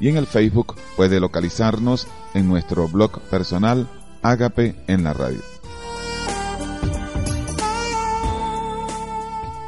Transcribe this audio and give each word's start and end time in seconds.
Y 0.00 0.08
en 0.08 0.16
el 0.16 0.26
Facebook 0.26 0.76
puede 0.96 1.20
localizarnos 1.20 2.06
en 2.32 2.48
nuestro 2.48 2.88
blog 2.88 3.20
personal, 3.22 3.88
agape 4.22 4.74
en 4.86 5.04
la 5.04 5.12
radio. 5.12 5.40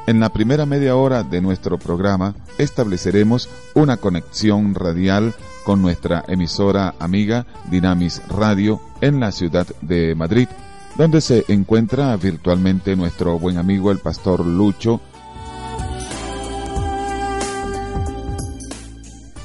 En 0.06 0.18
la 0.18 0.30
primera 0.32 0.66
media 0.66 0.96
hora 0.96 1.22
de 1.22 1.40
nuestro 1.40 1.78
programa 1.78 2.34
estableceremos 2.58 3.48
una 3.74 3.98
conexión 3.98 4.74
radial 4.74 5.32
con 5.64 5.82
nuestra 5.82 6.24
emisora 6.28 6.94
amiga 6.98 7.46
Dinamis 7.70 8.22
Radio 8.28 8.80
en 9.00 9.20
la 9.20 9.32
ciudad 9.32 9.66
de 9.80 10.14
Madrid, 10.14 10.48
donde 10.96 11.20
se 11.20 11.44
encuentra 11.48 12.16
virtualmente 12.16 12.96
nuestro 12.96 13.38
buen 13.38 13.58
amigo 13.58 13.90
el 13.90 13.98
pastor 13.98 14.44
Lucho. 14.44 15.00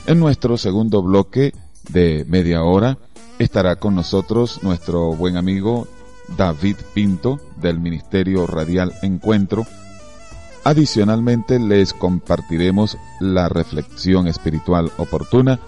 En 0.05 0.19
nuestro 0.19 0.57
segundo 0.57 1.01
bloque 1.03 1.53
de 1.89 2.25
media 2.27 2.63
hora 2.63 2.97
estará 3.39 3.75
con 3.75 3.95
nosotros 3.95 4.63
nuestro 4.63 5.13
buen 5.15 5.37
amigo 5.37 5.87
David 6.37 6.77
Pinto 6.93 7.39
del 7.57 7.79
Ministerio 7.79 8.47
Radial 8.47 8.93
Encuentro. 9.01 9.65
Adicionalmente 10.63 11.59
les 11.59 11.93
compartiremos 11.93 12.97
la 13.19 13.47
reflexión 13.47 14.27
espiritual 14.27 14.91
oportuna 14.97 15.59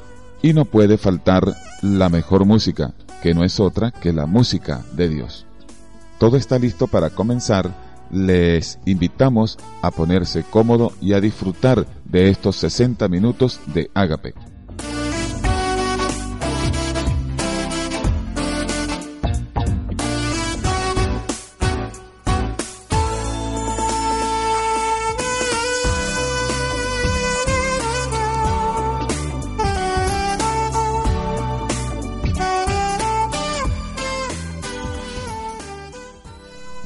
y 0.42 0.54
no 0.54 0.66
puede 0.66 0.98
faltar 0.98 1.56
la 1.82 2.10
mejor 2.10 2.46
música, 2.46 2.94
que 3.22 3.34
no 3.34 3.44
es 3.44 3.60
otra 3.60 3.92
que 3.92 4.14
la 4.14 4.26
música 4.26 4.84
de 4.94 5.10
Dios. 5.10 5.46
Todo 6.18 6.38
está 6.38 6.60
listo 6.60 6.88
para 6.88 7.10
comenzar. 7.10 7.90
Les 8.12 8.80
invitamos 8.86 9.58
a 9.82 9.92
ponerse 9.92 10.44
cómodo 10.44 10.94
y 11.00 11.14
a 11.14 11.22
disfrutar 11.22 11.86
de 12.06 12.30
estos 12.30 12.56
60 12.58 13.08
minutos 13.08 13.60
de 13.68 13.92
Ágape. 13.94 14.34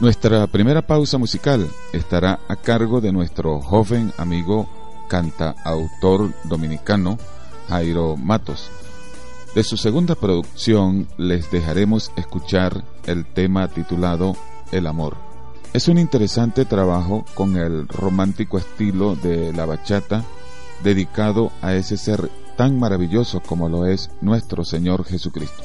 Nuestra 0.03 0.46
primera 0.47 0.81
pausa 0.81 1.18
musical 1.18 1.66
estará 1.94 2.41
a 2.50 2.58
cargo 2.58 3.00
de 3.00 3.14
nuestro 3.14 3.62
joven 3.62 4.12
amigo 4.18 4.68
cantautor 5.08 6.34
dominicano 6.44 7.18
Jairo 7.69 8.18
Matos. 8.18 8.69
De 9.56 9.63
su 9.63 9.78
segunda 9.78 10.16
producción 10.16 11.08
les 11.16 11.50
dejaremos 11.52 12.12
escuchar 12.18 12.84
el 13.06 13.25
tema 13.25 13.69
titulado 13.69 14.36
El 14.74 14.88
amor. 14.88 15.16
Es 15.72 15.88
un 15.88 15.97
interesante 15.97 16.66
trabajo 16.66 17.24
con 17.34 17.56
el 17.56 17.88
romántico 17.88 18.58
estilo 18.58 19.16
de 19.16 19.53
la 19.53 19.66
bachata 19.66 20.25
dedicado 20.84 21.53
a 21.62 21.75
ese 21.75 21.96
ser 21.96 22.30
tan 22.58 22.78
maravilloso 22.78 23.40
como 23.40 23.69
lo 23.69 23.86
es 23.86 24.09
nuestro 24.19 24.66
Señor 24.66 25.06
Jesucristo. 25.06 25.63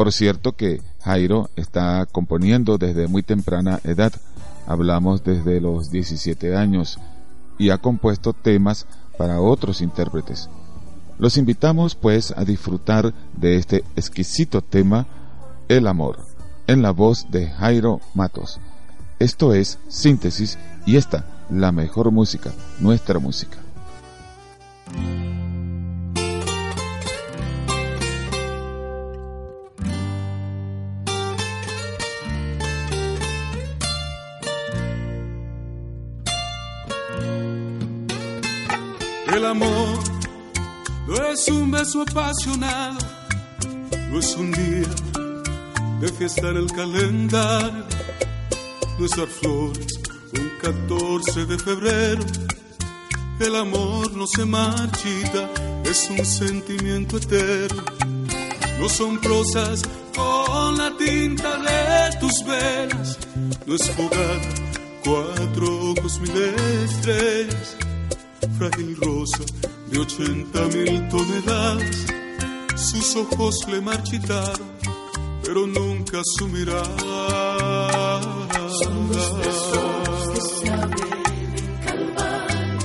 Por 0.00 0.14
cierto 0.14 0.56
que 0.56 0.80
Jairo 1.02 1.50
está 1.56 2.06
componiendo 2.10 2.78
desde 2.78 3.06
muy 3.06 3.22
temprana 3.22 3.80
edad, 3.84 4.10
hablamos 4.66 5.22
desde 5.24 5.60
los 5.60 5.90
17 5.90 6.56
años, 6.56 6.98
y 7.58 7.68
ha 7.68 7.76
compuesto 7.76 8.32
temas 8.32 8.86
para 9.18 9.42
otros 9.42 9.82
intérpretes. 9.82 10.48
Los 11.18 11.36
invitamos 11.36 11.96
pues 11.96 12.32
a 12.34 12.46
disfrutar 12.46 13.12
de 13.36 13.56
este 13.56 13.84
exquisito 13.94 14.62
tema, 14.62 15.06
El 15.68 15.86
amor, 15.86 16.16
en 16.66 16.80
la 16.80 16.92
voz 16.92 17.30
de 17.30 17.50
Jairo 17.50 18.00
Matos. 18.14 18.58
Esto 19.18 19.52
es 19.52 19.78
Síntesis 19.88 20.58
y 20.86 20.96
esta, 20.96 21.26
la 21.50 21.72
mejor 21.72 22.10
música, 22.10 22.52
nuestra 22.80 23.18
música. 23.18 23.58
El 39.40 39.46
amor 39.46 39.98
no 41.08 41.14
es 41.30 41.48
un 41.48 41.70
beso 41.70 42.02
apasionado, 42.02 42.98
no 44.10 44.18
es 44.18 44.36
un 44.36 44.52
día 44.52 44.86
de 45.98 46.08
fiesta 46.08 46.50
en 46.50 46.58
el 46.58 46.70
calendario, 46.70 47.86
no 48.98 49.06
es 49.06 49.16
dar 49.16 49.26
flores 49.28 49.98
un 50.34 50.50
14 50.60 51.46
de 51.46 51.58
febrero. 51.58 52.22
El 53.40 53.56
amor 53.56 54.12
no 54.12 54.26
se 54.26 54.44
marchita, 54.44 55.48
es 55.84 56.10
un 56.10 56.22
sentimiento 56.22 57.16
eterno. 57.16 57.82
No 58.78 58.90
son 58.90 59.18
prosas 59.22 59.84
con 60.14 60.76
la 60.76 60.94
tinta 60.98 61.56
de 61.56 62.18
tus 62.18 62.44
velas, 62.44 63.18
no 63.64 63.74
es 63.74 63.90
fogata, 63.90 64.48
cuatro 65.02 65.92
ojos, 65.92 66.20
mil 66.20 66.36
estrellas 66.84 67.78
frágil 68.58 68.96
rosa 68.96 69.44
de 69.90 69.98
ochenta 69.98 70.64
mil 70.66 71.08
toneladas. 71.08 72.06
Sus 72.76 73.16
ojos 73.16 73.66
le 73.68 73.80
marchitaron, 73.80 74.70
pero 75.44 75.66
nunca 75.66 76.22
su 76.36 76.48
mirada. 76.48 78.20
Son 78.82 79.08
los 79.08 79.38
besos 79.38 80.28
que 80.32 80.40
se 80.40 80.70
abren 80.70 81.24
en 81.56 81.76
Calvario, 81.84 82.78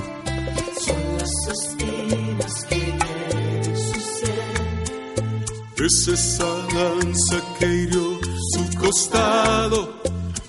son 0.84 1.04
las 1.18 1.34
espinas 1.56 2.64
que 2.68 2.76
hieren 2.76 3.76
su 3.76 4.00
ser. 4.18 5.86
Es 5.86 6.08
esa 6.08 6.50
lanza 6.74 7.38
que 7.58 7.66
hirió 7.66 8.18
su 8.52 8.78
costado, 8.78 9.80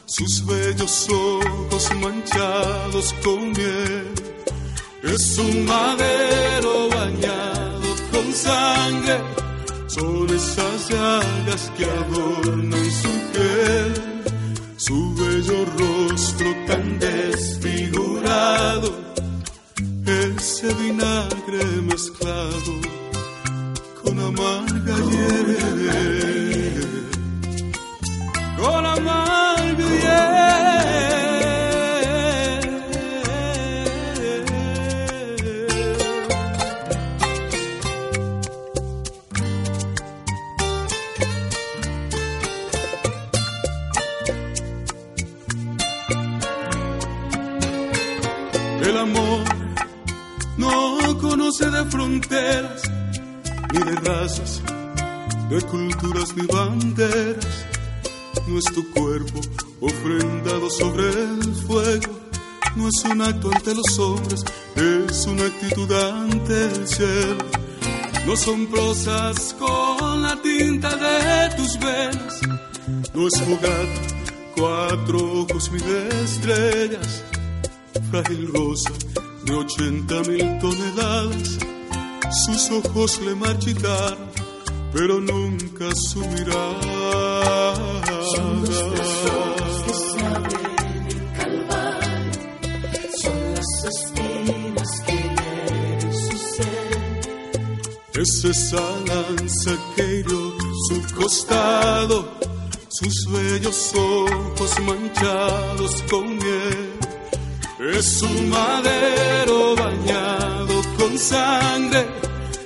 sus 0.05 0.45
bellos 0.45 1.07
ojos 1.09 1.89
manchados 2.01 3.13
con 3.23 3.51
miel. 3.51 4.13
Es 5.13 5.37
un 5.37 5.65
madero 5.65 6.89
bañado 6.89 7.87
con 8.11 8.33
sangre, 8.33 9.17
son 9.87 10.29
esas 10.29 10.89
llagas 10.89 11.71
que 11.77 11.85
adornan 11.85 12.91
su 12.91 13.13
piel, 13.31 13.93
su 14.77 15.15
bello 15.15 15.65
rostro 15.79 16.47
tan 16.67 16.99
desfigurado, 16.99 18.89
ese 20.05 20.73
vinagre 20.73 21.65
mezclado 21.89 22.73
con 24.03 24.19
amarga 24.19 24.95
hiel, 25.09 26.36
No 58.57 58.61
es 58.61 58.73
tu 58.73 58.89
cuerpo 58.89 59.39
ofrendado 59.81 60.67
sobre 60.71 61.07
el 61.09 61.55
fuego, 61.67 62.19
no 62.75 62.87
es 62.87 63.03
un 63.03 63.21
acto 63.21 63.51
ante 63.53 63.75
los 63.75 63.99
hombres, 63.99 64.43
es 64.75 65.27
una 65.27 65.45
actitud 65.45 65.91
ante 65.91 66.65
el 66.65 66.87
cielo. 66.87 67.37
No 68.25 68.35
son 68.35 68.65
prosas 68.65 69.55
con 69.59 70.23
la 70.23 70.41
tinta 70.41 70.89
de 70.95 71.55
tus 71.55 71.77
venas, 71.77 72.41
no 73.13 73.27
es 73.27 73.39
jugar 73.41 73.85
cuatro 74.55 75.41
ojos 75.41 75.71
mil 75.71 75.83
estrellas 76.23 77.23
frágil 78.09 78.51
rosa 78.51 78.89
de 79.45 79.53
ochenta 79.53 80.15
mil 80.21 80.57
toneladas. 80.57 81.59
Sus 82.43 82.71
ojos 82.71 83.21
le 83.21 83.35
marchitaron, 83.35 84.31
pero 84.91 85.21
nunca 85.21 85.93
su. 85.93 86.23
Es 98.19 98.43
esa 98.43 98.81
lanza 99.05 99.77
que 99.95 100.03
hirió 100.03 100.57
su 100.87 101.15
costado, 101.15 102.27
sus 102.89 103.31
bellos 103.31 103.93
ojos 103.93 104.79
manchados 104.79 106.03
con 106.09 106.25
miel. 106.25 106.93
Es 107.93 108.19
un 108.23 108.49
madero 108.49 109.75
bañado 109.75 110.81
con 110.97 111.15
sangre, 111.15 112.07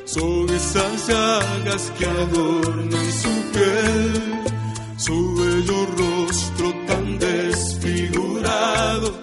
son 0.05 0.49
esas 0.51 1.07
llagas 1.09 1.91
que 1.99 2.05
adornan 2.05 3.11
su 3.11 3.51
piel, 3.51 4.43
su 4.95 5.35
bello 5.35 5.85
rostro 5.97 6.73
tan 6.87 7.19
desfigurado, 7.19 9.19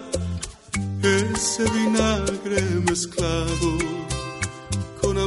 ese 1.03 1.65
vinagre 1.71 2.61
mezclado 2.87 4.08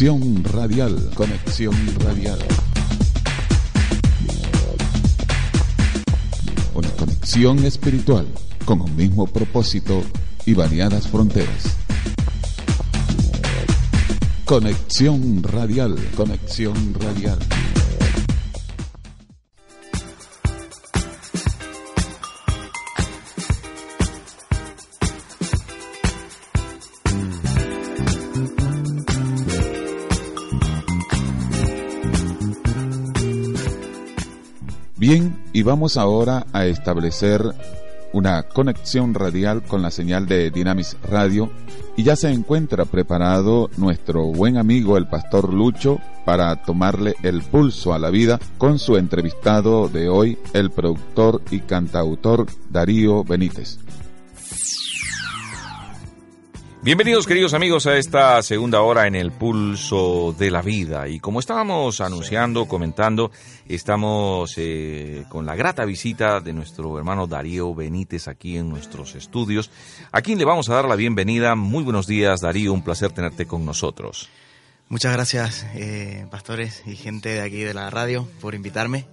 Conexión 0.00 0.44
Radial, 0.44 1.10
Conexión 1.14 1.74
Radial. 2.02 2.38
Una 6.72 6.88
conexión 6.92 7.58
espiritual 7.66 8.26
con 8.64 8.80
un 8.80 8.96
mismo 8.96 9.26
propósito 9.26 10.02
y 10.46 10.54
variadas 10.54 11.06
fronteras. 11.06 11.76
Conexión 14.46 15.42
Radial, 15.42 15.98
Conexión 16.16 16.94
Radial. 16.94 17.59
Y 35.60 35.62
vamos 35.62 35.98
ahora 35.98 36.46
a 36.54 36.64
establecer 36.64 37.42
una 38.14 38.44
conexión 38.44 39.12
radial 39.12 39.62
con 39.62 39.82
la 39.82 39.90
señal 39.90 40.24
de 40.24 40.50
Dynamis 40.50 40.96
Radio 41.02 41.50
y 41.98 42.02
ya 42.02 42.16
se 42.16 42.30
encuentra 42.30 42.86
preparado 42.86 43.68
nuestro 43.76 44.24
buen 44.24 44.56
amigo 44.56 44.96
el 44.96 45.06
pastor 45.06 45.52
Lucho 45.52 45.98
para 46.24 46.56
tomarle 46.62 47.14
el 47.22 47.42
pulso 47.42 47.92
a 47.92 47.98
la 47.98 48.08
vida 48.08 48.40
con 48.56 48.78
su 48.78 48.96
entrevistado 48.96 49.90
de 49.90 50.08
hoy, 50.08 50.38
el 50.54 50.70
productor 50.70 51.42
y 51.50 51.60
cantautor 51.60 52.46
Darío 52.70 53.22
Benítez. 53.22 53.80
Bienvenidos 56.82 57.26
queridos 57.26 57.52
amigos 57.52 57.86
a 57.86 57.98
esta 57.98 58.42
segunda 58.42 58.80
hora 58.80 59.06
en 59.06 59.14
el 59.14 59.32
pulso 59.32 60.34
de 60.38 60.50
la 60.50 60.62
vida 60.62 61.08
y 61.08 61.20
como 61.20 61.38
estábamos 61.38 62.00
anunciando, 62.00 62.66
comentando, 62.66 63.30
estamos 63.68 64.54
eh, 64.56 65.26
con 65.28 65.44
la 65.44 65.54
grata 65.54 65.84
visita 65.84 66.40
de 66.40 66.54
nuestro 66.54 66.96
hermano 66.96 67.26
Darío 67.26 67.74
Benítez 67.74 68.28
aquí 68.28 68.56
en 68.56 68.70
nuestros 68.70 69.14
estudios, 69.14 69.70
a 70.10 70.22
quien 70.22 70.38
le 70.38 70.46
vamos 70.46 70.70
a 70.70 70.74
dar 70.74 70.86
la 70.86 70.96
bienvenida. 70.96 71.54
Muy 71.54 71.84
buenos 71.84 72.06
días 72.06 72.40
Darío, 72.40 72.72
un 72.72 72.82
placer 72.82 73.12
tenerte 73.12 73.44
con 73.44 73.66
nosotros. 73.66 74.30
Muchas 74.88 75.12
gracias, 75.12 75.66
eh, 75.74 76.26
pastores 76.30 76.82
y 76.86 76.96
gente 76.96 77.28
de 77.28 77.42
aquí 77.42 77.60
de 77.62 77.74
la 77.74 77.90
radio, 77.90 78.26
por 78.40 78.54
invitarme. 78.54 79.04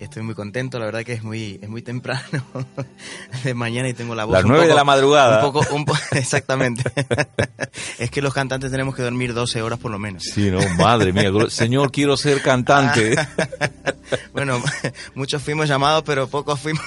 Estoy 0.00 0.22
muy 0.24 0.34
contento, 0.34 0.78
la 0.80 0.86
verdad 0.86 1.04
que 1.04 1.12
es 1.12 1.22
muy, 1.22 1.58
es 1.62 1.68
muy 1.68 1.80
temprano 1.80 2.20
de 3.44 3.54
mañana 3.54 3.88
y 3.88 3.94
tengo 3.94 4.14
la 4.16 4.24
voz. 4.24 4.34
Las 4.34 4.44
nueve 4.44 4.66
de 4.66 4.74
la 4.74 4.82
madrugada. 4.84 5.44
Un 5.46 5.52
poco, 5.52 5.74
un 5.74 5.84
po- 5.84 5.94
exactamente. 6.12 6.82
es 7.98 8.10
que 8.10 8.20
los 8.20 8.34
cantantes 8.34 8.70
tenemos 8.72 8.96
que 8.96 9.02
dormir 9.02 9.32
12 9.34 9.62
horas 9.62 9.78
por 9.78 9.92
lo 9.92 9.98
menos. 10.00 10.24
Sí, 10.24 10.50
no, 10.50 10.58
madre 10.76 11.12
mía, 11.12 11.30
señor, 11.48 11.92
quiero 11.92 12.16
ser 12.16 12.42
cantante. 12.42 13.14
Bueno, 14.32 14.60
muchos 15.14 15.40
fuimos 15.42 15.68
llamados, 15.68 16.02
pero 16.04 16.26
pocos 16.28 16.58
fuimos. 16.60 16.82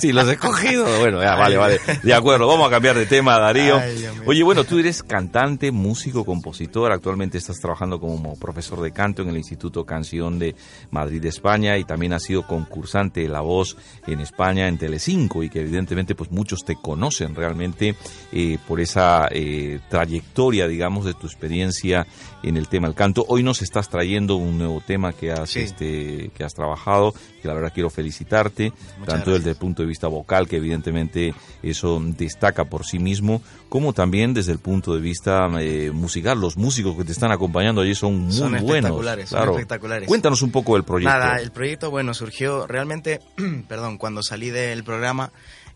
Sí, 0.00 0.12
los 0.12 0.28
he 0.28 0.32
escogido. 0.32 0.84
Bueno, 1.00 1.22
ya, 1.22 1.34
vale, 1.34 1.56
vale. 1.56 1.80
De 2.02 2.14
acuerdo, 2.14 2.46
vamos 2.46 2.68
a 2.68 2.70
cambiar 2.70 2.96
de 2.96 3.06
tema, 3.06 3.38
Darío. 3.38 3.78
Ay. 3.78 4.06
Oye, 4.26 4.42
bueno, 4.42 4.64
tú 4.64 4.78
eres 4.78 5.02
cantante, 5.02 5.70
músico, 5.72 6.24
compositor. 6.24 6.92
Actualmente 6.92 7.38
estás 7.38 7.58
trabajando 7.60 7.98
como 7.98 8.38
profesor 8.38 8.80
de 8.82 8.92
canto 8.92 9.22
en 9.22 9.30
el 9.30 9.38
Instituto 9.38 9.84
Canción 9.84 10.38
de 10.38 10.54
Madrid, 10.90 11.24
España, 11.24 11.76
y 11.78 11.84
también 11.84 12.12
has 12.12 12.22
sido 12.22 12.41
concursante 12.46 13.20
de 13.22 13.28
La 13.28 13.40
Voz 13.40 13.76
en 14.06 14.20
España, 14.20 14.68
en 14.68 14.78
Telecinco, 14.78 15.42
y 15.42 15.50
que 15.50 15.60
evidentemente 15.60 16.14
pues 16.14 16.30
muchos 16.30 16.64
te 16.64 16.76
conocen 16.76 17.34
realmente 17.34 17.94
eh, 18.32 18.58
por 18.66 18.80
esa 18.80 19.28
eh, 19.30 19.80
trayectoria, 19.88 20.66
digamos, 20.68 21.04
de 21.04 21.14
tu 21.14 21.26
experiencia 21.26 22.06
en 22.42 22.56
el 22.56 22.68
tema 22.68 22.88
del 22.88 22.96
canto. 22.96 23.24
Hoy 23.28 23.42
nos 23.42 23.62
estás 23.62 23.88
trayendo 23.88 24.36
un 24.36 24.58
nuevo 24.58 24.80
tema 24.84 25.12
que 25.12 25.30
has, 25.32 25.50
Sí. 25.50 25.60
este, 25.60 26.30
que 26.36 26.44
has 26.44 26.54
trabajado, 26.54 27.14
que 27.40 27.48
la 27.48 27.54
verdad 27.54 27.72
quiero 27.74 27.90
felicitarte, 27.90 28.72
Muchas 28.98 29.14
tanto 29.14 29.32
desde 29.32 29.50
el 29.50 29.56
punto 29.56 29.82
de 29.82 29.88
vista 29.88 30.08
vocal, 30.08 30.48
que 30.48 30.56
evidentemente 30.56 31.34
eso 31.62 32.00
destaca 32.16 32.64
por 32.64 32.84
sí 32.84 32.98
mismo, 32.98 33.42
como 33.68 33.92
también 33.92 34.34
desde 34.34 34.52
el 34.52 34.58
punto 34.58 34.94
de 34.94 35.00
vista 35.00 35.48
eh, 35.60 35.90
musical. 35.94 36.40
Los 36.40 36.56
músicos 36.56 36.96
que 36.96 37.04
te 37.04 37.12
están 37.12 37.30
acompañando 37.32 37.80
allí 37.80 37.94
son 37.94 38.18
muy 38.18 38.32
Son 38.32 38.50
buenos. 38.50 38.68
espectaculares, 38.70 39.28
son 39.28 39.48
espectaculares. 39.50 40.08
Cuéntanos 40.08 40.42
un 40.42 40.50
poco 40.50 40.74
del 40.74 40.84
proyecto. 40.84 41.16
Nada, 41.18 41.36
el 41.38 41.52
proyecto, 41.52 41.90
bueno, 41.90 42.12
surgió 42.14 42.31
realmente, 42.66 43.20
perdón, 43.68 43.98
cuando 43.98 44.22
salí 44.22 44.50
del 44.50 44.84
programa, 44.84 45.32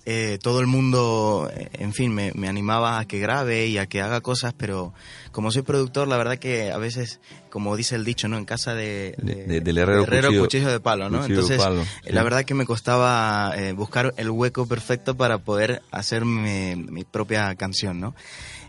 eh, 0.09 0.39
todo 0.41 0.61
el 0.61 0.69
mundo, 0.69 1.51
eh, 1.53 1.69
en 1.81 1.93
fin, 1.93 2.15
me, 2.15 2.31
me 2.35 2.49
animaba 2.49 3.01
a 3.01 3.07
que 3.07 3.19
grabe 3.19 3.67
y 3.67 3.79
a 3.79 3.87
que 3.87 4.01
haga 4.01 4.21
cosas, 4.21 4.53
pero 4.57 4.95
como 5.33 5.51
soy 5.51 5.63
productor, 5.63 6.07
la 6.07 6.17
verdad 6.17 6.39
que 6.39 6.71
a 6.71 6.79
veces, 6.79 7.19
como 7.51 7.77
dice 7.77 7.97
el 7.97 8.05
dicho, 8.05 8.29
¿no? 8.29 8.39
En 8.39 8.45
casa 8.45 8.75
de, 8.75 9.17
De- 9.19 9.35
de- 9.47 9.61
del 9.61 9.79
herrero, 9.79 10.05
cuchillo- 10.05 10.41
cuchillo, 10.43 10.71
de 10.71 10.79
palo, 10.79 11.11
¿no? 11.11 11.25
Entonces, 11.25 11.59
palo, 11.59 11.83
eh, 11.83 11.87
sí. 12.05 12.13
la 12.13 12.23
verdad 12.23 12.45
que 12.45 12.55
me 12.55 12.67
costaba 12.67 13.53
eh, 13.57 13.73
buscar 13.73 14.15
el 14.17 14.31
hueco 14.31 14.67
perfecto 14.67 15.17
para 15.17 15.39
poder 15.39 15.83
hacer 15.91 16.25
mi, 16.25 16.77
mi 16.77 17.03
propia 17.03 17.53
canción, 17.57 17.99
¿no? 17.99 18.15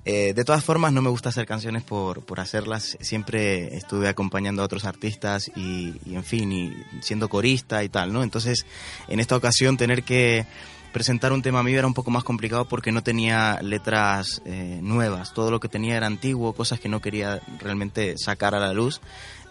Eh, 0.10 0.34
de 0.34 0.46
todas 0.46 0.64
formas, 0.64 0.94
no 0.94 1.02
me 1.02 1.10
gusta 1.10 1.28
hacer 1.28 1.46
canciones 1.46 1.84
por, 1.84 2.24
por 2.24 2.40
hacerlas. 2.40 2.98
Siempre 3.02 3.76
estuve 3.76 4.08
acompañando 4.08 4.62
a 4.62 4.66
otros 4.66 4.86
artistas 4.86 5.52
y, 5.54 5.96
y, 6.06 6.16
en 6.16 6.24
fin, 6.24 6.50
y 6.50 6.74
siendo 7.02 7.28
corista 7.28 7.84
y 7.84 7.90
tal, 7.90 8.14
¿no? 8.14 8.24
Entonces, 8.24 8.66
en 9.10 9.20
esta 9.20 9.36
ocasión, 9.36 9.76
tener 9.76 10.04
que 10.04 10.46
presentar 10.94 11.34
un 11.34 11.42
tema 11.42 11.62
mío 11.62 11.78
era 11.78 11.88
un 11.88 11.94
poco 11.94 12.10
más 12.10 12.24
complicado 12.24 12.70
porque 12.70 12.94
no 12.94 13.04
tenía 13.04 13.60
letras 13.62 14.42
eh, 14.46 14.80
nuevas. 14.82 15.34
Todo 15.34 15.52
lo 15.52 15.60
que 15.60 15.68
tenía 15.68 15.98
era 15.98 16.08
antiguo, 16.08 16.54
cosas 16.54 16.80
que 16.80 16.88
no 16.88 17.02
quería 17.02 17.42
realmente 17.60 18.16
sacar 18.18 18.56
a 18.56 18.60
la 18.60 18.72
luz, 18.72 19.02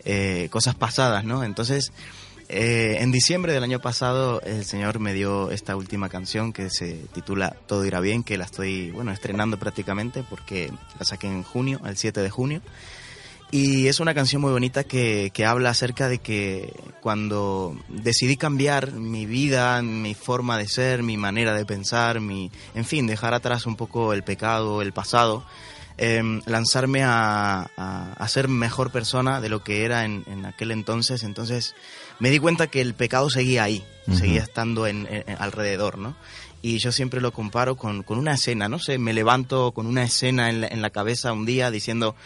eh, 0.07 0.49
cosas 0.51 0.75
pasadas, 0.75 1.23
¿no? 1.25 1.45
Entonces, 1.45 1.93
eh, 2.49 2.99
en 3.01 3.11
diciembre 3.11 3.53
del 3.53 3.65
año 3.65 3.81
pasado, 3.81 4.41
el 4.43 4.65
señor 4.65 5.01
me 5.01 5.13
dio 5.13 5.51
esta 5.51 5.75
última 5.75 6.09
canción 6.09 6.53
que 6.53 6.71
se 6.71 6.95
titula 7.13 7.57
Todo 7.67 7.85
irá 7.85 8.01
bien, 8.01 8.23
que 8.23 8.39
la 8.39 8.45
estoy, 8.45 8.91
bueno, 8.91 9.11
estrenando 9.11 9.59
prácticamente 9.59 10.23
porque 10.29 10.73
la 10.99 11.05
saqué 11.05 11.27
en 11.27 11.43
junio, 11.43 11.81
el 11.85 11.97
7 11.97 12.21
de 12.21 12.31
junio. 12.31 12.63
Y 13.51 13.87
es 13.87 14.01
una 14.01 14.13
canción 14.13 14.43
muy 14.43 14.51
bonita 14.51 14.85
que, 14.85 15.31
que 15.33 15.45
habla 15.45 15.71
acerca 15.71 16.09
de 16.09 16.19
que 16.19 16.73
cuando 17.01 17.77
decidí 17.89 18.37
cambiar 18.37 18.93
mi 18.93 19.25
vida, 19.25 19.83
mi 19.83 20.15
forma 20.15 20.59
de 20.59 20.69
ser, 20.69 21.03
mi 21.03 21.17
manera 21.17 21.55
de 21.55 21.65
pensar, 21.65 22.21
mi, 22.21 22.51
en 22.75 22.85
fin, 22.85 23.07
dejar 23.07 23.35
atrás 23.35 23.67
un 23.67 23.77
poco 23.77 24.13
el 24.13 24.25
pecado, 24.25 24.83
el 24.83 24.93
pasado, 24.93 25.45
em, 25.99 26.43
lanzarme 26.47 27.03
a, 27.05 27.71
a, 27.77 28.13
a 28.13 28.29
ser 28.29 28.49
mejor 28.49 28.91
persona 28.91 29.41
de 29.41 29.49
lo 29.49 29.63
que 29.65 29.85
era 29.85 30.05
en, 30.05 30.25
en 30.27 30.45
aquel 30.47 30.71
entonces. 30.71 31.23
Entonces 31.23 31.75
me 32.19 32.31
di 32.31 32.39
cuenta 32.39 32.67
que 32.67 32.81
el 32.81 32.95
pecado 32.95 33.31
seguía 33.31 33.65
ahí, 33.65 33.85
seguía 34.13 34.43
estando 34.43 34.87
en, 34.87 35.07
en- 35.11 35.25
alrededor, 35.39 35.99
¿no? 35.99 36.17
Y 36.63 36.79
yo 36.79 36.91
siempre 36.91 37.21
lo 37.21 37.33
comparo 37.33 37.77
con, 37.77 38.03
con 38.03 38.19
una 38.19 38.35
escena, 38.35 38.69
no 38.69 38.79
sé, 38.79 38.99
me 38.99 39.13
levanto 39.13 39.73
con 39.73 39.87
una 39.87 40.03
escena 40.03 40.51
en 40.51 40.63
la, 40.63 40.67
en 40.69 40.83
la 40.83 40.91
cabeza 40.91 41.33
un 41.33 41.47
día 41.47 41.71
diciendo 41.71 42.17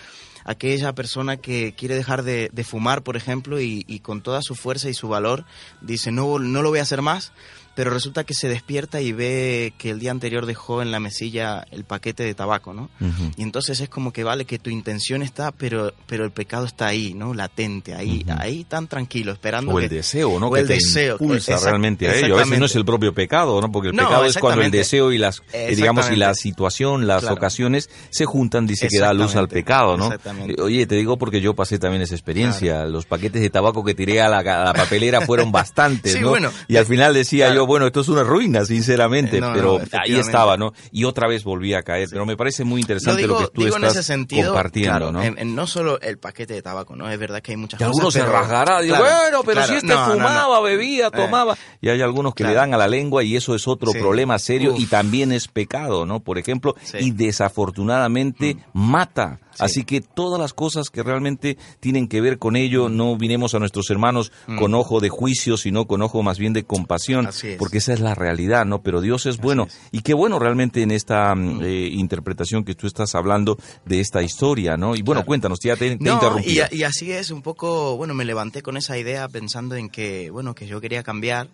aquella 0.44 0.94
persona 0.94 1.36
que 1.36 1.74
quiere 1.76 1.94
dejar 1.94 2.22
de, 2.22 2.48
de 2.52 2.64
fumar, 2.64 3.02
por 3.02 3.16
ejemplo, 3.16 3.60
y, 3.60 3.84
y 3.86 4.00
con 4.00 4.22
toda 4.22 4.40
su 4.40 4.54
fuerza 4.54 4.88
y 4.88 4.94
su 4.94 5.08
valor 5.08 5.44
dice, 5.82 6.10
no, 6.12 6.38
no 6.38 6.62
lo 6.62 6.70
voy 6.70 6.78
a 6.78 6.82
hacer 6.82 7.02
más, 7.02 7.32
pero 7.80 7.92
resulta 7.92 8.24
que 8.24 8.34
se 8.34 8.46
despierta 8.46 9.00
y 9.00 9.12
ve 9.12 9.72
que 9.78 9.88
el 9.88 10.00
día 10.00 10.10
anterior 10.10 10.44
dejó 10.44 10.82
en 10.82 10.90
la 10.92 11.00
mesilla 11.00 11.64
el 11.70 11.84
paquete 11.84 12.24
de 12.24 12.34
tabaco, 12.34 12.74
¿no? 12.74 12.90
Y 13.38 13.42
entonces 13.42 13.80
es 13.80 13.88
como 13.88 14.12
que 14.12 14.22
vale 14.22 14.44
que 14.44 14.58
tu 14.58 14.68
intención 14.68 15.22
está, 15.22 15.50
pero, 15.50 15.94
pero 16.06 16.26
el 16.26 16.30
pecado 16.30 16.66
está 16.66 16.88
ahí, 16.88 17.14
¿no? 17.14 17.32
Latente, 17.32 17.94
ahí, 17.94 18.22
ahí 18.36 18.64
tan 18.64 18.86
tranquilo, 18.86 19.32
esperando 19.32 19.72
O 19.72 19.80
el 19.80 19.88
deseo, 19.88 20.38
¿no? 20.38 20.48
o 20.48 20.52
que 20.52 20.60
el 20.60 20.66
te 20.66 20.74
deseo, 20.74 21.16
impulsa 21.18 21.54
exact- 21.54 21.64
realmente 21.64 22.06
a 22.06 22.14
ello. 22.16 22.34
A 22.34 22.40
veces 22.40 22.58
no 22.58 22.66
es 22.66 22.76
el 22.76 22.84
propio 22.84 23.14
pecado, 23.14 23.58
¿no? 23.62 23.72
Porque 23.72 23.88
el 23.88 23.96
No, 23.96 24.02
pecado 24.08 24.26
es 24.26 24.36
cuando 24.36 24.60
el 24.62 24.70
deseo 24.70 25.10
y 25.10 25.16
las, 25.16 25.42
eh, 25.54 25.74
digamos, 25.74 26.10
y 26.10 26.16
la 26.16 26.34
situación, 26.34 27.06
las 27.06 27.20
Claro. 27.22 27.36
ocasiones 27.36 27.88
se 28.10 28.26
juntan, 28.26 28.66
dice 28.66 28.88
que 28.88 28.98
da 28.98 29.14
luz 29.14 29.36
al 29.36 29.48
pecado, 29.48 29.96
¿no? 29.96 30.04
Exactamente. 30.08 30.52
Eh, 30.52 30.62
Oye, 30.62 30.86
te 30.86 30.96
digo 30.96 31.16
porque 31.16 31.40
yo 31.40 31.54
pasé 31.54 31.78
también 31.78 32.02
esa 32.02 32.14
experiencia. 32.14 32.84
Los 32.84 33.06
paquetes 33.06 33.40
de 33.40 33.48
tabaco 33.48 33.82
que 33.82 33.94
tiré 33.94 34.20
a 34.20 34.28
la, 34.28 34.40
a 34.40 34.64
la 34.66 34.74
papelera 34.74 35.22
fueron 35.22 35.50
bastantes, 35.60 36.12
Sí, 36.12 36.20
¿no? 36.20 36.28
bueno, 36.28 36.50
y 36.68 36.76
al 36.76 36.84
final 36.84 37.14
decía 37.14 37.46
claro. 37.46 37.60
yo, 37.62 37.66
bueno, 37.70 37.86
esto 37.86 38.00
es 38.00 38.08
una 38.08 38.22
ruina, 38.24 38.64
sinceramente, 38.64 39.38
Eh, 39.38 39.40
no, 39.40 39.52
pero 39.54 39.80
ahí 39.92 40.16
estaba, 40.16 40.56
¿no? 40.56 40.72
Y 40.92 41.04
otra 41.04 41.28
vez 41.28 41.44
volví 41.44 41.72
a 41.74 41.82
caer. 41.82 42.08
Pero 42.10 42.26
me 42.26 42.36
parece 42.36 42.64
muy 42.64 42.80
Lo 42.80 42.82
interesante 42.82 43.22
digo, 43.22 43.40
lo 43.40 43.46
que 43.48 43.54
tú 43.54 43.62
digo 43.64 43.76
en 43.76 43.84
estás 43.84 43.98
ese 43.98 44.12
sentido, 44.12 44.48
compartiendo, 44.48 44.90
claro, 44.90 45.12
¿no? 45.12 45.22
En, 45.22 45.38
en 45.38 45.54
no 45.54 45.66
solo 45.66 46.00
el 46.00 46.18
paquete 46.18 46.54
de 46.54 46.62
tabaco, 46.62 46.96
¿no? 46.96 47.08
Es 47.10 47.18
verdad 47.18 47.40
que 47.40 47.52
hay 47.52 47.56
muchas 47.56 47.80
Y 47.80 47.84
cosas. 47.84 47.90
algunos 47.96 48.14
se 48.14 48.20
pero- 48.20 48.32
rasgará, 48.32 48.80
digo, 48.80 48.96
claro, 48.96 49.14
bueno, 49.22 49.40
pero 49.44 49.54
claro, 49.56 49.68
si 49.68 49.74
este 49.86 49.92
fumaba, 49.96 50.60
bebía, 50.60 51.06
Eh, 51.06 51.10
tomaba. 51.14 51.56
Y 51.80 51.88
hay 51.88 52.02
algunos 52.02 52.34
que 52.34 52.44
le 52.44 52.54
dan 52.54 52.74
a 52.74 52.76
la 52.76 52.88
lengua 52.88 53.22
y 53.22 53.36
eso 53.36 53.54
es 53.54 53.66
otro 53.68 53.92
Sí. 53.92 53.98
problema 53.98 54.38
serio 54.38 54.72
Uf. 54.74 54.80
y 54.80 54.86
también 54.86 55.32
es 55.32 55.48
pecado, 55.48 56.04
¿no? 56.06 56.20
Por 56.20 56.38
ejemplo, 56.38 56.74
Sí. 56.82 56.98
y 57.00 57.10
desafortunadamente 57.12 58.56
mata. 58.72 59.38
Sí. 59.52 59.56
Así 59.64 59.84
que 59.84 60.00
todas 60.00 60.40
las 60.40 60.54
cosas 60.54 60.90
que 60.90 61.02
realmente 61.02 61.58
tienen 61.80 62.08
que 62.08 62.20
ver 62.20 62.38
con 62.38 62.56
ello, 62.56 62.88
no 62.88 63.16
vinemos 63.16 63.54
a 63.54 63.58
nuestros 63.58 63.90
hermanos 63.90 64.32
con 64.58 64.74
ojo 64.74 65.00
de 65.00 65.08
juicio, 65.08 65.56
sino 65.56 65.86
con 65.86 66.02
ojo 66.02 66.22
más 66.22 66.38
bien 66.38 66.52
de 66.52 66.64
compasión, 66.64 67.24
Mm. 67.24 67.28
Así 67.28 67.48
es. 67.48 67.58
Porque 67.60 67.78
esa 67.78 67.92
es 67.92 68.00
la 68.00 68.14
realidad, 68.14 68.64
¿no? 68.64 68.82
Pero 68.82 69.00
Dios 69.02 69.26
es 69.26 69.36
bueno. 69.36 69.66
es. 69.68 69.78
Y 69.92 70.00
qué 70.00 70.14
bueno 70.14 70.38
realmente 70.38 70.82
en 70.82 70.90
esta 70.90 71.34
mm, 71.34 71.60
eh, 71.62 71.88
interpretación 71.92 72.64
que 72.64 72.74
tú 72.74 72.86
estás 72.86 73.14
hablando 73.14 73.58
de 73.84 74.00
esta 74.00 74.22
historia, 74.22 74.76
¿no? 74.78 74.96
Y 74.96 75.02
bueno, 75.02 75.20
Claro. 75.20 75.26
cuéntanos, 75.26 75.58
ya 75.62 75.76
te, 75.76 75.90
te 75.96 76.02
No, 76.04 76.14
interrumpí. 76.14 76.50
y, 76.52 76.60
a- 76.60 76.68
y 76.72 76.82
así 76.84 77.12
es 77.12 77.30
un 77.30 77.42
poco, 77.42 77.96
bueno, 77.98 78.14
me 78.14 78.24
levanté 78.24 78.62
con 78.62 78.76
esa 78.78 78.96
idea 78.96 79.28
pensando 79.28 79.76
en 79.76 79.90
que, 79.90 80.30
bueno, 80.30 80.54
que 80.54 80.66
yo 80.66 80.80
quería 80.80 81.02
cambiar 81.02 81.48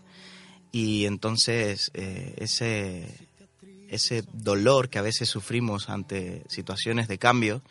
y 0.73 1.07
entonces 1.07 1.91
eh, 1.95 2.35
ese, 2.39 3.13
ese 3.89 4.23
dolor 4.33 4.89
que 4.89 4.99
a 4.99 5.03
veces 5.03 5.29
sufrimos 5.29 5.89
ante 5.91 6.43
situaciones 6.49 7.09
de 7.09 7.19
cambio, 7.19 7.63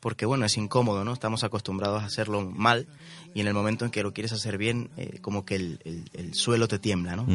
porque 0.00 0.26
bueno, 0.26 0.44
es 0.44 0.56
incómodo, 0.56 1.04
¿no? 1.04 1.12
Estamos 1.12 1.42
acostumbrados 1.42 2.02
a 2.02 2.06
hacerlo 2.06 2.42
mal 2.42 2.86
y 3.34 3.40
en 3.40 3.46
el 3.46 3.54
momento 3.54 3.84
en 3.84 3.90
que 3.90 4.02
lo 4.02 4.12
quieres 4.12 4.32
hacer 4.32 4.58
bien, 4.58 4.90
eh, 4.96 5.18
como 5.20 5.44
que 5.44 5.54
el, 5.56 5.80
el- 5.84 6.10
el 6.14 6.34
suelo 6.34 6.66
te 6.68 6.78
tiembla, 6.78 7.16
¿no? 7.16 7.26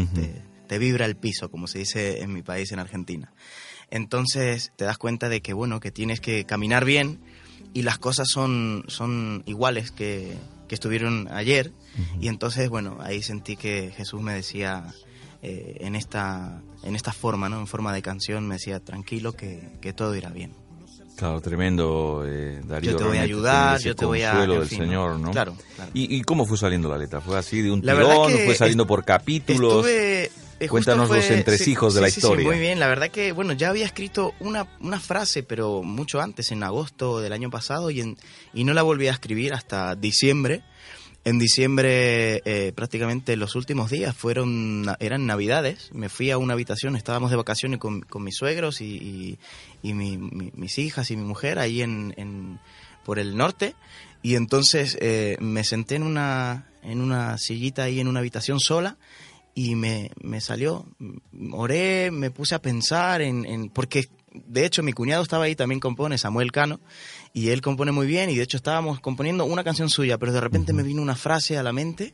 Te 0.67 0.77
vibra 0.79 1.05
el 1.05 1.15
piso, 1.15 1.51
como 1.51 1.67
se 1.67 1.79
dice 1.79 2.21
en 2.21 2.33
mi 2.33 2.41
país, 2.41 2.71
en 2.71 2.79
Argentina. 2.79 3.31
Entonces 3.91 4.71
te 4.75 4.85
das 4.85 4.97
cuenta 4.97 5.29
de 5.29 5.41
que, 5.41 5.53
bueno, 5.53 5.79
que 5.79 5.91
tienes 5.91 6.19
que 6.19 6.45
caminar 6.45 6.85
bien 6.85 7.19
y 7.73 7.81
las 7.83 7.97
cosas 7.99 8.27
son, 8.29 8.85
son 8.87 9.43
iguales 9.45 9.91
que, 9.91 10.35
que 10.67 10.75
estuvieron 10.75 11.27
ayer. 11.31 11.71
Y 12.19 12.27
entonces, 12.27 12.69
bueno, 12.69 12.97
ahí 13.01 13.21
sentí 13.21 13.55
que 13.55 13.91
Jesús 13.95 14.21
me 14.21 14.33
decía 14.33 14.93
eh, 15.41 15.77
en, 15.81 15.95
esta, 15.95 16.61
en 16.83 16.95
esta 16.95 17.11
forma, 17.13 17.49
¿no? 17.49 17.59
En 17.59 17.67
forma 17.67 17.93
de 17.93 18.01
canción, 18.01 18.47
me 18.47 18.55
decía, 18.55 18.79
tranquilo, 18.79 19.33
que, 19.33 19.69
que 19.81 19.93
todo 19.93 20.15
irá 20.15 20.29
bien. 20.29 20.53
Tremendo, 21.41 22.23
eh, 22.25 22.61
Darío. 22.65 22.91
Yo 22.91 22.97
te 22.97 23.03
voy 23.03 23.17
a 23.17 23.21
ayudar, 23.21 23.79
yo 23.79 23.95
te 23.95 24.05
voy 24.05 24.21
a- 24.23 24.31
consuelo 24.31 24.59
del 24.59 24.67
fin, 24.69 24.79
Señor, 24.79 25.19
¿no? 25.19 25.31
Claro, 25.31 25.55
claro. 25.75 25.91
¿Y, 25.93 26.15
y 26.15 26.21
cómo 26.23 26.45
fue 26.45 26.57
saliendo 26.57 26.89
la 26.89 26.97
letra? 26.97 27.21
¿Fue 27.21 27.37
así 27.37 27.61
de 27.61 27.71
un 27.71 27.81
La 27.83 27.93
tirón? 27.95 28.31
que 28.31 28.45
¿Fue 28.45 28.55
saliendo 28.55 28.85
por 28.87 29.03
capítulos? 29.05 29.85
Estuve, 29.85 30.31
eh, 30.59 30.67
Cuéntanos 30.69 31.09
los 31.09 31.29
entresijos 31.29 31.93
de 31.93 32.01
la 32.01 32.07
sí, 32.07 32.13
sí, 32.13 32.19
historia. 32.27 32.47
muy 32.47 32.59
bien, 32.59 32.79
la 32.79 32.87
verdad 32.87 33.09
que, 33.09 33.31
bueno, 33.31 33.53
ya 33.53 33.69
había 33.69 33.85
escrito 33.85 34.33
una, 34.39 34.67
una 34.79 34.99
frase, 34.99 35.43
pero 35.43 35.81
mucho 35.83 36.21
antes, 36.21 36.51
en 36.51 36.63
agosto 36.63 37.19
del 37.19 37.33
año 37.33 37.49
pasado, 37.49 37.89
y, 37.91 37.99
en, 38.01 38.17
y 38.53 38.63
no 38.63 38.73
la 38.73 38.81
volví 38.81 39.07
a 39.07 39.11
escribir 39.11 39.53
hasta 39.53 39.95
diciembre. 39.95 40.61
En 41.25 41.39
diciembre, 41.39 42.41
eh, 42.43 42.73
prácticamente 42.75 43.37
los 43.37 43.55
últimos 43.55 43.89
días 43.89 44.13
fueron 44.15 44.85
eran 44.99 45.25
navidades. 45.25 45.89
Me 45.93 46.09
fui 46.09 46.31
a 46.31 46.37
una 46.37 46.51
habitación, 46.53 46.97
estábamos 46.97 47.31
de 47.31 47.37
vacaciones 47.37 47.79
con, 47.79 48.03
mis 48.23 48.35
suegros 48.35 48.81
y, 48.81 49.39
mi- 49.93 50.17
mi- 50.17 50.51
mis 50.53 50.77
hijas 50.79 51.11
y 51.11 51.15
mi 51.15 51.23
mujer 51.23 51.59
ahí 51.59 51.81
en, 51.81 52.13
en- 52.17 52.59
por 53.05 53.19
el 53.19 53.37
norte. 53.37 53.73
Y 54.21 54.35
entonces 54.35 54.97
eh, 54.99 55.37
me 55.39 55.63
senté 55.63 55.95
en 55.95 56.03
una, 56.03 56.67
en 56.81 56.99
una 56.99 57.37
sillita 57.37 57.83
ahí 57.83 58.01
en 58.01 58.07
una 58.09 58.19
habitación 58.19 58.59
sola 58.59 58.97
y 59.55 59.75
me, 59.75 60.11
me 60.21 60.41
salió. 60.41 60.85
Oré, 61.51 62.11
me 62.11 62.31
puse 62.31 62.55
a 62.55 62.61
pensar 62.61 63.21
en, 63.21 63.45
en, 63.45 63.69
porque 63.69 64.09
de 64.33 64.65
hecho 64.65 64.83
mi 64.83 64.91
cuñado 64.93 65.23
estaba 65.23 65.45
ahí, 65.45 65.55
también 65.55 65.79
compone, 65.79 66.17
Samuel 66.17 66.51
Cano, 66.51 66.79
y 67.33 67.49
él 67.49 67.61
compone 67.61 67.91
muy 67.91 68.05
bien 68.05 68.29
y 68.29 68.35
de 68.35 68.43
hecho 68.43 68.57
estábamos 68.57 68.99
componiendo 68.99 69.45
una 69.45 69.63
canción 69.63 69.89
suya, 69.89 70.19
pero 70.19 70.31
de 70.31 70.39
repente 70.39 70.71
me 70.71 70.83
vino 70.83 71.01
una 71.01 71.15
frase 71.15 71.57
a 71.57 71.63
la 71.63 71.73
mente 71.73 72.13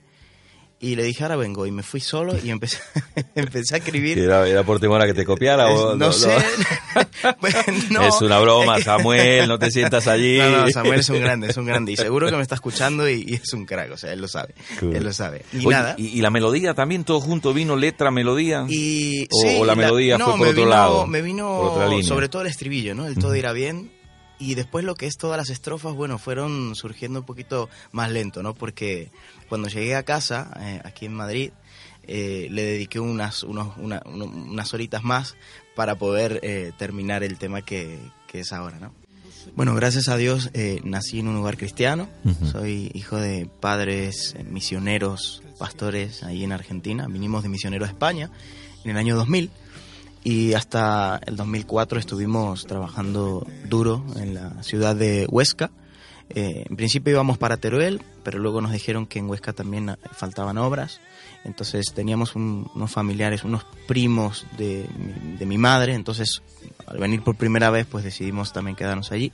y 0.81 0.95
le 0.95 1.03
dije, 1.03 1.23
ahora 1.23 1.35
vengo, 1.35 1.65
y 1.65 1.71
me 1.71 1.83
fui 1.83 1.99
solo 1.99 2.37
y 2.41 2.49
empecé, 2.51 2.79
empecé 3.35 3.75
a 3.75 3.77
escribir. 3.79 4.17
¿Era, 4.17 4.47
¿Era, 4.47 4.63
por 4.63 4.79
temor 4.79 5.01
a 5.01 5.05
que 5.05 5.13
te 5.13 5.25
copiara? 5.25 5.67
o, 5.67 5.89
no, 5.89 6.05
no, 6.07 6.13
sé. 6.13 6.29
no, 7.89 8.07
es 8.07 8.21
una 8.21 8.39
broma, 8.39 8.77
es 8.77 8.85
que... 8.85 8.85
Samuel, 8.85 9.49
no 9.49 9.59
te 9.59 9.71
sientas 9.71 10.07
allí. 10.07 10.37
No, 10.37 10.63
no, 10.63 10.69
Samuel 10.69 11.01
es 11.01 11.09
un 11.09 11.19
grande, 11.19 11.49
es 11.49 11.57
un 11.57 11.65
grande. 11.65 11.91
Y 11.91 11.97
seguro 11.97 12.29
que 12.29 12.37
me 12.37 12.41
está 12.41 12.55
escuchando 12.55 13.09
y, 13.09 13.25
y 13.27 13.33
es 13.33 13.51
un 13.51 13.65
crack, 13.65 13.91
o 13.91 13.97
sea, 13.97 14.13
él 14.13 14.21
lo 14.21 14.29
sabe. 14.29 14.55
Cool. 14.79 14.95
Él 14.95 15.03
lo 15.03 15.11
sabe. 15.11 15.43
Y 15.51 15.65
Oye, 15.65 15.75
nada. 15.75 15.95
Y, 15.97 16.17
y, 16.17 16.21
la 16.21 16.29
melodía 16.29 16.73
también, 16.73 17.03
todo 17.03 17.19
junto, 17.19 17.53
vino 17.53 17.75
letra, 17.75 18.09
melodía? 18.09 18.65
Y, 18.69 19.27
o, 19.31 19.41
sí, 19.41 19.57
o 19.59 19.65
la 19.65 19.75
melodía 19.75 20.17
la, 20.17 20.23
fue 20.23 20.33
no, 20.33 20.37
por 20.37 20.47
otro 20.47 20.61
vino, 20.61 20.69
lado? 20.69 21.07
Me 21.07 21.21
vino 21.21 21.75
sobre 22.03 22.29
todo 22.29 22.43
el 22.43 22.47
estribillo, 22.47 22.95
¿no? 22.95 23.05
El 23.05 23.15
todo 23.15 23.35
irá 23.35 23.51
bien 23.51 23.98
y 24.39 24.55
después 24.55 24.85
lo 24.85 24.95
que 24.95 25.05
es 25.05 25.17
todas 25.17 25.37
las 25.37 25.49
estrofas, 25.49 25.93
bueno, 25.93 26.17
fueron 26.17 26.75
surgiendo 26.75 27.19
un 27.19 27.25
poquito 27.25 27.69
más 27.91 28.09
lento, 28.09 28.41
¿no? 28.41 28.55
Porque 28.55 29.11
cuando 29.49 29.67
llegué 29.67 29.95
a 29.95 30.03
casa, 30.03 30.51
eh, 30.59 30.81
aquí 30.83 31.05
en 31.05 31.13
Madrid, 31.13 31.51
eh, 32.11 32.47
le 32.49 32.63
dediqué 32.63 32.99
unas, 32.99 33.43
unos, 33.43 33.77
una, 33.77 34.01
unas 34.05 34.73
horitas 34.73 35.03
más 35.03 35.35
para 35.75 35.95
poder 35.95 36.39
eh, 36.41 36.71
terminar 36.77 37.23
el 37.23 37.37
tema 37.37 37.61
que, 37.61 37.99
que, 38.27 38.39
es 38.39 38.51
ahora, 38.51 38.79
¿no? 38.79 38.93
Bueno, 39.55 39.75
gracias 39.75 40.09
a 40.09 40.17
Dios 40.17 40.49
eh, 40.53 40.81
nací 40.83 41.19
en 41.19 41.27
un 41.27 41.35
lugar 41.35 41.55
cristiano, 41.55 42.09
uh 42.25 42.29
-huh. 42.29 42.51
soy 42.51 42.91
hijo 42.95 43.17
de 43.17 43.47
padres 43.59 44.35
misioneros, 44.49 45.43
pastores 45.59 46.23
ahí 46.23 46.43
en 46.43 46.51
Argentina, 46.51 47.07
vinimos 47.07 47.43
de 47.43 47.49
misionero 47.49 47.85
a 47.85 47.87
España 47.87 48.31
en 48.83 48.91
el 48.91 48.97
año 48.97 49.15
2000 49.15 49.51
y 50.23 50.53
hasta 50.53 51.19
el 51.25 51.35
2004 51.35 51.99
estuvimos 51.99 52.65
trabajando 52.65 53.47
duro 53.67 54.03
en 54.17 54.33
la 54.33 54.63
ciudad 54.63 54.95
de 54.95 55.25
Huesca. 55.29 55.71
Eh, 56.29 56.65
en 56.69 56.75
principio 56.75 57.11
íbamos 57.13 57.37
para 57.37 57.57
Teruel, 57.57 58.01
pero 58.23 58.37
luego 58.39 58.61
nos 58.61 58.71
dijeron 58.71 59.07
que 59.07 59.19
en 59.19 59.29
Huesca 59.29 59.53
también 59.53 59.97
faltaban 60.11 60.57
obras. 60.57 60.99
Entonces 61.45 61.93
teníamos 61.93 62.35
un, 62.35 62.69
unos 62.75 62.91
familiares, 62.91 63.43
unos 63.43 63.65
primos 63.87 64.45
de, 64.57 64.85
de, 65.39 65.45
mi 65.45 65.57
madre. 65.57 65.93
Entonces, 65.93 66.41
al 66.85 66.97
venir 66.97 67.23
por 67.23 67.35
primera 67.35 67.69
vez, 67.69 67.87
pues 67.89 68.03
decidimos 68.03 68.51
también 68.51 68.75
quedarnos 68.75 69.11
allí, 69.11 69.31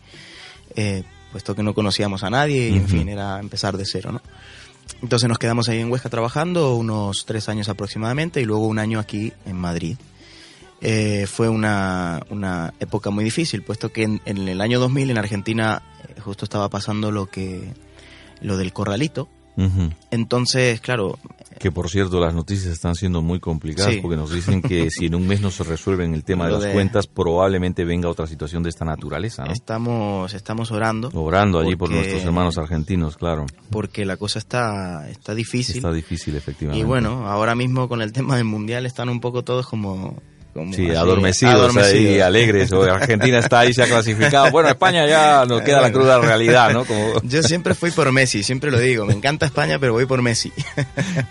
eh, 0.75 1.03
puesto 1.31 1.55
que 1.55 1.63
no 1.63 1.73
conocíamos 1.73 2.23
a 2.23 2.29
nadie 2.29 2.69
y, 2.69 2.73
uh 2.73 2.75
-huh. 2.75 2.81
en 2.81 2.87
fin, 2.87 3.09
era 3.09 3.39
empezar 3.39 3.75
de 3.75 3.85
cero, 3.85 4.11
¿no? 4.11 4.21
Entonces 5.01 5.27
nos 5.27 5.39
quedamos 5.39 5.67
ahí 5.67 5.79
en 5.79 5.91
Huesca 5.91 6.09
trabajando 6.09 6.75
unos 6.75 7.25
tres 7.25 7.49
años 7.49 7.69
aproximadamente 7.69 8.39
y 8.39 8.45
luego 8.45 8.67
un 8.67 8.77
año 8.77 8.99
aquí 8.99 9.33
en 9.45 9.57
Madrid. 9.57 9.97
Eh, 10.87 11.25
fue 11.25 11.49
una, 11.49 12.21
una, 12.29 12.75
época 12.79 13.09
muy 13.09 13.23
difícil, 13.23 13.63
puesto 13.63 13.91
que 13.91 14.03
en, 14.03 14.21
en, 14.25 14.47
el 14.47 14.61
año 14.61 14.79
2000 14.79 15.09
en 15.09 15.17
Argentina 15.17 15.81
eh, 16.07 16.21
justo 16.21 16.45
estaba 16.45 16.69
pasando 16.69 17.09
lo 17.09 17.25
que 17.25 17.73
lo 18.39 18.55
del 18.55 18.71
corralito. 18.71 19.27
Uh 19.57 19.63
-huh. 19.63 19.95
Entonces, 20.11 20.79
claro. 20.81 21.17
Que 21.57 21.71
por 21.71 21.89
cierto, 21.89 22.19
las 22.19 22.35
noticias 22.35 22.71
están 22.71 22.93
siendo 22.93 23.23
muy 23.23 23.39
complicadas 23.39 23.95
sí. 23.95 23.99
porque 23.99 24.15
nos 24.15 24.31
dicen 24.31 24.61
que 24.61 24.91
si 24.91 25.07
en 25.07 25.15
un 25.15 25.25
mes 25.25 25.41
no 25.41 25.49
se 25.49 25.63
resuelven 25.63 26.13
el 26.13 26.23
tema 26.23 26.45
de 26.47 26.51
las 26.51 26.61
de... 26.61 26.73
cuentas, 26.73 27.07
probablemente 27.07 27.83
venga 27.83 28.07
otra 28.07 28.27
situación 28.27 28.61
de 28.61 28.69
esta 28.69 28.85
naturaleza. 28.85 29.43
¿no? 29.43 29.53
Estamos, 29.53 30.35
estamos 30.35 30.69
orando. 30.69 31.09
Orando 31.15 31.61
allí 31.61 31.75
por 31.75 31.89
nuestros 31.89 32.23
hermanos 32.23 32.59
argentinos, 32.59 33.17
claro. 33.17 33.47
Porque 33.71 34.05
la 34.05 34.17
cosa 34.17 34.37
está, 34.37 35.09
está 35.09 35.33
difícil. 35.33 35.77
Está 35.77 35.91
difícil, 35.91 36.35
efectivamente. 36.35 36.79
Y 36.79 36.87
bueno, 36.87 37.27
ahora 37.27 37.55
mismo 37.55 37.89
con 37.89 38.03
el 38.03 38.13
tema 38.13 38.35
del 38.35 38.45
mundial 38.45 38.85
están 38.85 39.09
un 39.09 39.19
poco 39.19 39.43
todos 39.43 39.65
como 39.65 40.21
sí, 40.71 40.85
así, 40.85 40.95
adormecidos, 40.95 41.53
adormecidos, 41.53 42.13
ahí, 42.13 42.19
alegres. 42.21 42.71
O 42.71 42.83
Argentina 42.83 43.39
está 43.39 43.59
ahí, 43.59 43.73
se 43.73 43.83
ha 43.83 43.87
clasificado. 43.87 44.51
Bueno, 44.51 44.69
España 44.69 45.05
ya 45.05 45.45
nos 45.45 45.61
queda 45.61 45.81
la 45.81 45.91
cruda 45.91 46.19
realidad, 46.19 46.71
¿no? 46.71 46.85
Como... 46.85 47.21
Yo 47.23 47.43
siempre 47.43 47.75
fui 47.75 47.91
por 47.91 48.11
Messi, 48.11 48.41
siempre 48.41 48.71
lo 48.71 48.79
digo. 48.79 49.05
Me 49.05 49.13
encanta 49.13 49.45
España, 49.45 49.79
pero 49.79 49.93
voy 49.93 50.05
por 50.05 50.21
Messi. 50.21 50.51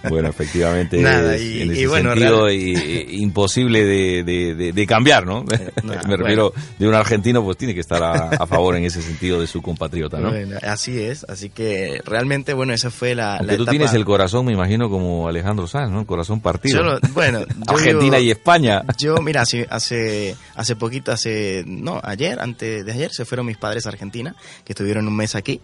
Bueno, 0.08 0.28
efectivamente. 0.28 0.98
Nada, 0.98 1.34
es, 1.34 1.42
y, 1.42 1.62
en 1.62 1.70
ese 1.70 1.80
y 1.80 1.86
bueno, 1.86 2.10
sentido, 2.10 2.50
y, 2.50 3.22
imposible 3.22 3.84
de, 3.84 4.22
de, 4.22 4.54
de, 4.54 4.72
de, 4.72 4.86
cambiar, 4.86 5.26
¿no? 5.26 5.44
Eh, 5.50 5.70
Me 5.82 6.16
refiero, 6.16 6.50
bueno. 6.50 6.66
de 6.78 6.88
un 6.88 6.94
argentino, 6.94 7.42
pues 7.42 7.56
tiene 7.56 7.74
que 7.74 7.80
estar 7.80 8.02
a, 8.02 8.28
a, 8.28 8.46
favor 8.46 8.76
en 8.76 8.84
ese 8.84 9.00
sentido 9.00 9.40
de 9.40 9.46
su 9.46 9.62
compatriota, 9.62 10.18
¿no? 10.18 10.30
Bueno, 10.30 10.58
así 10.62 11.00
es, 11.00 11.24
así 11.24 11.48
que 11.48 12.02
realmente, 12.04 12.52
bueno, 12.52 12.74
esa 12.74 12.90
fue 12.90 13.14
la. 13.14 13.36
Aunque 13.36 13.46
la 13.46 13.56
tú 13.56 13.62
etapa... 13.62 13.70
tienes 13.70 13.94
el 13.94 14.04
corazón, 14.04 14.44
me 14.46 14.52
imagino, 14.52 14.90
como 14.90 15.26
Alejandro 15.26 15.66
Sanz, 15.66 15.90
¿no? 15.90 16.06
Corazón 16.06 16.40
partido. 16.40 16.78
Yo 16.78 16.82
lo, 16.84 17.00
bueno, 17.12 17.40
yo 17.40 17.74
Argentina 17.74 18.18
y 18.18 18.30
España. 18.30 18.82
Yo, 18.98 19.13
mira, 19.22 19.42
hace, 19.42 20.36
hace 20.54 20.76
poquito, 20.76 21.12
hace, 21.12 21.64
no, 21.66 22.00
ayer, 22.02 22.38
antes 22.40 22.84
de 22.84 22.92
ayer, 22.92 23.10
se 23.12 23.24
fueron 23.24 23.46
mis 23.46 23.56
padres 23.56 23.86
a 23.86 23.90
Argentina, 23.90 24.34
que 24.64 24.72
estuvieron 24.72 25.06
un 25.08 25.16
mes 25.16 25.34
aquí, 25.34 25.60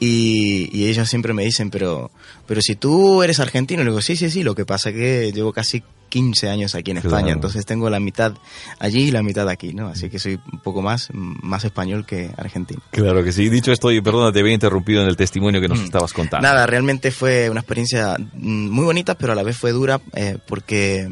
y, 0.00 0.68
y 0.76 0.86
ellos 0.88 1.08
siempre 1.08 1.32
me 1.32 1.44
dicen, 1.44 1.70
pero, 1.70 2.10
pero 2.46 2.60
si 2.60 2.76
tú 2.76 3.22
eres 3.22 3.40
argentino, 3.40 3.82
le 3.82 3.90
digo, 3.90 4.00
sí, 4.02 4.16
sí, 4.16 4.30
sí, 4.30 4.42
lo 4.42 4.54
que 4.54 4.64
pasa 4.64 4.92
que 4.92 5.32
llevo 5.32 5.52
casi 5.52 5.82
15 6.08 6.48
años 6.48 6.74
aquí 6.74 6.92
en 6.92 6.98
España, 6.98 7.18
Claro. 7.24 7.32
entonces 7.34 7.66
tengo 7.66 7.90
la 7.90 8.00
mitad 8.00 8.32
allí 8.78 9.08
y 9.08 9.10
la 9.10 9.22
mitad 9.22 9.46
aquí, 9.48 9.74
¿no? 9.74 9.88
Así 9.88 10.08
que 10.08 10.18
soy 10.18 10.40
un 10.52 10.60
poco 10.60 10.80
más, 10.80 11.08
más 11.12 11.64
español 11.64 12.06
que 12.06 12.30
argentino. 12.38 12.80
Claro 12.92 13.22
que 13.22 13.30
sí. 13.30 13.50
Dicho 13.50 13.72
esto, 13.72 13.92
y 13.92 14.00
perdona, 14.00 14.32
te 14.32 14.40
había 14.40 14.54
interrumpido 14.54 15.02
en 15.02 15.08
el 15.08 15.16
testimonio 15.16 15.60
que 15.60 15.68
nos 15.68 15.80
Mm. 15.80 15.84
estabas 15.84 16.14
contando. 16.14 16.48
Nada, 16.48 16.66
realmente 16.66 17.10
fue 17.10 17.50
una 17.50 17.60
experiencia 17.60 18.16
mm, 18.18 18.70
muy 18.70 18.84
bonita, 18.86 19.16
pero 19.16 19.32
a 19.32 19.36
la 19.36 19.42
vez 19.42 19.58
fue 19.58 19.72
dura 19.72 20.00
eh, 20.14 20.38
porque 20.46 21.08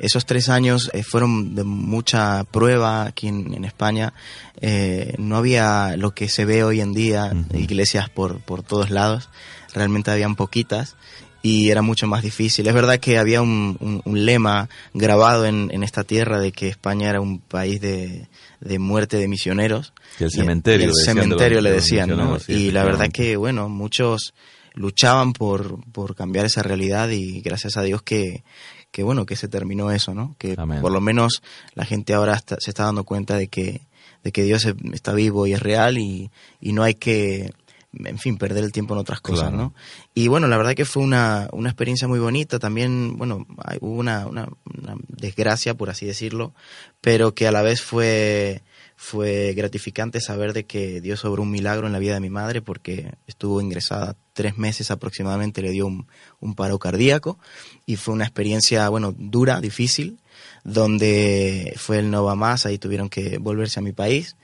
esos 0.00 0.26
tres 0.26 0.48
años 0.48 0.90
eh, 0.94 1.02
fueron 1.04 1.54
de 1.54 1.62
mucha 1.64 2.42
prueba 2.44 3.04
aquí 3.04 3.28
en, 3.28 3.54
en 3.54 3.64
España. 3.64 4.12
Eh, 4.60 5.14
no 5.18 5.36
había 5.36 5.96
lo 5.96 6.12
que 6.14 6.28
se 6.28 6.44
ve 6.44 6.64
hoy 6.64 6.80
en 6.80 6.92
día, 6.92 7.32
iglesias 7.54 8.08
por, 8.10 8.40
por 8.40 8.62
todos 8.62 8.90
lados. 8.90 9.28
Realmente 9.74 10.10
habían 10.10 10.34
poquitas 10.36 10.96
y 11.42 11.70
era 11.70 11.80
mucho 11.80 12.06
más 12.06 12.22
difícil. 12.22 12.66
Es 12.66 12.74
verdad 12.74 12.98
que 12.98 13.16
había 13.18 13.40
un, 13.40 13.76
un- 13.80 14.02
un 14.04 14.24
lema 14.26 14.68
grabado 14.92 15.46
en, 15.46 15.70
en 15.72 15.82
esta 15.82 16.04
tierra 16.04 16.38
de 16.40 16.52
que 16.52 16.68
España 16.68 17.08
era 17.08 17.20
un 17.20 17.38
país 17.38 17.80
de, 17.80 18.28
de 18.60 18.78
muerte 18.78 19.16
de 19.16 19.28
misioneros. 19.28 19.92
Que 20.18 20.24
el 20.24 20.30
cementerio, 20.30 20.86
y 20.86 20.88
el 20.90 20.94
cementerio 20.96 21.60
le 21.62 21.70
decían, 21.70 22.10
¿no? 22.10 22.38
sí, 22.40 22.52
y 22.52 22.70
la 22.72 22.84
verdad 22.84 23.08
que, 23.12 23.36
bueno, 23.36 23.68
muchos 23.70 24.34
luchaban 24.74 25.32
por, 25.32 25.80
por 25.92 26.14
cambiar 26.14 26.46
esa 26.46 26.62
realidad 26.62 27.08
y 27.10 27.40
gracias 27.40 27.76
a 27.76 27.82
Dios 27.82 28.02
que, 28.02 28.42
que 28.90 29.02
bueno, 29.02 29.26
que 29.26 29.36
se 29.36 29.48
terminó 29.48 29.90
eso, 29.90 30.14
¿no? 30.14 30.34
Que 30.38 30.54
Amén. 30.58 30.80
por 30.80 30.92
lo 30.92 31.00
menos 31.00 31.42
la 31.74 31.84
gente 31.84 32.12
ahora 32.14 32.34
está- 32.34 32.56
se 32.60 32.70
está 32.70 32.84
dando 32.84 33.04
cuenta 33.04 33.36
de 33.36 33.48
que, 33.48 33.86
de 34.24 34.32
que 34.32 34.42
Dios 34.42 34.66
está 34.92 35.12
vivo 35.12 35.46
y 35.46 35.52
es 35.52 35.60
real 35.60 35.96
y, 35.98 36.30
y 36.60 36.72
no 36.72 36.82
hay 36.82 36.94
que, 36.94 37.52
en 37.94 38.18
fin, 38.18 38.36
perder 38.36 38.64
el 38.64 38.72
tiempo 38.72 38.94
en 38.94 39.00
otras 39.00 39.20
cosas, 39.20 39.48
Claro. 39.50 39.56
¿no? 39.56 39.74
Y 40.14 40.28
bueno, 40.28 40.46
la 40.48 40.56
verdad 40.56 40.74
que 40.74 40.84
fue 40.84 41.02
una, 41.02 41.48
una 41.52 41.70
experiencia 41.70 42.06
muy 42.08 42.18
bonita. 42.18 42.58
También, 42.58 43.16
bueno, 43.16 43.46
hay- 43.64 43.78
hubo 43.80 43.94
una, 43.98 44.26
una, 44.26 44.48
una 44.64 44.96
desgracia, 45.08 45.74
por 45.74 45.88
así 45.90 46.04
decirlo, 46.06 46.52
pero 47.00 47.34
que 47.34 47.46
a 47.46 47.52
la 47.52 47.62
vez 47.62 47.80
fue, 47.82 48.62
fue 49.02 49.54
gratificante 49.54 50.20
saber 50.20 50.52
de 50.52 50.66
que 50.66 51.00
Dios 51.00 51.24
obró 51.24 51.42
un 51.42 51.50
milagro 51.50 51.86
en 51.86 51.94
la 51.94 51.98
vida 51.98 52.12
de 52.12 52.20
mi 52.20 52.28
madre 52.28 52.60
porque 52.60 53.14
estuvo 53.26 53.62
ingresada 53.62 54.14
tres 54.34 54.58
meses 54.58 54.90
aproximadamente, 54.90 55.62
le 55.62 55.70
dio 55.70 55.86
un, 55.86 56.06
un 56.38 56.54
paro 56.54 56.78
cardíaco 56.78 57.38
y 57.86 57.96
fue 57.96 58.12
una 58.12 58.24
experiencia, 58.24 58.86
bueno, 58.90 59.14
dura, 59.16 59.62
difícil, 59.62 60.18
donde 60.64 61.72
fue 61.78 62.00
el 62.00 62.10
no 62.10 62.24
va 62.24 62.34
más, 62.34 62.66
ahí 62.66 62.76
tuvieron 62.76 63.08
que 63.08 63.38
volverse 63.38 63.80
a 63.80 63.82
mi 63.82 63.92
país 63.92 64.36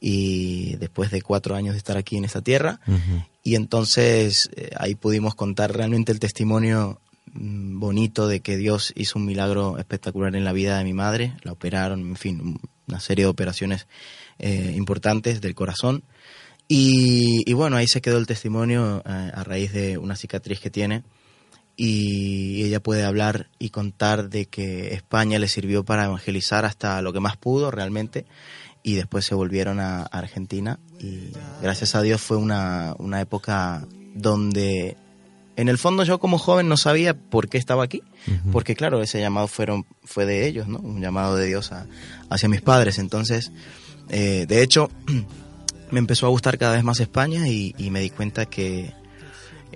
y 0.00 0.76
después 0.76 1.10
de 1.10 1.20
cuatro 1.20 1.56
años 1.56 1.74
de 1.74 1.78
estar 1.78 1.96
aquí 1.96 2.16
en 2.16 2.24
esta 2.24 2.40
tierra, 2.40 2.78
y 3.42 3.56
entonces 3.56 4.48
eh, 4.54 4.70
ahí 4.76 4.94
pudimos 4.94 5.34
contar 5.34 5.76
realmente 5.76 6.12
el 6.12 6.20
testimonio 6.20 7.00
bonito 7.32 8.28
de 8.28 8.40
que 8.40 8.56
Dios 8.56 8.92
hizo 8.96 9.18
un 9.18 9.24
milagro 9.26 9.78
espectacular 9.78 10.34
en 10.36 10.44
la 10.44 10.52
vida 10.52 10.78
de 10.78 10.84
mi 10.84 10.92
madre. 10.92 11.36
La 11.42 11.52
operaron, 11.52 12.00
en 12.00 12.16
fin, 12.16 12.40
un- 12.40 12.60
una 12.86 13.00
serie 13.00 13.24
de 13.24 13.30
operaciones 13.30 13.86
eh, 14.38 14.74
importantes 14.76 15.40
del 15.40 15.54
corazón. 15.54 16.04
Y, 16.68 17.42
y 17.50 17.52
bueno, 17.54 17.76
ahí 17.76 17.86
se 17.86 18.00
quedó 18.02 18.18
el 18.18 18.26
testimonio 18.26 19.02
eh, 19.06 19.30
a 19.34 19.42
raíz 19.44 19.72
de 19.72 19.98
una 19.98 20.16
cicatriz 20.16 20.60
que 20.60 20.70
tiene. 20.70 21.02
Y 21.76 22.62
ella 22.64 22.80
puede 22.80 23.04
hablar 23.04 23.48
y 23.58 23.70
contar 23.70 24.28
de 24.28 24.46
que 24.46 24.94
España 24.94 25.38
le 25.40 25.48
sirvió 25.48 25.84
para 25.84 26.04
evangelizar 26.04 26.64
hasta 26.64 27.02
lo 27.02 27.12
que 27.12 27.20
más 27.20 27.36
pudo 27.36 27.70
realmente 27.72 28.26
y 28.84 28.94
después 28.94 29.24
se 29.24 29.34
volvieron 29.34 29.80
a 29.80 30.02
Argentina 30.02 30.78
y 31.00 31.32
gracias 31.62 31.94
a 31.94 32.02
Dios 32.02 32.20
fue 32.20 32.36
una, 32.36 32.94
una 32.98 33.20
época 33.20 33.88
donde 34.14 34.96
en 35.56 35.68
el 35.68 35.78
fondo 35.78 36.02
yo 36.04 36.18
como 36.18 36.38
joven 36.38 36.68
no 36.68 36.76
sabía 36.76 37.14
por 37.14 37.48
qué 37.48 37.58
estaba 37.58 37.84
aquí, 37.84 38.02
porque 38.52 38.74
claro, 38.74 39.00
ese 39.02 39.20
llamado 39.20 39.46
fueron, 39.48 39.86
fue 40.04 40.26
de 40.26 40.46
ellos, 40.46 40.66
¿no? 40.68 40.78
Un 40.78 41.00
llamado 41.00 41.36
de 41.36 41.46
Dios 41.46 41.72
a- 41.72 41.86
hacia 42.30 42.48
mis 42.48 42.60
padres. 42.62 42.98
Entonces, 42.98 43.52
eh, 44.08 44.46
de 44.48 44.62
hecho, 44.62 44.90
me 45.90 45.98
empezó 45.98 46.26
a 46.26 46.30
gustar 46.30 46.58
cada 46.58 46.74
vez 46.74 46.82
más 46.84 46.98
España 47.00 47.46
y, 47.48 47.74
y 47.78 47.90
me 47.90 48.00
di 48.00 48.10
cuenta 48.10 48.46
que 48.46 48.92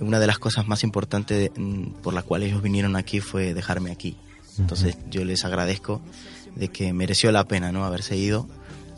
una 0.00 0.18
de 0.20 0.26
las 0.26 0.38
cosas 0.38 0.66
más 0.68 0.82
importantes 0.84 1.50
mm, 1.56 2.00
por 2.02 2.14
las 2.14 2.24
cuales 2.24 2.48
ellos 2.50 2.62
vinieron 2.62 2.96
aquí 2.96 3.20
fue 3.20 3.54
dejarme 3.54 3.90
aquí. 3.90 4.16
Entonces 4.58 4.96
yo 5.10 5.24
les 5.24 5.44
agradezco 5.44 6.00
de 6.56 6.68
que 6.68 6.92
mereció 6.92 7.30
la 7.30 7.44
pena 7.44 7.70
no 7.70 7.84
haberse 7.84 8.16
ido 8.16 8.48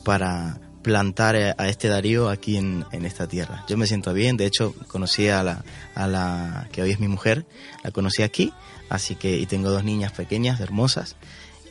para 0.04 0.58
plantar 0.82 1.36
a 1.56 1.68
este 1.68 1.88
Darío 1.88 2.28
aquí 2.28 2.56
en, 2.56 2.84
en, 2.92 3.04
esta 3.04 3.26
tierra. 3.26 3.64
Yo 3.68 3.76
me 3.76 3.86
siento 3.86 4.12
bien, 4.12 4.36
de 4.36 4.46
hecho 4.46 4.74
conocí 4.88 5.28
a 5.28 5.42
la, 5.42 5.64
a 5.94 6.06
la 6.06 6.68
que 6.72 6.82
hoy 6.82 6.90
es 6.90 7.00
mi 7.00 7.08
mujer, 7.08 7.44
la 7.84 7.90
conocí 7.90 8.22
aquí, 8.22 8.52
así 8.88 9.14
que 9.14 9.36
y 9.36 9.46
tengo 9.46 9.70
dos 9.70 9.84
niñas 9.84 10.12
pequeñas, 10.12 10.60
hermosas, 10.60 11.16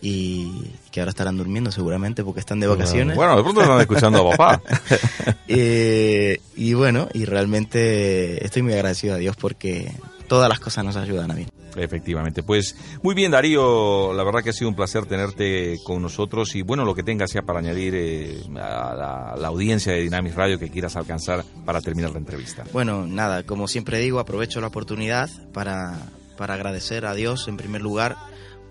y 0.01 0.71
que 0.91 1.01
ahora 1.01 1.09
estarán 1.09 1.37
durmiendo 1.37 1.71
seguramente 1.71 2.23
porque 2.23 2.39
están 2.39 2.59
de 2.59 2.67
vacaciones. 2.67 3.15
Bueno, 3.15 3.35
de 3.35 3.43
pronto 3.43 3.61
están 3.61 3.81
escuchando 3.81 4.27
a 4.27 4.31
papá. 4.31 4.61
eh, 5.47 6.39
y 6.55 6.73
bueno, 6.73 7.09
y 7.13 7.25
realmente 7.25 8.43
estoy 8.45 8.61
muy 8.61 8.73
agradecido 8.73 9.15
a 9.15 9.17
Dios 9.17 9.35
porque 9.35 9.91
todas 10.29 10.47
las 10.47 10.61
cosas 10.61 10.85
nos 10.85 10.95
ayudan 10.95 11.29
a 11.31 11.33
mí. 11.33 11.45
Efectivamente, 11.75 12.41
pues 12.41 12.75
muy 13.03 13.13
bien 13.13 13.31
Darío, 13.31 14.13
la 14.13 14.23
verdad 14.23 14.41
que 14.41 14.51
ha 14.51 14.53
sido 14.53 14.69
un 14.69 14.75
placer 14.75 15.05
tenerte 15.05 15.77
con 15.83 16.01
nosotros 16.01 16.55
y 16.55 16.61
bueno, 16.61 16.85
lo 16.85 16.95
que 16.95 17.03
tengas 17.03 17.33
ya 17.33 17.41
para 17.41 17.59
añadir 17.59 17.93
eh, 17.95 18.41
a 18.55 18.95
la, 18.95 19.35
la, 19.37 19.47
audiencia 19.47 19.93
de 19.93 20.01
Dynamic 20.01 20.33
Radio 20.35 20.57
que 20.57 20.69
quieras 20.69 20.95
alcanzar 20.95 21.43
para 21.65 21.81
terminar 21.81 22.11
la 22.11 22.19
entrevista. 22.19 22.63
Bueno, 22.71 23.05
nada, 23.05 23.43
como 23.43 23.67
siempre 23.67 23.99
digo, 23.99 24.19
aprovecho 24.19 24.61
la 24.61 24.67
oportunidad 24.67 25.29
para, 25.53 25.97
para 26.37 26.53
agradecer 26.53 27.05
a 27.05 27.13
Dios 27.13 27.47
en 27.47 27.57
primer 27.57 27.81
lugar 27.81 28.15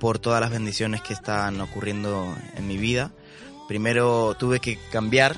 por 0.00 0.18
todas 0.18 0.40
las 0.40 0.50
bendiciones 0.50 1.02
que 1.02 1.12
están 1.12 1.60
ocurriendo 1.60 2.34
en 2.56 2.66
mi 2.66 2.78
vida. 2.78 3.12
Primero 3.68 4.34
tuve 4.38 4.60
que 4.60 4.78
cambiar, 4.90 5.36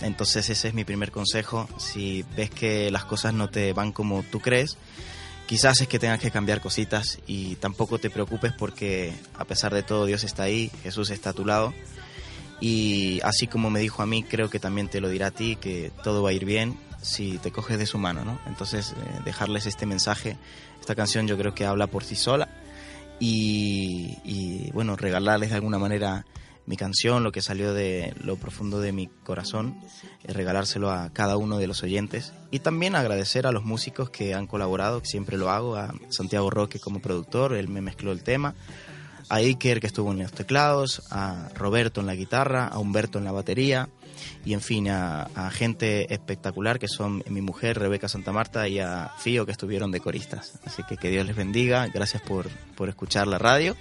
entonces 0.00 0.50
ese 0.50 0.68
es 0.68 0.74
mi 0.74 0.84
primer 0.84 1.10
consejo. 1.10 1.68
Si 1.78 2.24
ves 2.36 2.50
que 2.50 2.90
las 2.90 3.04
cosas 3.04 3.34
no 3.34 3.48
te 3.48 3.72
van 3.72 3.92
como 3.92 4.22
tú 4.24 4.40
crees, 4.40 4.76
quizás 5.46 5.80
es 5.80 5.88
que 5.88 5.98
tengas 5.98 6.20
que 6.20 6.30
cambiar 6.30 6.60
cositas 6.60 7.18
y 7.26 7.56
tampoco 7.56 7.98
te 7.98 8.10
preocupes 8.10 8.52
porque 8.52 9.12
a 9.34 9.44
pesar 9.44 9.72
de 9.72 9.82
todo 9.82 10.06
Dios 10.06 10.24
está 10.24 10.44
ahí, 10.44 10.70
Jesús 10.82 11.10
está 11.10 11.30
a 11.30 11.32
tu 11.32 11.44
lado. 11.44 11.72
Y 12.60 13.20
así 13.22 13.46
como 13.46 13.70
me 13.70 13.80
dijo 13.80 14.02
a 14.02 14.06
mí, 14.06 14.22
creo 14.22 14.48
que 14.48 14.58
también 14.58 14.88
te 14.88 15.00
lo 15.00 15.08
dirá 15.08 15.28
a 15.28 15.30
ti, 15.30 15.56
que 15.56 15.92
todo 16.02 16.22
va 16.22 16.30
a 16.30 16.32
ir 16.32 16.44
bien 16.44 16.78
si 17.02 17.38
te 17.38 17.52
coges 17.52 17.78
de 17.78 17.86
su 17.86 17.98
mano, 17.98 18.24
¿no? 18.24 18.40
Entonces, 18.46 18.92
eh, 18.92 19.20
dejarles 19.24 19.66
este 19.66 19.86
mensaje, 19.86 20.36
esta 20.80 20.94
canción 20.94 21.28
yo 21.28 21.36
creo 21.36 21.54
que 21.54 21.66
habla 21.66 21.86
por 21.86 22.02
sí 22.02 22.16
sola 22.16 22.48
y, 23.20 24.18
y, 24.24 24.70
bueno, 24.72 24.96
regalarles 24.96 25.50
de 25.50 25.56
alguna 25.56 25.78
manera 25.78 26.24
mi 26.66 26.76
canción, 26.76 27.22
lo 27.22 27.32
que 27.32 27.42
salió 27.42 27.72
de 27.72 28.14
lo 28.22 28.36
profundo 28.36 28.80
de 28.80 28.92
mi 28.92 29.06
corazón, 29.24 29.78
eh, 30.24 30.32
regalárselo 30.32 30.90
a 30.90 31.10
cada 31.10 31.36
uno 31.36 31.58
de 31.58 31.66
los 31.66 31.82
oyentes 31.82 32.32
y 32.50 32.58
también 32.58 32.96
agradecer 32.96 33.46
a 33.46 33.52
los 33.52 33.64
músicos 33.64 34.10
que 34.10 34.34
han 34.34 34.46
colaborado, 34.46 35.00
que 35.00 35.06
siempre 35.06 35.36
lo 35.36 35.50
hago, 35.50 35.76
a 35.76 35.94
Santiago 36.10 36.50
Roque 36.50 36.80
como 36.80 37.00
productor, 37.00 37.54
él 37.54 37.68
me 37.68 37.80
mezcló 37.80 38.12
el 38.12 38.22
tema, 38.22 38.54
a 39.28 39.36
Iker 39.36 39.80
que 39.80 39.86
estuvo 39.86 40.12
en 40.12 40.18
los 40.18 40.32
teclados, 40.32 41.02
a 41.10 41.48
Roberto 41.54 42.00
en 42.00 42.06
la 42.06 42.14
guitarra, 42.14 42.66
a 42.66 42.78
Humberto 42.78 43.18
en 43.18 43.24
la 43.24 43.32
batería 43.32 43.88
y 44.44 44.54
en 44.54 44.60
fin 44.60 44.88
a, 44.88 45.28
gente 45.50 46.12
espectacular 46.12 46.78
que 46.78 46.88
son 46.88 47.22
mi 47.28 47.40
mujer 47.40 47.78
Rebeca 47.78 48.08
Santa 48.08 48.32
Marta 48.32 48.68
y 48.68 48.78
a 48.78 49.10
Fío 49.18 49.44
que 49.46 49.52
estuvieron 49.52 49.90
de 49.90 50.00
coristas. 50.00 50.58
Así 50.64 50.82
que 50.84 50.96
que 50.96 51.10
Dios 51.10 51.26
les 51.26 51.36
bendiga, 51.36 51.86
gracias 51.88 52.22
por, 52.22 52.48
por 52.76 52.88
escuchar 52.88 53.26
la 53.26 53.38
radio 53.38 53.76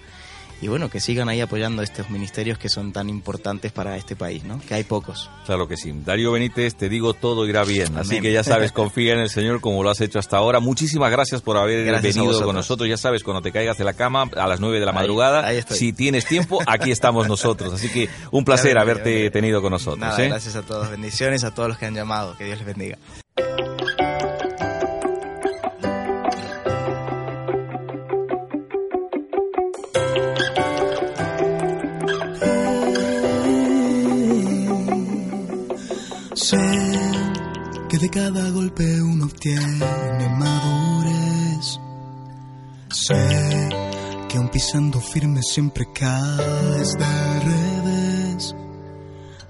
y 0.62 0.68
bueno, 0.68 0.90
que 0.90 1.00
sigan 1.00 1.30
ahí 1.30 1.42
apoyando 1.42 1.82
estos 1.82 2.10
ministerios 2.10 2.58
que 2.58 2.70
son 2.70 2.94
tan 2.94 3.10
importantes 3.10 3.72
para 3.72 3.98
este 3.98 4.16
país, 4.16 4.44
¿no? 4.44 4.60
Que 4.60 4.74
hay 4.74 4.84
pocos. 4.84 5.30
Claro 5.46 5.68
que 5.68 5.78
sí. 5.78 5.94
Darío 6.06 6.32
Benítez, 6.32 6.76
te 6.76 6.90
digo, 6.90 7.14
todo 7.14 7.46
irá 7.46 7.64
bien. 7.64 7.88
Amén. 7.88 8.00
Así 8.00 8.22
que 8.22 8.32
ya 8.32 8.44
sabes, 8.44 8.72
confía 8.74 9.14
en 9.14 9.20
el 9.20 9.30
Señor 9.30 9.62
como 9.62 9.84
lo 9.84 9.90
has 9.90 10.02
hecho 10.02 10.20
hasta 10.20 10.38
ahora. 10.38 10.60
Muchísimas 10.60 11.12
gracias 11.12 11.42
por 11.42 11.58
haber 11.58 11.86
gracias 11.86 12.16
venido 12.16 12.42
con 12.42 12.56
nosotros. 12.56 12.90
Ya 12.90 12.98
sabes, 12.98 13.24
cuando 13.24 13.42
te 13.42 13.52
caigas 13.52 13.78
de 13.78 13.84
la 13.84 13.94
cama 13.94 14.30
a 14.36 14.48
las 14.48 14.60
9 14.60 14.80
de 14.80 14.86
la 14.86 14.92
madrugada, 14.94 15.46
ahí, 15.46 15.62
si 15.70 15.94
tienes 15.94 16.26
tiempo, 16.26 16.60
aquí 16.66 16.92
estamos 16.92 17.28
nosotros. 17.28 17.74
Así 17.74 17.90
que 17.90 18.10
un 18.32 18.46
placer 18.46 18.78
haberte 18.78 19.30
tenido 19.32 19.62
con 19.62 19.72
nosotros. 19.72 20.00
Nada, 20.00 20.24
¿eh? 20.24 20.30
Gracias 20.30 20.56
a 20.56 20.62
todos. 20.62 20.90
Bendiciones 20.90 21.44
a 21.44 21.54
todos 21.54 21.70
los 21.70 21.78
que 21.78 21.86
han 21.86 21.96
llamado. 21.96 22.38
Que 22.38 22.46
Dios 22.46 22.58
les 22.58 22.68
bendiga. 22.68 22.98
Cada 38.16 38.50
golpe 38.50 39.02
uno 39.02 39.26
obtiene 39.26 40.30
madurez. 40.40 41.78
Sé 42.90 43.70
que 44.30 44.38
aun 44.38 44.48
pisando 44.48 45.02
firme 45.02 45.42
siempre 45.44 45.86
caes 45.94 46.94
de 46.94 47.40
revés. 47.52 48.56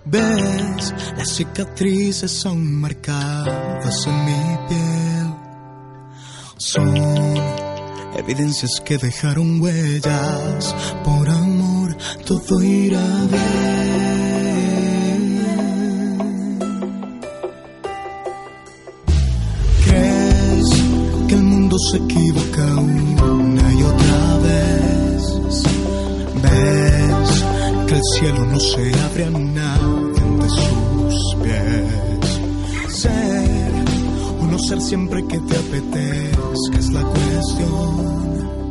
Ves, 0.05 0.93
las 1.15 1.29
cicatrices 1.29 2.31
son 2.31 2.81
marcadas 2.81 4.07
en 4.07 4.25
mi 4.25 4.57
piel. 4.67 5.35
Son 6.57 6.95
evidencias 8.17 8.81
que 8.83 8.97
dejaron 8.97 9.61
huellas. 9.61 10.75
Por 11.03 11.29
amor, 11.29 11.95
todo 12.25 12.63
irá 12.63 13.05
bien. 13.29 14.04
Se 21.91 21.97
equivoca 21.97 22.65
una 22.77 23.73
y 23.73 23.83
otra 23.83 24.37
vez? 24.43 25.63
¿Ves 26.41 27.45
que 27.87 27.95
el 27.95 28.03
cielo 28.13 28.45
no 28.45 28.59
se 28.59 28.91
abre 29.01 29.25
a 29.25 29.29
nadie 29.29 30.21
ante 30.21 30.49
sus 30.49 31.35
pies? 31.43 32.95
Ser 32.95 33.71
o 34.41 34.45
no 34.45 34.57
ser 34.59 34.81
siempre 34.81 35.25
que 35.27 35.39
te 35.39 35.57
apetezca 35.57 36.79
es 36.79 36.91
la 36.91 37.03
cuestión. 37.03 38.64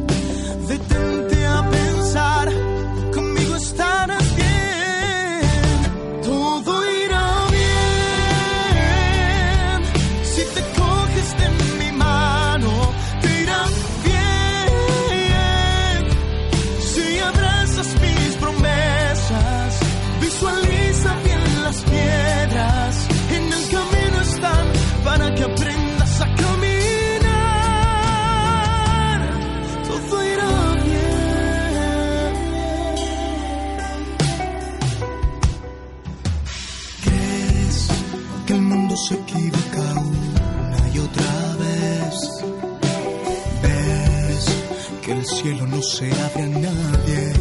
Se 45.94 46.10
abre 46.10 46.42
a 46.42 46.48
nadie 46.48 47.32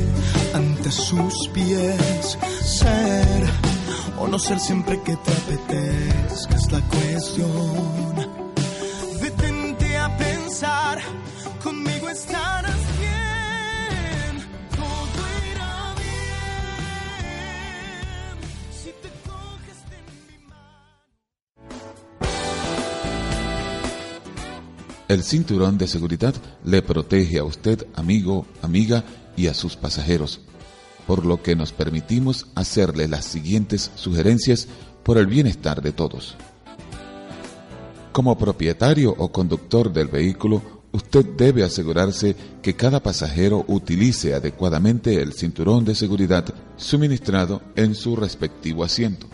ante 0.54 0.92
sus 0.92 1.48
pies? 1.54 2.38
Ser 2.62 3.44
o 4.20 4.28
no 4.28 4.38
ser 4.38 4.60
siempre 4.60 5.02
que 5.02 5.16
te 5.16 5.32
apetezca 5.32 6.56
es 6.56 6.72
la 6.72 6.82
cuestión. 6.82 8.14
Detente 9.20 9.98
a 9.98 10.18
pensar, 10.18 11.00
conmigo 11.64 12.10
estarás 12.10 12.63
El 25.14 25.22
cinturón 25.22 25.78
de 25.78 25.88
seguridad 25.88 26.34
le 26.66 26.82
protege 26.82 27.38
a 27.38 27.44
usted, 27.44 27.86
amigo, 27.94 28.48
amiga, 28.64 29.04
y 29.38 29.46
a 29.46 29.54
sus 29.54 29.76
pasajeros, 29.76 30.42
por 31.06 31.24
lo 31.24 31.44
que 31.44 31.56
nos 31.56 31.72
permitimos 31.72 32.48
hacerle 32.56 33.08
las 33.08 33.24
siguientes 33.24 33.92
sugerencias 33.94 34.68
por 35.04 35.20
el 35.20 35.28
bienestar 35.28 35.84
de 35.84 35.92
todos. 35.92 36.36
Como 38.12 38.36
propietario 38.40 39.14
o 39.16 39.32
conductor 39.32 39.94
del 39.94 40.08
vehículo, 40.08 40.64
usted 40.92 41.24
debe 41.38 41.64
asegurarse 41.64 42.36
que 42.64 42.76
cada 42.76 43.00
pasajero 43.04 43.66
utilice 43.68 44.34
adecuadamente 44.34 45.22
el 45.22 45.34
cinturón 45.34 45.86
de 45.86 45.94
seguridad 45.94 46.52
suministrado 46.76 47.62
en 47.76 47.94
su 47.94 48.16
respectivo 48.16 48.84
asiento. 48.84 49.28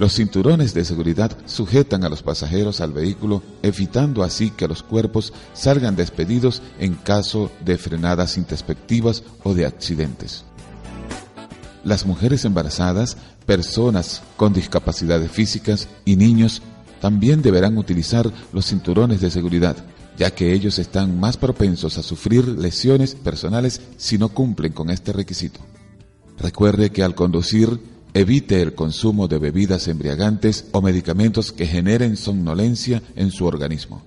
Los 0.00 0.14
cinturones 0.14 0.72
de 0.72 0.86
seguridad 0.86 1.36
sujetan 1.44 2.04
a 2.04 2.08
los 2.08 2.22
pasajeros 2.22 2.80
al 2.80 2.94
vehículo, 2.94 3.42
evitando 3.62 4.22
así 4.22 4.50
que 4.50 4.66
los 4.66 4.82
cuerpos 4.82 5.34
salgan 5.52 5.94
despedidos 5.94 6.62
en 6.78 6.94
caso 6.94 7.52
de 7.62 7.76
frenadas 7.76 8.38
introspectivas 8.38 9.22
o 9.42 9.52
de 9.52 9.66
accidentes. 9.66 10.46
Las 11.84 12.06
mujeres 12.06 12.46
embarazadas, 12.46 13.18
personas 13.44 14.22
con 14.38 14.54
discapacidades 14.54 15.30
físicas 15.30 15.86
y 16.06 16.16
niños 16.16 16.62
también 17.02 17.42
deberán 17.42 17.76
utilizar 17.76 18.32
los 18.54 18.64
cinturones 18.64 19.20
de 19.20 19.30
seguridad, 19.30 19.76
ya 20.16 20.34
que 20.34 20.54
ellos 20.54 20.78
están 20.78 21.20
más 21.20 21.36
propensos 21.36 21.98
a 21.98 22.02
sufrir 22.02 22.48
lesiones 22.48 23.14
personales 23.14 23.82
si 23.98 24.16
no 24.16 24.30
cumplen 24.30 24.72
con 24.72 24.88
este 24.88 25.12
requisito. 25.12 25.60
Recuerde 26.38 26.88
que 26.88 27.02
al 27.02 27.14
conducir 27.14 27.99
evite 28.14 28.60
el 28.62 28.74
consumo 28.74 29.28
de 29.28 29.38
bebidas 29.38 29.88
embriagantes 29.88 30.66
o 30.72 30.82
medicamentos 30.82 31.52
que 31.52 31.66
generen 31.66 32.16
somnolencia 32.16 33.02
en 33.16 33.30
su 33.30 33.46
organismo. 33.46 34.02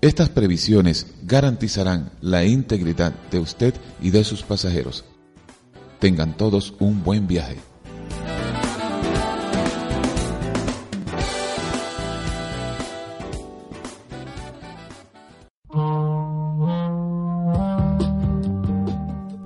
Estas 0.00 0.28
previsiones 0.28 1.06
garantizarán 1.22 2.10
la 2.20 2.44
integridad 2.44 3.14
de 3.30 3.38
usted 3.38 3.74
y 4.00 4.10
de 4.10 4.24
sus 4.24 4.42
pasajeros. 4.42 5.04
Tengan 6.00 6.36
todos 6.36 6.74
un 6.80 7.04
buen 7.04 7.28
viaje. 7.28 7.71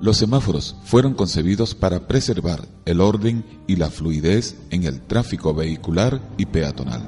Los 0.07 0.19
semáforos 0.19 0.73
fueron 0.85 1.15
concebidos 1.15 1.75
para 1.75 2.07
preservar 2.07 2.65
el 2.85 3.01
orden 3.01 3.43
y 3.67 3.75
la 3.75 3.89
fluidez 3.89 4.55
en 4.69 4.85
el 4.85 5.01
tráfico 5.01 5.53
vehicular 5.53 6.21
y 6.37 6.45
peatonal. 6.45 7.05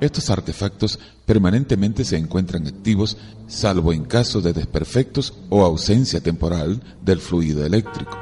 Estos 0.00 0.28
artefactos 0.28 0.98
permanentemente 1.24 2.04
se 2.04 2.16
encuentran 2.16 2.66
activos 2.66 3.16
salvo 3.46 3.92
en 3.92 4.06
caso 4.06 4.40
de 4.40 4.52
desperfectos 4.52 5.32
o 5.48 5.64
ausencia 5.64 6.20
temporal 6.20 6.82
del 7.00 7.20
fluido 7.20 7.64
eléctrico. 7.64 8.18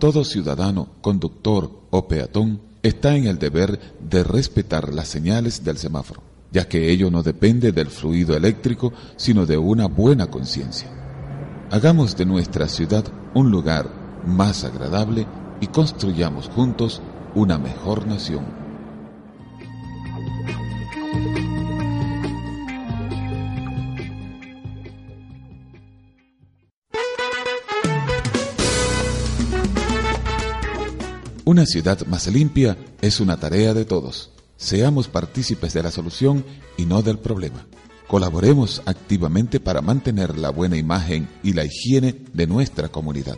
Todo 0.00 0.24
ciudadano, 0.24 0.88
conductor 1.00 1.70
o 1.90 2.08
peatón 2.08 2.66
está 2.82 3.16
en 3.16 3.26
el 3.26 3.38
deber 3.38 3.78
de 4.00 4.22
respetar 4.24 4.92
las 4.92 5.08
señales 5.08 5.64
del 5.64 5.78
semáforo, 5.78 6.22
ya 6.52 6.68
que 6.68 6.90
ello 6.90 7.10
no 7.10 7.22
depende 7.22 7.72
del 7.72 7.88
fluido 7.88 8.36
eléctrico, 8.36 8.92
sino 9.16 9.46
de 9.46 9.58
una 9.58 9.86
buena 9.86 10.28
conciencia. 10.28 10.88
Hagamos 11.70 12.16
de 12.16 12.26
nuestra 12.26 12.68
ciudad 12.68 13.04
un 13.34 13.50
lugar 13.50 14.22
más 14.24 14.64
agradable 14.64 15.26
y 15.60 15.66
construyamos 15.68 16.48
juntos 16.48 17.02
una 17.34 17.58
mejor 17.58 18.06
nación. 18.06 18.65
Una 31.48 31.64
ciudad 31.64 32.04
más 32.08 32.26
limpia 32.26 32.76
es 33.00 33.20
una 33.20 33.36
tarea 33.36 33.72
de 33.72 33.84
todos. 33.84 34.30
Seamos 34.56 35.06
partícipes 35.06 35.72
de 35.74 35.84
la 35.84 35.92
solución 35.92 36.44
y 36.76 36.86
no 36.86 37.02
del 37.02 37.20
problema. 37.20 37.68
Colaboremos 38.08 38.82
activamente 38.84 39.60
para 39.60 39.80
mantener 39.80 40.36
la 40.36 40.50
buena 40.50 40.76
imagen 40.76 41.28
y 41.44 41.52
la 41.52 41.64
higiene 41.64 42.16
de 42.32 42.48
nuestra 42.48 42.88
comunidad. 42.88 43.36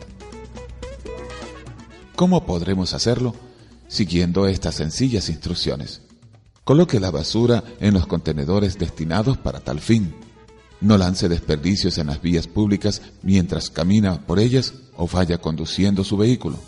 ¿Cómo 2.16 2.46
podremos 2.46 2.94
hacerlo? 2.94 3.34
Siguiendo 3.88 4.46
estas 4.46 4.76
sencillas 4.76 5.28
instrucciones. 5.28 6.00
Coloque 6.64 7.00
la 7.00 7.10
basura 7.10 7.62
en 7.78 7.92
los 7.92 8.06
contenedores 8.06 8.78
destinados 8.78 9.36
para 9.36 9.60
tal 9.60 9.80
fin. 9.80 10.14
No 10.80 10.96
lance 10.96 11.28
desperdicios 11.28 11.98
en 11.98 12.06
las 12.06 12.22
vías 12.22 12.46
públicas 12.46 13.02
mientras 13.22 13.68
camina 13.68 14.26
por 14.26 14.38
ellas 14.38 14.72
o 14.96 15.06
vaya 15.06 15.36
conduciendo 15.36 16.04
su 16.04 16.16
vehículo. 16.16 16.58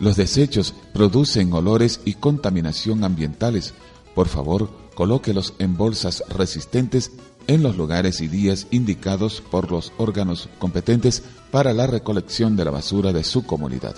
Los 0.00 0.16
desechos 0.16 0.74
producen 0.94 1.52
olores 1.52 2.00
y 2.06 2.14
contaminación 2.14 3.04
ambientales. 3.04 3.74
Por 4.14 4.28
favor, 4.28 4.70
colóquelos 4.94 5.52
en 5.58 5.76
bolsas 5.76 6.24
resistentes 6.30 7.12
en 7.46 7.62
los 7.62 7.76
lugares 7.76 8.22
y 8.22 8.28
días 8.28 8.66
indicados 8.70 9.42
por 9.50 9.70
los 9.70 9.92
órganos 9.98 10.48
competentes 10.58 11.22
para 11.50 11.74
la 11.74 11.86
recolección 11.86 12.56
de 12.56 12.64
la 12.64 12.70
basura 12.70 13.12
de 13.12 13.22
su 13.24 13.44
comunidad. 13.44 13.94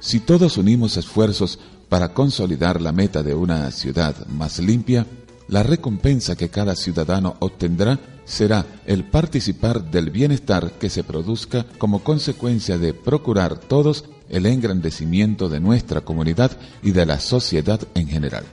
Si 0.00 0.18
todos 0.18 0.58
unimos 0.58 0.96
esfuerzos 0.96 1.60
para 1.88 2.12
consolidar 2.12 2.80
la 2.80 2.90
meta 2.90 3.22
de 3.22 3.34
una 3.34 3.70
ciudad 3.70 4.26
más 4.26 4.58
limpia, 4.58 5.06
la 5.46 5.62
recompensa 5.62 6.34
que 6.34 6.48
cada 6.48 6.74
ciudadano 6.74 7.36
obtendrá 7.38 8.00
será 8.24 8.66
el 8.86 9.04
participar 9.04 9.90
del 9.90 10.10
bienestar 10.10 10.72
que 10.72 10.90
se 10.90 11.04
produzca 11.04 11.66
como 11.78 12.02
consecuencia 12.02 12.78
de 12.78 12.94
procurar 12.94 13.58
todos 13.58 14.04
el 14.28 14.46
engrandecimiento 14.46 15.48
de 15.48 15.60
nuestra 15.60 16.00
comunidad 16.00 16.52
y 16.82 16.92
de 16.92 17.06
la 17.06 17.20
sociedad 17.20 17.80
en 17.94 18.08
general. 18.08 18.44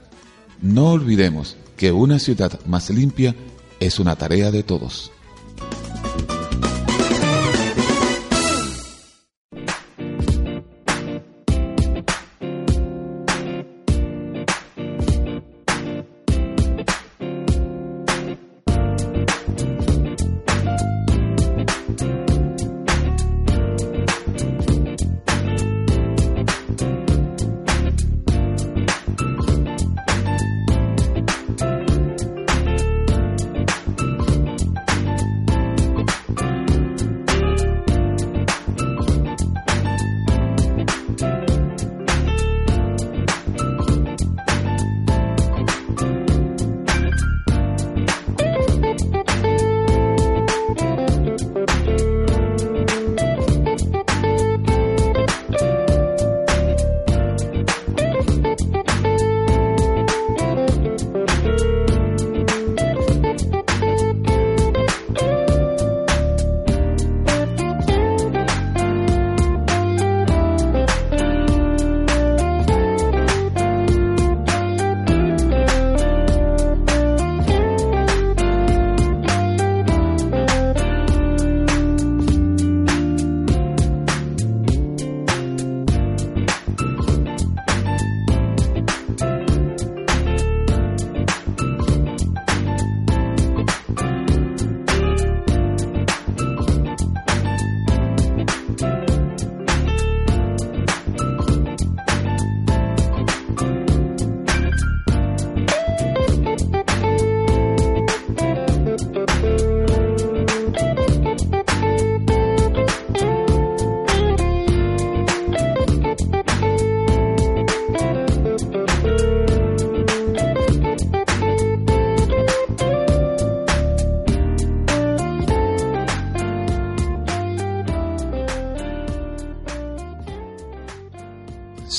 No 0.62 0.92
olvidemos 0.92 1.56
que 1.78 1.92
una 1.92 2.20
ciudad 2.20 2.60
más 2.66 2.90
limpia 2.90 3.36
es 3.80 4.00
una 4.00 4.16
tarea 4.16 4.52
de 4.52 4.64
todos. 4.64 5.12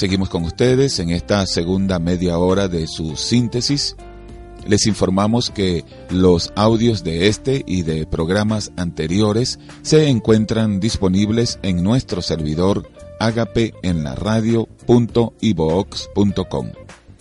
Seguimos 0.00 0.30
con 0.30 0.44
ustedes 0.44 0.98
en 0.98 1.10
esta 1.10 1.44
segunda 1.44 1.98
media 1.98 2.38
hora 2.38 2.68
de 2.68 2.86
su 2.86 3.16
síntesis. 3.16 3.96
Les 4.66 4.86
informamos 4.86 5.50
que 5.50 5.84
los 6.08 6.54
audios 6.56 7.04
de 7.04 7.28
este 7.28 7.62
y 7.66 7.82
de 7.82 8.06
programas 8.06 8.72
anteriores 8.78 9.58
se 9.82 10.08
encuentran 10.08 10.80
disponibles 10.80 11.58
en 11.62 11.82
nuestro 11.82 12.22
servidor 12.22 12.88
agape 13.18 13.74
en 13.82 14.02
la 14.02 14.14
radio.ibox.com. 14.14 16.72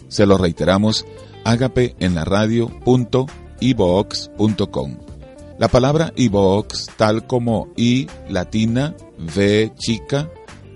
Se 0.07 0.25
lo 0.25 0.37
reiteramos, 0.37 1.05
agape 1.43 1.97
en 1.99 2.15
la 2.15 2.23
radio.ibox.com. 2.23 4.97
La 5.57 5.67
palabra 5.67 6.13
ibox, 6.15 6.87
tal 6.95 7.27
como 7.27 7.73
i 7.75 8.07
latina, 8.29 8.95
v 9.17 9.73
chica, 9.75 10.31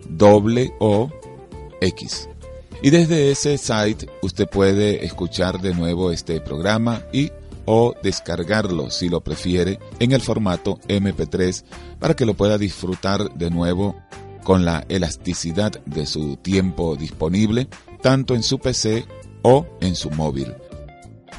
doble 0.10 0.74
o 0.82 1.10
Y 2.82 2.90
desde 2.90 3.32
ese 3.32 3.58
site 3.58 4.10
usted 4.22 4.48
puede 4.48 5.06
escuchar 5.06 5.62
de 5.62 5.74
nuevo 5.74 6.12
este 6.12 6.40
programa 6.40 7.02
y 7.12 7.32
o 7.66 7.96
descargarlo 8.04 8.90
si 8.90 9.10
lo 9.10 9.22
prefiere 9.22 9.80
en 10.00 10.12
el 10.12 10.22
formato 10.22 10.80
MP3 10.88 11.64
para 12.00 12.14
que 12.14 12.26
lo 12.26 12.34
pueda 12.34 12.58
disfrutar 12.58 13.34
de 13.36 13.50
nuevo 13.50 13.96
con 14.44 14.66
la 14.66 14.86
elasticidad 14.90 15.72
de 15.86 16.06
su 16.06 16.36
tiempo 16.38 16.96
disponible, 16.98 17.70
tanto 18.02 18.36
en 18.36 18.44
su 18.44 18.60
PC 18.60 19.06
o 19.42 19.66
en 19.80 19.96
su 19.96 20.10
móvil. 20.12 20.54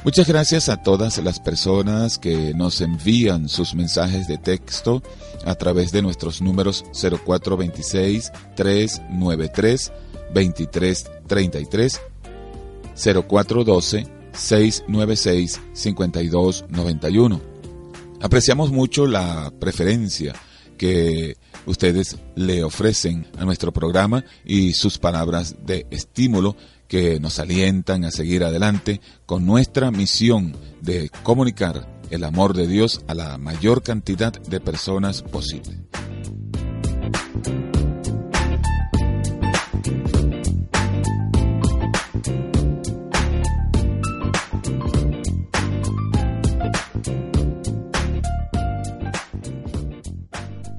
Muchas 0.03 0.27
gracias 0.27 0.69
a 0.69 0.83
todas 0.83 1.17
las 1.17 1.39
personas 1.39 2.19
que 2.19 2.53
nos 2.53 2.81
envían 2.81 3.49
sus 3.49 3.73
mensajes 3.73 4.27
de 4.27 4.37
texto 4.37 5.01
a 5.45 5.55
través 5.55 5.91
de 5.91 6.03
nuestros 6.03 6.43
números 6.43 6.85
0426 6.93 8.31
393 8.55 9.91
2333 10.35 12.01
0412 12.95 14.07
696 14.33 15.61
5291. 15.73 17.41
Apreciamos 18.21 18.71
mucho 18.71 19.07
la 19.07 19.51
preferencia 19.59 20.33
que 20.77 21.37
ustedes 21.65 22.17
le 22.35 22.63
ofrecen 22.63 23.27
a 23.37 23.45
nuestro 23.45 23.71
programa 23.71 24.25
y 24.43 24.73
sus 24.73 24.97
palabras 24.97 25.55
de 25.65 25.85
estímulo 25.89 26.55
que 26.87 27.19
nos 27.19 27.39
alientan 27.39 28.03
a 28.03 28.11
seguir 28.11 28.43
adelante 28.43 28.99
con 29.25 29.45
nuestra 29.45 29.89
misión 29.89 30.55
de 30.81 31.09
comunicar 31.23 31.87
el 32.09 32.23
amor 32.23 32.53
de 32.53 32.67
Dios 32.67 33.01
a 33.07 33.13
la 33.13 33.37
mayor 33.37 33.81
cantidad 33.83 34.33
de 34.33 34.59
personas 34.59 35.23
posible. 35.23 35.77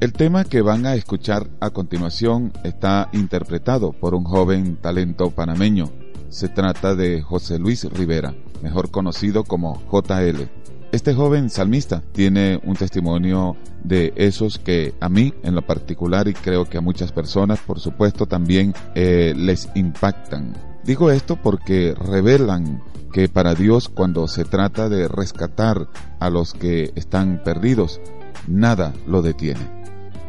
El 0.07 0.12
tema 0.12 0.45
que 0.45 0.62
van 0.62 0.87
a 0.87 0.95
escuchar 0.95 1.49
a 1.59 1.71
continuación 1.71 2.53
está 2.62 3.09
interpretado 3.12 3.90
por 3.90 4.14
un 4.14 4.23
joven 4.23 4.77
talento 4.77 5.33
panameño. 5.33 5.90
Se 6.29 6.49
trata 6.49 6.95
de 6.95 7.23
José 7.23 7.59
Luis 7.59 7.83
Rivera, 7.92 8.33
mejor 8.62 8.92
conocido 8.92 9.42
como 9.42 9.83
JL. 9.90 10.49
Este 10.92 11.12
joven 11.12 11.51
salmista 11.51 12.05
tiene 12.12 12.61
un 12.62 12.77
testimonio 12.77 13.57
de 13.83 14.12
esos 14.14 14.61
que 14.61 14.95
a 15.01 15.09
mí 15.09 15.35
en 15.42 15.57
lo 15.57 15.62
particular 15.62 16.29
y 16.29 16.35
creo 16.35 16.66
que 16.66 16.79
a 16.79 16.83
muchas 16.83 17.11
personas 17.11 17.59
por 17.59 17.81
supuesto 17.81 18.27
también 18.27 18.75
eh, 18.95 19.35
les 19.37 19.69
impactan. 19.75 20.53
Digo 20.85 21.11
esto 21.11 21.35
porque 21.35 21.97
revelan 21.99 22.81
que 23.12 23.29
para 23.29 23.57
Dios 23.57 23.88
cuando 23.88 24.29
se 24.29 24.45
trata 24.45 24.88
de 24.88 25.09
rescatar 25.09 25.88
a 26.21 26.31
los 26.31 26.53
que 26.53 26.92
están 26.95 27.42
perdidos, 27.42 28.01
nada 28.47 28.95
lo 29.09 29.21
detiene. 29.21 29.76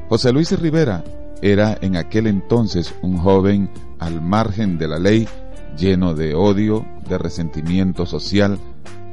José 0.10 0.32
Luis 0.32 0.58
Rivera 0.58 1.04
era 1.42 1.78
en 1.82 1.98
aquel 1.98 2.28
entonces 2.28 2.96
un 3.02 3.18
joven 3.18 3.70
al 4.00 4.22
margen 4.22 4.78
de 4.78 4.88
la 4.88 5.00
ley, 5.00 5.28
lleno 5.78 6.14
de 6.14 6.34
odio, 6.34 6.86
de 7.10 7.18
resentimiento 7.18 8.06
social, 8.06 8.58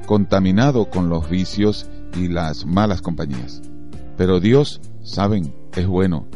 contaminado 0.06 0.90
con 0.90 1.08
los 1.08 1.28
vicios 1.28 1.90
y 2.16 2.28
las 2.28 2.64
malas 2.64 3.02
compañías. 3.02 3.60
Pero 4.16 4.38
Dios, 4.38 4.80
saben, 5.02 5.52
es 5.74 5.88
bueno 5.88 6.28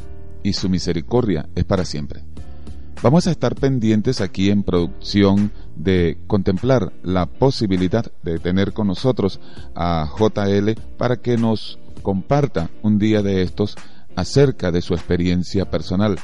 y 0.43 0.55
su 0.55 0.69
misericordia 0.69 1.49
es 1.55 1.65
para 1.65 1.85
siempre. 1.85 2.25
Vamos 3.01 3.29
a 3.29 3.31
estar 3.31 3.55
pendientes 3.55 4.21
aquí 4.21 4.51
en 4.51 4.65
producción 4.65 5.53
de 5.77 6.19
contemplar 6.27 6.93
la 7.05 7.27
posibilidad 7.27 8.11
de 8.25 8.41
tener 8.41 8.73
con 8.73 8.89
nosotros 8.89 9.39
a 9.77 10.11
JL 10.19 10.73
para 10.97 11.19
que 11.19 11.37
nos 11.37 11.79
comparta 12.03 12.71
un 12.83 12.99
día 12.99 13.23
de 13.23 13.43
estos 13.43 13.77
acerca 14.19 14.73
de 14.73 14.83
su 14.83 14.95
experiencia 14.95 15.71
personal 15.71 16.19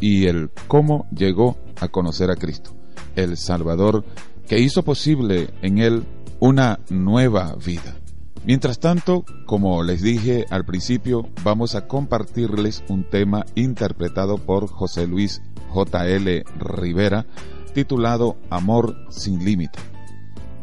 y 0.00 0.26
el 0.26 0.50
cómo 0.66 1.06
llegó 1.10 1.56
a 1.80 1.86
conocer 1.86 2.30
a 2.32 2.36
Cristo, 2.36 2.74
el 3.14 3.36
Salvador 3.36 4.04
que 4.48 4.58
hizo 4.58 4.82
posible 4.82 5.50
en 5.62 5.78
él 5.78 6.04
una 6.40 6.80
nueva 6.90 7.54
vida. 7.64 7.96
Mientras 8.44 8.80
tanto, 8.80 9.24
como 9.46 9.84
les 9.84 10.02
dije 10.02 10.46
al 10.50 10.64
principio, 10.64 11.28
vamos 11.44 11.76
a 11.76 11.86
compartirles 11.86 12.82
un 12.88 13.04
tema 13.08 13.44
interpretado 13.54 14.38
por 14.38 14.68
José 14.68 15.06
Luis 15.06 15.40
J.L. 15.70 16.44
Rivera, 16.58 17.24
titulado 17.72 18.36
Amor 18.50 18.96
sin 19.10 19.44
límite. 19.44 19.78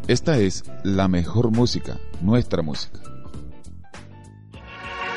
Esta 0.08 0.40
es 0.40 0.64
la 0.84 1.08
mejor 1.08 1.52
música, 1.52 2.00
nuestra 2.22 2.62
música. 2.62 3.15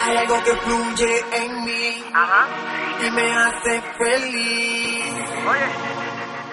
Hay 0.00 0.16
algo 0.16 0.42
que 0.44 0.54
fluye 0.56 1.24
en 1.32 1.64
mí 1.64 2.04
y 3.06 3.10
me 3.10 3.36
hace 3.36 3.82
feliz. 3.98 5.04
Oye, 5.48 5.66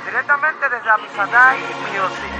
directamente 0.06 0.70
desde 0.70 0.90
Amsterdam, 0.90 1.58
Music. 1.92 2.34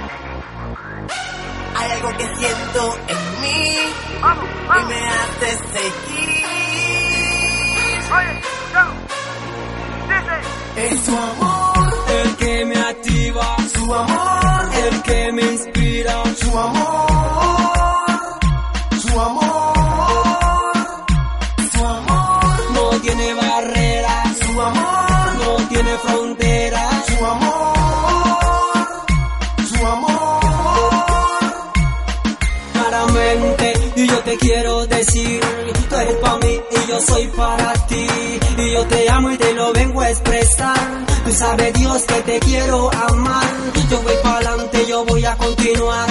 Hay 1.76 1.90
algo 1.92 2.10
que 2.16 2.26
siento 2.36 2.98
en 3.08 3.40
mí 3.40 3.94
Vamos, 4.20 4.44
y 4.66 4.84
me 4.86 5.00
hace 5.08 5.50
seguir. 5.72 6.36
Oye, 8.16 8.32
no. 8.74 8.84
Dice. 10.08 10.36
Es 10.76 11.00
su 11.04 11.16
amor 11.16 11.94
el 12.22 12.36
que 12.36 12.64
me 12.66 12.76
activa, 12.76 13.56
su 13.74 13.94
amor 13.94 14.46
el 14.86 15.02
que 15.02 15.32
me 15.32 15.42
inspira, 15.42 16.22
su 16.36 16.58
amor, 16.58 18.38
su 19.00 19.20
amor, 19.20 19.55
yo 36.96 37.02
soy 37.02 37.26
para 37.28 37.72
ti. 37.88 38.06
Y 38.58 38.72
yo 38.72 38.86
te 38.86 39.10
amo 39.10 39.30
y 39.30 39.36
te 39.36 39.52
lo 39.54 39.72
vengo 39.72 40.00
a 40.00 40.10
expresar. 40.10 41.06
Tú 41.24 41.32
sabes 41.32 41.72
Dios 41.74 42.02
que 42.02 42.20
te 42.22 42.38
quiero 42.40 42.90
amar. 42.90 43.54
Yo 43.90 44.00
voy 44.02 44.14
para 44.22 44.36
adelante, 44.36 44.86
yo 44.86 45.04
voy 45.04 45.24
a 45.24 45.36
continuar. 45.36 46.08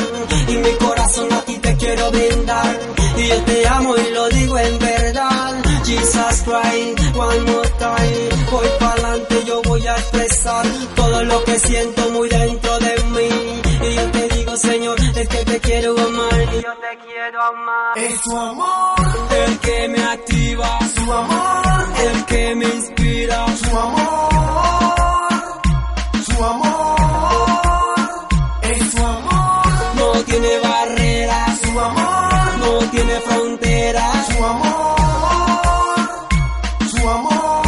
Y 0.47 0.57
mi 0.57 0.71
corazón 0.73 1.33
a 1.33 1.41
ti 1.41 1.57
te 1.57 1.75
quiero 1.77 2.11
brindar. 2.11 2.79
Y 3.17 3.27
yo 3.27 3.41
te 3.43 3.67
amo 3.67 3.95
y 3.97 4.13
lo 4.13 4.29
digo 4.29 4.57
en 4.57 4.79
verdad. 4.79 5.63
Jesus 5.85 6.43
Christ, 6.43 7.15
one 7.15 7.39
more 7.51 7.69
time. 7.77 8.29
Voy 8.51 8.67
para 8.79 8.91
adelante, 8.93 9.43
yo 9.45 9.61
voy 9.63 9.87
a 9.87 9.93
expresar 9.93 10.65
todo 10.95 11.23
lo 11.23 11.43
que 11.45 11.59
siento 11.59 12.09
muy 12.11 12.29
dentro 12.29 12.79
de 12.79 12.95
mí. 13.15 13.61
Y 13.87 13.95
yo 13.95 14.11
te 14.11 14.35
digo, 14.35 14.57
Señor, 14.57 14.99
es 14.99 15.27
que 15.27 15.45
te 15.45 15.59
quiero 15.59 15.91
amar. 15.97 16.45
Yo 16.53 16.73
te 16.73 16.97
quiero 17.05 17.41
amar. 17.41 17.97
Es 17.97 18.19
su 18.21 18.37
amor 18.37 18.94
que 19.85 19.91
me 19.91 20.03
activa, 20.03 20.79
su 20.95 21.13
amor 21.13 21.65
el 22.05 22.25
que 22.25 22.55
me 22.55 22.65
inspira, 22.65 23.45
su 23.57 23.77
amor, 23.77 25.61
su 26.25 26.43
amor. 26.43 26.95
Es 28.63 28.91
su 28.91 29.05
amor, 29.05 29.65
no 29.95 30.11
tiene 30.23 30.59
barreras, 30.59 31.59
su 31.61 31.79
amor 31.79 32.57
no 32.59 32.89
tiene 32.89 33.19
fronteras, 33.27 34.27
su 34.27 34.43
amor, 34.43 34.99
su 36.89 37.09
amor 37.09 37.65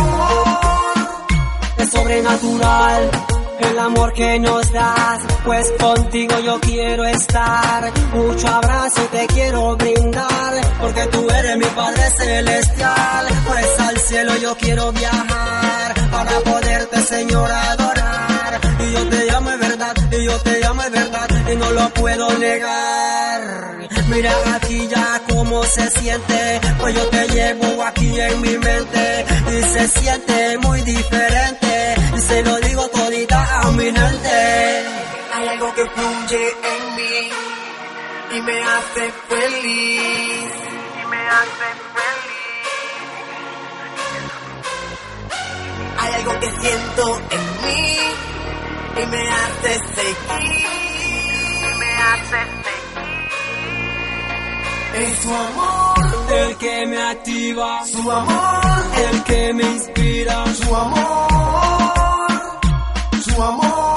es 1.78 1.90
sobrenatural. 1.92 3.12
El 3.60 3.80
amor 3.80 4.14
que 4.14 4.40
nos 4.40 4.72
das, 4.72 5.20
pues 5.46 5.72
contigo 5.80 6.40
yo 6.40 6.60
quiero 6.60 7.06
estar. 7.06 7.92
Mucho 8.14 8.48
abrazo 8.48 9.02
te 9.12 9.28
quiero 9.28 9.76
brindar, 9.76 10.54
porque 10.80 11.06
tú 11.08 11.28
eres 11.30 11.58
mi 11.58 11.66
Padre 11.66 12.04
Celestial. 12.18 13.28
Pues 13.48 13.80
al 13.80 13.98
cielo 13.98 14.38
yo 14.38 14.56
quiero 14.58 14.92
viajar, 14.92 15.94
para 16.12 16.40
poderte, 16.40 17.02
Señor, 17.02 17.52
adorar. 17.52 18.60
yo 20.24 20.40
te 20.42 20.66
amo 20.66 20.84
de 20.84 20.90
verdad 20.90 21.28
y 21.52 21.56
no 21.56 21.72
lo 21.72 21.90
puedo 21.90 22.38
negar. 22.38 23.88
Mira 24.10 24.32
aquí 24.56 24.88
ya 24.88 25.22
cómo 25.30 25.64
se 25.64 25.90
siente, 25.92 26.62
pues 26.80 26.96
yo 26.96 27.06
te 27.08 27.28
llevo 27.28 27.84
aquí 27.84 28.20
en 28.20 28.42
mi 28.42 28.58
mente 28.58 29.26
y 29.52 29.64
se 29.64 29.88
siente 29.88 30.58
muy 30.60 30.82
diferente. 30.82 31.67
Y 32.18 32.22
se 32.22 32.42
lo 32.42 32.56
digo 32.62 32.88
todita 32.88 33.60
a 33.60 33.72
mi 33.72 33.86
gente. 33.86 34.84
Hay 35.36 35.48
algo 35.50 35.72
que 35.76 35.86
fluye 35.86 36.50
en 36.74 36.96
mí 36.96 37.30
y 38.36 38.42
me 38.42 38.64
hace 38.64 39.12
feliz. 39.30 40.52
Y 41.00 41.06
me 41.12 41.18
hace 41.38 41.68
feliz. 41.94 42.38
Hay 46.00 46.14
algo 46.14 46.40
que 46.40 46.50
siento 46.60 47.22
en 47.30 47.44
mí 47.64 47.98
y 49.00 49.06
me 49.06 49.30
hace 49.30 49.74
seguir. 49.96 50.66
Y 51.62 51.72
me 51.78 51.92
hace 52.10 52.40
seguir. 52.64 53.28
Es 54.98 55.20
su 55.20 55.32
amor, 55.36 55.98
El 56.32 56.58
que 56.58 56.86
me 56.88 56.98
activa, 56.98 57.86
su 57.86 58.12
amor, 58.12 58.62
el 59.12 59.24
que 59.24 59.54
me 59.54 59.64
inspira, 59.64 60.46
su 60.56 60.76
amor, 60.76 61.87
su 63.38 63.44
amor. 63.44 63.94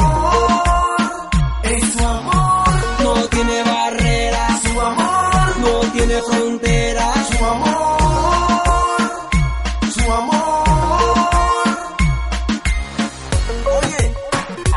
Es 1.62 1.92
su 1.94 2.06
amor, 2.06 2.68
no 3.02 3.14
tiene 3.28 3.62
barreras, 3.62 4.62
su 4.62 4.80
amor, 4.80 5.58
no 5.60 5.80
tiene 5.92 6.22
fronteras. 6.22 7.26
su 7.28 7.44
amor, 7.46 9.10
su 9.94 10.12
amor. 10.12 10.64
Oye, 13.78 14.14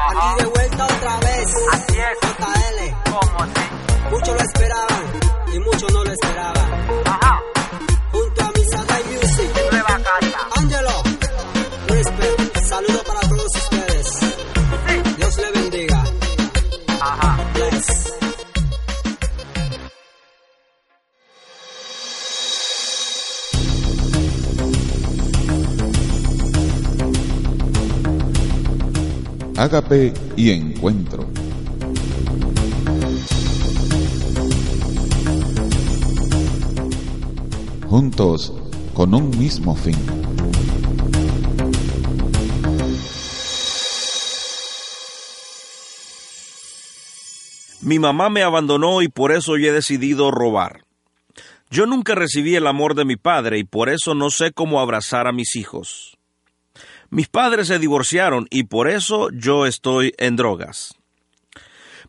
aquí 0.07 0.43
de 0.43 0.45
vuelta 0.45 0.86
otra 0.86 1.20
vez. 1.20 1.47
Así 1.74 1.97
es. 1.99 2.18
JL, 2.22 3.11
¿Cómo 3.11 3.43
así? 3.43 3.64
muchos 4.11 4.34
lo 4.38 4.43
esperaban 4.43 5.03
y 5.53 5.59
muchos 5.59 5.91
no 5.93 6.03
lo 6.05 6.11
esperaban. 6.14 6.83
Ágape 29.64 30.14
y 30.36 30.51
encuentro. 30.51 31.26
Juntos 37.88 38.53
con 38.93 39.14
un 39.14 39.30
mismo 39.39 39.74
fin. 39.78 39.95
Mi 47.80 47.99
mamá 47.99 48.30
me 48.30 48.43
abandonó 48.43 49.01
y 49.01 49.07
por 49.07 49.32
eso 49.32 49.55
he 49.55 49.72
decidido 49.72 50.30
robar. 50.30 50.84
Yo 51.70 51.86
nunca 51.86 52.16
recibí 52.16 52.57
el 52.57 52.68
amor 52.68 52.95
de 52.95 53.05
mi 53.05 53.16
padre 53.16 53.59
y 53.59 53.64
por 53.64 53.88
eso 53.88 54.14
no 54.14 54.30
sé 54.30 54.51
cómo 54.51 54.82
abrazar 54.82 55.26
a 55.26 55.32
mis 55.32 55.55
hijos. 55.55 56.18
Mis 57.14 57.28
padres 57.28 57.68
se 57.68 57.78
divorciaron 57.78 58.47
y 58.49 58.64
por 58.64 58.89
eso 58.89 59.30
yo 59.30 59.68
estoy 59.68 60.16
en 60.18 60.36
drogas. 60.36 60.95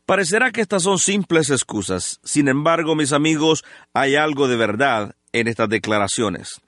Parecerá 0.06 0.50
que 0.50 0.62
estas 0.62 0.82
son 0.82 0.96
simples 0.96 1.50
excusas. 1.50 2.20
Sin 2.24 2.48
embargo, 2.48 2.94
mis 2.94 3.12
amigos, 3.12 3.66
hay 3.92 4.16
algo 4.16 4.48
de 4.48 4.56
verdad 4.56 5.14
en 5.34 5.46
estas 5.46 5.68
declaraciones. 5.68 6.62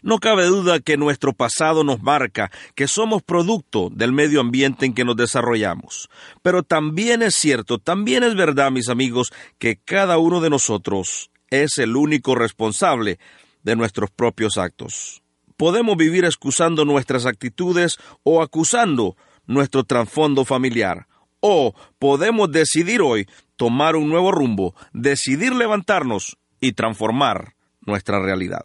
No 0.00 0.20
cabe 0.20 0.46
duda 0.46 0.80
que 0.80 0.96
nuestro 0.96 1.34
pasado 1.34 1.84
nos 1.84 2.02
marca 2.02 2.50
que 2.74 2.88
somos 2.88 3.22
producto 3.22 3.90
del 3.92 4.12
medio 4.12 4.40
ambiente 4.40 4.86
en 4.86 4.94
que 4.94 5.04
nos 5.04 5.16
desarrollamos. 5.16 6.08
Pero 6.40 6.62
también 6.62 7.20
es 7.20 7.34
cierto, 7.34 7.78
también 7.78 8.22
es 8.22 8.34
verdad, 8.34 8.70
mis 8.70 8.88
amigos, 8.88 9.34
que 9.58 9.76
cada 9.76 10.16
uno 10.16 10.40
de 10.40 10.48
nosotros 10.48 11.30
es 11.50 11.76
el 11.76 11.94
único 11.94 12.36
responsable 12.36 13.18
de 13.62 13.76
nuestros 13.76 14.10
propios 14.10 14.56
actos. 14.56 15.21
Podemos 15.56 15.96
vivir 15.96 16.24
excusando 16.24 16.84
nuestras 16.84 17.26
actitudes 17.26 17.98
o 18.22 18.42
acusando 18.42 19.16
nuestro 19.46 19.84
trasfondo 19.84 20.44
familiar. 20.44 21.06
O 21.40 21.74
podemos 21.98 22.50
decidir 22.50 23.02
hoy 23.02 23.26
tomar 23.56 23.96
un 23.96 24.08
nuevo 24.08 24.32
rumbo, 24.32 24.74
decidir 24.92 25.54
levantarnos 25.54 26.36
y 26.60 26.72
transformar 26.72 27.54
nuestra 27.80 28.20
realidad. 28.20 28.64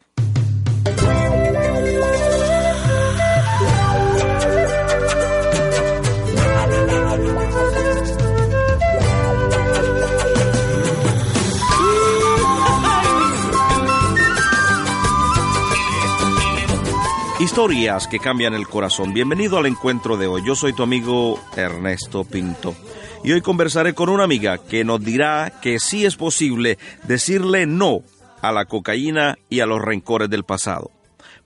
Historias 17.57 18.07
que 18.07 18.19
cambian 18.19 18.53
el 18.53 18.67
corazón. 18.67 19.15
Bienvenido 19.15 19.57
al 19.57 19.65
encuentro 19.65 20.15
de 20.15 20.27
hoy. 20.27 20.43
Yo 20.45 20.53
soy 20.53 20.73
tu 20.73 20.83
amigo 20.83 21.39
Ernesto 21.55 22.23
Pinto. 22.23 22.75
Y 23.23 23.31
hoy 23.31 23.41
conversaré 23.41 23.95
con 23.95 24.09
una 24.09 24.25
amiga 24.25 24.59
que 24.59 24.83
nos 24.83 25.03
dirá 25.03 25.53
que 25.59 25.79
sí 25.79 26.05
es 26.05 26.15
posible 26.17 26.77
decirle 27.07 27.65
no 27.65 28.03
a 28.43 28.51
la 28.51 28.65
cocaína 28.65 29.39
y 29.49 29.61
a 29.61 29.65
los 29.65 29.81
rencores 29.81 30.29
del 30.29 30.43
pasado. 30.43 30.91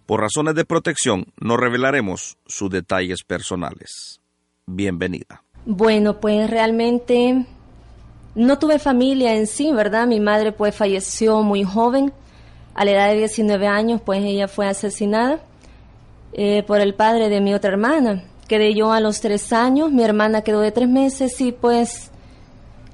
Por 0.05 0.19
razones 0.19 0.53
de 0.55 0.65
protección, 0.65 1.27
no 1.39 1.55
revelaremos 1.55 2.37
sus 2.45 2.69
detalles 2.69 3.23
personales. 3.23 4.19
Bienvenida. 4.65 5.45
Bueno, 5.65 6.19
pues 6.19 6.49
realmente 6.49 7.45
no 8.35 8.59
tuve 8.59 8.79
familia 8.79 9.33
en 9.33 9.47
sí, 9.47 9.71
¿verdad? 9.71 10.07
Mi 10.07 10.19
madre 10.19 10.51
pues 10.51 10.75
falleció 10.75 11.41
muy 11.41 11.63
joven, 11.63 12.11
a 12.73 12.83
la 12.83 12.91
edad 12.91 13.07
de 13.11 13.17
19 13.19 13.65
años, 13.65 14.01
pues 14.01 14.21
ella 14.25 14.49
fue 14.49 14.67
asesinada 14.67 15.39
eh, 16.33 16.63
por 16.63 16.79
el 16.79 16.93
padre 16.93 17.29
de 17.29 17.41
mi 17.41 17.53
otra 17.53 17.71
hermana. 17.71 18.23
Quedé 18.47 18.73
yo 18.73 18.91
a 18.91 18.99
los 18.99 19.21
tres 19.21 19.53
años, 19.53 19.91
mi 19.91 20.03
hermana 20.03 20.41
quedó 20.41 20.59
de 20.61 20.71
tres 20.71 20.89
meses 20.89 21.39
y 21.39 21.51
pues 21.51 22.11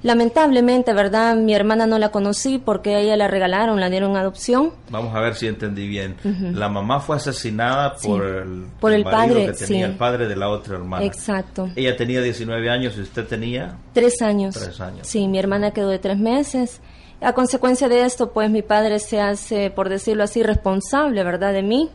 lamentablemente, 0.03 0.93
¿verdad? 0.93 1.35
Mi 1.35 1.53
hermana 1.53 1.87
no 1.87 1.97
la 1.97 2.09
conocí 2.09 2.59
porque 2.59 2.95
a 2.95 2.99
ella 2.99 3.17
la 3.17 3.27
regalaron, 3.27 3.79
la 3.79 3.89
dieron 3.89 4.15
adopción. 4.15 4.71
Vamos 4.89 5.15
a 5.15 5.19
ver 5.19 5.35
si 5.35 5.47
entendí 5.47 5.87
bien. 5.87 6.15
La 6.53 6.69
mamá 6.69 6.99
fue 6.99 7.17
asesinada 7.17 7.95
Sí, 7.97 8.07
por 8.07 8.23
el, 8.23 8.65
por 8.79 8.93
el 8.93 9.03
padre, 9.03 9.47
que 9.47 9.53
tenía, 9.53 9.85
sí. 9.87 9.91
el 9.91 9.97
padre 9.97 10.27
de 10.27 10.35
la 10.35 10.49
otra 10.49 10.75
hermana. 10.75 11.05
Exacto. 11.05 11.69
Ella 11.75 11.95
tenía 11.97 12.21
19 12.21 12.69
años 12.69 12.95
y 12.97 13.01
usted 13.01 13.25
tenía... 13.25 13.77
Tres 13.93 14.21
años. 14.21 14.55
Tres 14.55 14.79
años. 14.79 15.07
Sí, 15.07 15.27
mi 15.27 15.39
hermana 15.39 15.71
quedó 15.71 15.89
de 15.89 15.99
tres 15.99 16.17
meses. 16.17 16.81
A 17.19 17.33
consecuencia 17.33 17.89
de 17.89 18.05
esto, 18.05 18.31
pues 18.31 18.51
mi 18.51 18.61
padre 18.61 18.99
se 18.99 19.19
hace, 19.19 19.71
por 19.71 19.89
decirlo 19.89 20.23
así, 20.23 20.43
responsable, 20.43 21.23
¿verdad?, 21.23 21.51
de 21.51 21.63
mí. 21.63 21.89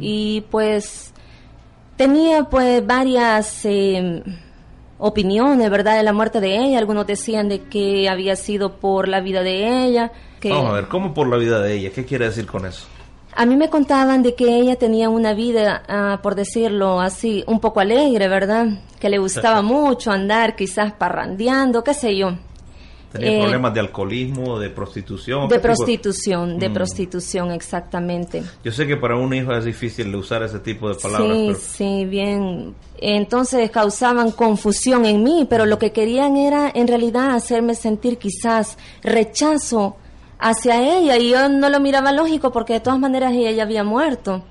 Y 0.00 0.42
pues 0.50 1.12
tenía 1.96 2.44
pues 2.44 2.84
varias 2.84 3.64
eh, 3.64 4.22
opiniones, 4.98 5.70
¿verdad?, 5.70 5.96
de 5.96 6.02
la 6.02 6.12
muerte 6.12 6.40
de 6.40 6.56
ella. 6.56 6.78
Algunos 6.78 7.06
decían 7.06 7.48
de 7.48 7.62
que 7.62 8.08
había 8.08 8.36
sido 8.36 8.76
por 8.76 9.08
la 9.08 9.20
vida 9.20 9.42
de 9.42 9.84
ella. 9.86 10.12
Que 10.40 10.50
Vamos 10.50 10.70
a 10.70 10.74
ver, 10.74 10.88
¿cómo 10.88 11.14
por 11.14 11.28
la 11.28 11.36
vida 11.36 11.60
de 11.60 11.74
ella? 11.74 11.90
¿Qué 11.92 12.04
quiere 12.04 12.26
decir 12.26 12.46
con 12.46 12.66
eso? 12.66 12.86
a 13.34 13.46
mí 13.46 13.56
me 13.56 13.70
contaban 13.70 14.22
de 14.22 14.34
que 14.34 14.56
ella 14.56 14.76
tenía 14.76 15.08
una 15.08 15.34
vida, 15.34 15.82
ah, 15.88 16.20
por 16.22 16.34
decirlo 16.34 17.00
así, 17.00 17.44
un 17.46 17.60
poco 17.60 17.80
alegre, 17.80 18.28
¿verdad? 18.28 18.66
Que 18.98 19.08
le 19.08 19.18
gustaba 19.18 19.62
mucho 19.62 20.10
andar 20.10 20.56
quizás 20.56 20.92
parrandeando, 20.92 21.84
qué 21.84 21.94
sé 21.94 22.16
yo. 22.16 22.34
¿Tenía 23.12 23.32
Eh, 23.38 23.40
problemas 23.40 23.74
de 23.74 23.80
alcoholismo, 23.80 24.58
de 24.58 24.70
prostitución? 24.70 25.42
De 25.48 25.48
¿Qué 25.48 25.54
tipo- 25.56 25.62
prostitución, 25.74 26.58
de 26.58 26.68
Mm. 26.68 26.72
prostitución, 26.74 27.50
exactamente. 27.50 28.42
Yo 28.62 28.70
sé 28.70 28.86
que 28.86 28.96
para 28.96 29.16
un 29.16 29.34
hijo 29.34 29.52
es 29.52 29.64
difícil 29.64 30.14
usar 30.14 30.42
ese 30.44 30.60
tipo 30.60 30.88
de 30.88 30.94
palabras, 30.94 31.36
Sí, 31.36 31.44
pero 31.48 31.58
sí, 31.58 32.04
bien. 32.04 32.74
Entonces 32.98 33.70
causaban 33.70 34.30
confusión 34.30 35.06
en 35.06 35.22
mí, 35.24 35.46
pero 35.50 35.66
lo 35.66 35.78
que 35.78 35.90
querían 35.90 36.36
era 36.36 36.70
en 36.72 36.86
realidad 36.86 37.34
hacerme 37.34 37.74
sentir 37.74 38.18
quizás 38.18 38.78
rechazo 39.02 39.96
hacia 40.38 40.98
ella 40.98 41.16
y 41.18 41.30
yo 41.30 41.48
no 41.48 41.68
lo 41.68 41.80
miraba 41.80 42.12
lógico 42.12 42.50
porque 42.52 42.74
de 42.74 42.80
todas 42.80 42.98
maneras 42.98 43.32
ella 43.32 43.50
ya 43.50 43.62
había 43.64 43.84
muerto. 43.84 44.42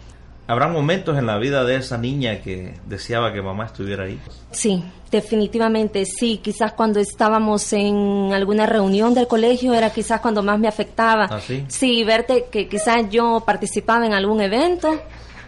Habrá 0.49 0.67
momentos 0.67 1.15
en 1.15 1.27
la 1.27 1.37
vida 1.37 1.63
de 1.63 1.75
esa 1.75 1.99
niña 1.99 2.41
que 2.41 2.73
deseaba 2.87 3.31
que 3.31 3.39
mamá 3.39 3.65
estuviera 3.65 4.05
ahí. 4.05 4.19
Sí, 4.49 4.83
definitivamente 5.11 6.05
sí. 6.05 6.39
Quizás 6.43 6.73
cuando 6.73 6.99
estábamos 6.99 7.71
en 7.71 8.33
alguna 8.33 8.65
reunión 8.65 9.13
del 9.13 9.27
colegio 9.27 9.75
era 9.75 9.91
quizás 9.91 10.19
cuando 10.21 10.41
más 10.41 10.57
me 10.57 10.67
afectaba. 10.67 11.27
¿Ah, 11.29 11.39
sí? 11.39 11.63
Sí, 11.67 12.03
verte 12.03 12.47
que 12.51 12.67
quizás 12.67 13.07
yo 13.11 13.43
participaba 13.45 14.07
en 14.07 14.13
algún 14.13 14.41
evento 14.41 14.99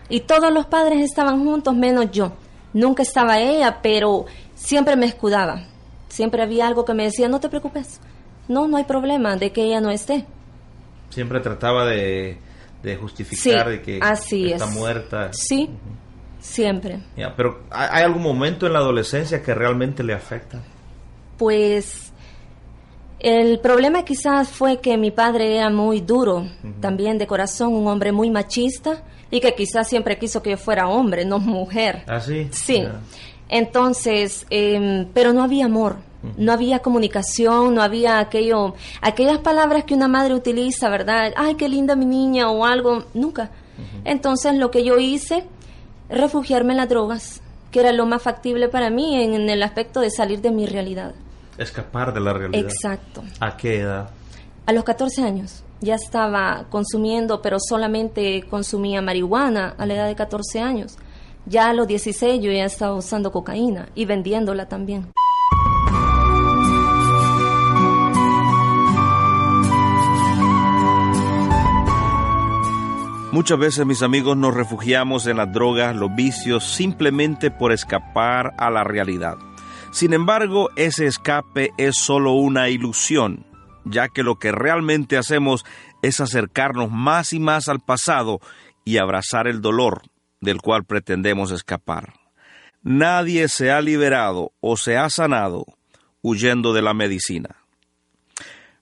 y 0.07 0.19
todos 0.19 0.53
los 0.53 0.67
padres 0.67 1.01
estaban 1.01 1.43
juntos 1.43 1.75
menos 1.75 2.11
yo. 2.11 2.33
Nunca 2.71 3.01
estaba 3.01 3.39
ella, 3.39 3.79
pero 3.81 4.27
siempre 4.53 4.95
me 4.95 5.07
escudaba. 5.07 5.63
Siempre 6.09 6.43
había 6.43 6.67
algo 6.67 6.85
que 6.85 6.93
me 6.93 7.05
decía, 7.05 7.27
no 7.27 7.39
te 7.39 7.49
preocupes, 7.49 7.99
no, 8.47 8.67
no 8.67 8.77
hay 8.77 8.83
problema 8.83 9.35
de 9.35 9.51
que 9.51 9.63
ella 9.63 9.81
no 9.81 9.89
esté. 9.89 10.25
Siempre 11.09 11.39
trataba 11.39 11.85
de, 11.87 12.37
de 12.83 12.93
Sí, 12.95 12.99
justificar 13.01 13.69
de 13.69 13.81
que 13.81 13.99
así 14.01 14.51
está 14.51 14.65
es. 14.65 14.71
muerta. 14.71 15.29
Sí, 15.33 15.69
siempre. 16.39 16.99
Pero 17.37 17.63
¿hay 17.69 18.03
algún 18.03 18.23
momento 18.23 18.65
en 18.67 18.73
la 18.73 18.79
adolescencia 18.79 19.41
que 19.43 19.53
realmente 19.53 20.03
le 20.03 20.13
afecta? 20.13 20.59
Pues 21.37 22.11
el 23.19 23.59
problema 23.59 24.03
quizás 24.03 24.49
fue 24.49 24.79
que 24.79 24.97
mi 24.97 25.11
padre 25.11 25.57
era 25.57 25.69
muy 25.69 26.01
duro, 26.01 26.47
también 26.79 27.17
de 27.17 27.27
corazón, 27.27 27.73
un 27.73 27.87
hombre 27.87 28.11
muy 28.11 28.29
machista 28.31 29.03
y 29.29 29.39
que 29.39 29.53
quizás 29.53 29.87
siempre 29.87 30.17
quiso 30.17 30.41
que 30.41 30.51
yo 30.51 30.57
fuera 30.57 30.87
hombre, 30.87 31.23
no 31.25 31.39
mujer. 31.39 32.03
¿Ah, 32.07 32.19
sí? 32.19 32.49
Entonces, 33.49 34.45
em, 34.49 35.07
pero 35.13 35.33
no 35.33 35.43
había 35.43 35.65
amor, 35.65 35.97
no 36.37 36.51
había 36.51 36.79
comunicación, 36.79 37.73
no 37.73 37.81
había 37.81 38.19
aquello, 38.19 38.75
aquellas 39.01 39.39
palabras 39.39 39.85
que 39.85 39.93
una 39.93 40.07
madre 40.07 40.33
utiliza, 40.33 40.89
¿verdad? 40.89 41.33
Ay, 41.35 41.55
qué 41.55 41.67
linda 41.67 41.95
mi 41.95 42.05
niña 42.05 42.49
o 42.49 42.65
algo, 42.65 43.05
nunca. 43.13 43.51
Entonces, 44.05 44.55
lo 44.55 44.69
que 44.69 44.83
yo 44.83 44.97
hice, 44.99 45.45
refugiarme 46.09 46.73
en 46.73 46.77
las 46.77 46.89
drogas, 46.89 47.41
que 47.71 47.79
era 47.79 47.91
lo 47.91 48.05
más 48.05 48.21
factible 48.21 48.67
para 48.67 48.89
mí 48.89 49.21
en, 49.23 49.33
en 49.33 49.49
el 49.49 49.63
aspecto 49.63 50.01
de 50.01 50.11
salir 50.11 50.41
de 50.41 50.51
mi 50.51 50.65
realidad. 50.65 51.13
Escapar 51.57 52.13
de 52.13 52.19
la 52.19 52.33
realidad. 52.33 52.63
Exacto. 52.63 53.23
¿A 53.39 53.57
qué 53.57 53.79
edad? 53.79 54.11
A 54.65 54.73
los 54.73 54.83
14 54.83 55.23
años 55.23 55.63
ya 55.81 55.95
estaba 55.95 56.65
consumiendo, 56.69 57.41
pero 57.41 57.57
solamente 57.59 58.43
consumía 58.49 59.01
marihuana 59.01 59.73
a 59.77 59.85
la 59.85 59.95
edad 59.95 60.07
de 60.07 60.15
14 60.15 60.59
años. 60.59 60.97
Ya 61.45 61.69
a 61.69 61.73
los 61.73 61.87
16 61.87 62.41
yo 62.41 62.51
ya 62.51 62.65
estaba 62.65 62.93
usando 62.93 63.31
cocaína 63.31 63.89
y 63.95 64.05
vendiéndola 64.05 64.67
también. 64.67 65.11
Muchas 73.31 73.57
veces, 73.57 73.85
mis 73.85 74.01
amigos, 74.01 74.35
nos 74.35 74.53
refugiamos 74.53 75.25
en 75.25 75.37
las 75.37 75.53
drogas, 75.53 75.95
los 75.95 76.13
vicios, 76.13 76.65
simplemente 76.65 77.49
por 77.49 77.71
escapar 77.71 78.53
a 78.57 78.69
la 78.69 78.83
realidad. 78.83 79.37
Sin 79.91 80.11
embargo, 80.11 80.69
ese 80.75 81.05
escape 81.05 81.71
es 81.77 81.95
solo 81.95 82.33
una 82.33 82.67
ilusión, 82.67 83.45
ya 83.85 84.09
que 84.09 84.23
lo 84.23 84.35
que 84.35 84.51
realmente 84.51 85.17
hacemos 85.17 85.63
es 86.01 86.19
acercarnos 86.19 86.91
más 86.91 87.31
y 87.31 87.39
más 87.39 87.69
al 87.69 87.79
pasado 87.79 88.41
y 88.83 88.97
abrazar 88.97 89.47
el 89.47 89.61
dolor 89.61 90.01
del 90.41 90.61
cual 90.61 90.83
pretendemos 90.83 91.51
escapar. 91.51 92.15
Nadie 92.83 93.47
se 93.47 93.71
ha 93.71 93.79
liberado 93.79 94.51
o 94.59 94.75
se 94.75 94.97
ha 94.97 95.09
sanado 95.09 95.65
huyendo 96.21 96.73
de 96.73 96.81
la 96.81 96.93
medicina. 96.93 97.55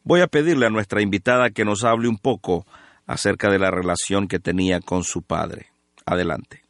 Voy 0.03 0.21
a 0.21 0.27
pedirle 0.27 0.65
a 0.65 0.71
nuestra 0.71 1.03
invitada 1.03 1.51
que 1.51 1.65
nos 1.65 1.83
hable 1.83 2.07
un 2.07 2.17
poco 2.17 2.65
acerca 3.09 3.49
de 3.49 3.57
la 3.59 3.71
relación 3.71 4.27
que 4.27 4.39
tenía 4.39 4.79
con 4.81 5.03
su 5.03 5.21
padre. 5.23 5.67
Adelante. 6.05 6.61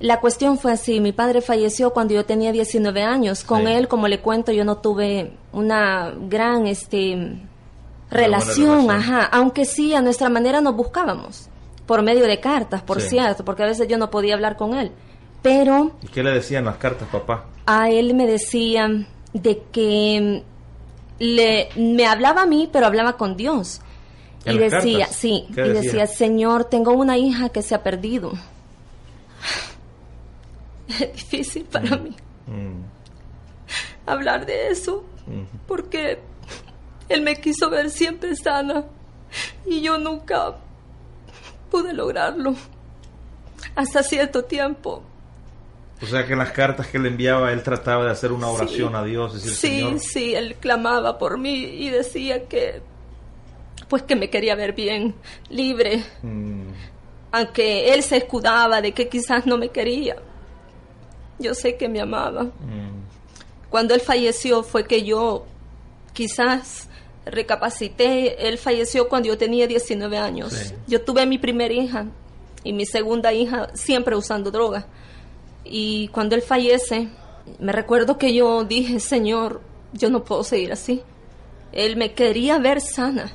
La 0.00 0.18
cuestión 0.20 0.58
fue 0.58 0.72
así, 0.72 0.98
mi 1.00 1.12
padre 1.12 1.40
falleció 1.40 1.92
cuando 1.92 2.14
yo 2.14 2.24
tenía 2.26 2.50
19 2.50 3.02
años. 3.04 3.44
Con 3.44 3.60
Sí. 3.66 3.72
él, 3.72 3.86
como 3.86 4.08
le 4.08 4.20
cuento, 4.20 4.50
yo 4.50 4.64
no 4.64 4.78
tuve 4.78 5.32
una 5.52 6.12
gran 6.28 6.66
este 6.66 7.38
relación, 8.10 8.70
relación. 8.86 8.90
ajá, 8.90 9.24
aunque 9.26 9.64
sí 9.64 9.94
a 9.94 10.02
nuestra 10.02 10.28
manera 10.28 10.60
nos 10.60 10.74
buscábamos 10.74 11.48
por 11.86 12.02
medio 12.02 12.26
de 12.26 12.40
cartas, 12.40 12.82
por 12.82 13.00
Sí. 13.00 13.10
cierto, 13.10 13.44
porque 13.44 13.62
a 13.62 13.66
veces 13.66 13.86
yo 13.88 13.96
no 13.98 14.10
podía 14.10 14.34
hablar 14.34 14.56
con 14.56 14.74
él. 14.74 14.90
Pero 15.42 15.92
¿Y 16.02 16.08
qué 16.08 16.22
le 16.22 16.30
decían 16.32 16.64
las 16.64 16.76
cartas, 16.76 17.08
papá? 17.10 17.44
a 17.66 17.88
él 17.90 18.14
me 18.14 18.26
decían 18.26 19.06
de 19.32 19.62
que 19.72 20.42
le 21.20 21.68
me 21.76 22.06
hablaba 22.06 22.42
a 22.42 22.46
mí, 22.46 22.68
pero 22.72 22.86
hablaba 22.86 23.16
con 23.16 23.36
Dios. 23.36 23.80
¿En 24.44 24.56
Y 24.56 24.58
decía, 24.58 24.98
cartas? 25.00 25.16
sí, 25.16 25.46
¿Qué 25.54 25.60
y 25.66 25.68
decía? 25.70 25.82
decía, 25.82 26.06
Señor, 26.06 26.64
tengo 26.64 26.92
una 26.92 27.16
hija 27.18 27.48
que 27.50 27.62
se 27.62 27.74
ha 27.74 27.82
perdido. 27.82 28.32
Es 30.88 31.12
difícil 31.14 31.64
para 31.64 31.96
mí 31.96 32.14
Mm, 32.46 32.82
hablar 34.04 34.44
de 34.46 34.68
eso, 34.68 35.04
mm. 35.28 35.42
porque 35.68 36.18
él 37.08 37.22
me 37.22 37.40
quiso 37.40 37.70
ver 37.70 37.88
siempre 37.88 38.34
sana 38.34 38.84
y 39.64 39.80
yo 39.80 39.96
nunca 39.96 40.56
pude 41.70 41.92
lograrlo. 41.92 42.54
Hasta 43.76 44.02
cierto 44.02 44.42
tiempo. 44.44 45.04
O 46.02 46.06
sea 46.06 46.26
que 46.26 46.32
en 46.32 46.40
las 46.40 46.50
cartas 46.50 46.88
que 46.88 46.98
le 46.98 47.08
enviaba 47.10 47.52
él 47.52 47.62
trataba 47.62 48.04
de 48.06 48.10
hacer 48.10 48.32
una 48.32 48.48
oración 48.48 48.90
Sí. 48.90 48.94
a 48.96 49.02
Dios, 49.04 49.34
decir, 49.34 49.52
Sí, 49.52 49.68
Señor, 49.78 50.00
sí, 50.00 50.34
él 50.34 50.56
clamaba 50.56 51.16
por 51.16 51.38
mí 51.38 51.54
y 51.62 51.90
decía 51.90 52.48
que, 52.48 52.82
pues 53.92 54.04
que 54.04 54.16
me 54.16 54.30
quería 54.30 54.54
ver 54.54 54.72
bien, 54.72 55.14
libre, 55.50 56.02
mm, 56.22 56.62
aunque 57.30 57.92
él 57.92 58.02
se 58.02 58.16
escudaba 58.16 58.80
de 58.80 58.92
que 58.92 59.06
quizás 59.10 59.44
no 59.44 59.58
me 59.58 59.68
quería. 59.68 60.16
Yo 61.38 61.52
sé 61.52 61.76
que 61.76 61.90
me 61.90 62.00
amaba. 62.00 62.44
mm, 62.44 63.02
Cuando 63.68 63.92
él 63.92 64.00
falleció 64.00 64.62
fue 64.62 64.86
que 64.86 65.02
yo 65.04 65.44
quizás 66.14 66.88
recapacité. 67.26 68.48
Él 68.48 68.56
falleció 68.56 69.10
cuando 69.10 69.28
yo 69.28 69.36
tenía 69.36 69.66
19 69.66 70.16
años. 70.16 70.54
Sí. 70.54 70.74
Yo 70.86 71.02
tuve 71.02 71.26
mi 71.26 71.36
primera 71.36 71.74
hija 71.74 72.06
y 72.64 72.72
mi 72.72 72.86
segunda 72.86 73.34
hija 73.34 73.68
siempre 73.74 74.16
usando 74.16 74.50
droga. 74.50 74.86
Y 75.64 76.08
cuando 76.08 76.34
él 76.34 76.40
fallece, 76.40 77.08
me 77.58 77.72
recuerdo 77.72 78.16
que 78.16 78.32
yo 78.32 78.64
dije, 78.64 79.00
Señor, 79.00 79.60
yo 79.92 80.08
no 80.08 80.24
puedo 80.24 80.44
seguir 80.44 80.72
así. 80.72 81.02
Él 81.72 81.96
me 81.96 82.14
quería 82.14 82.58
ver 82.58 82.80
sana. 82.80 83.32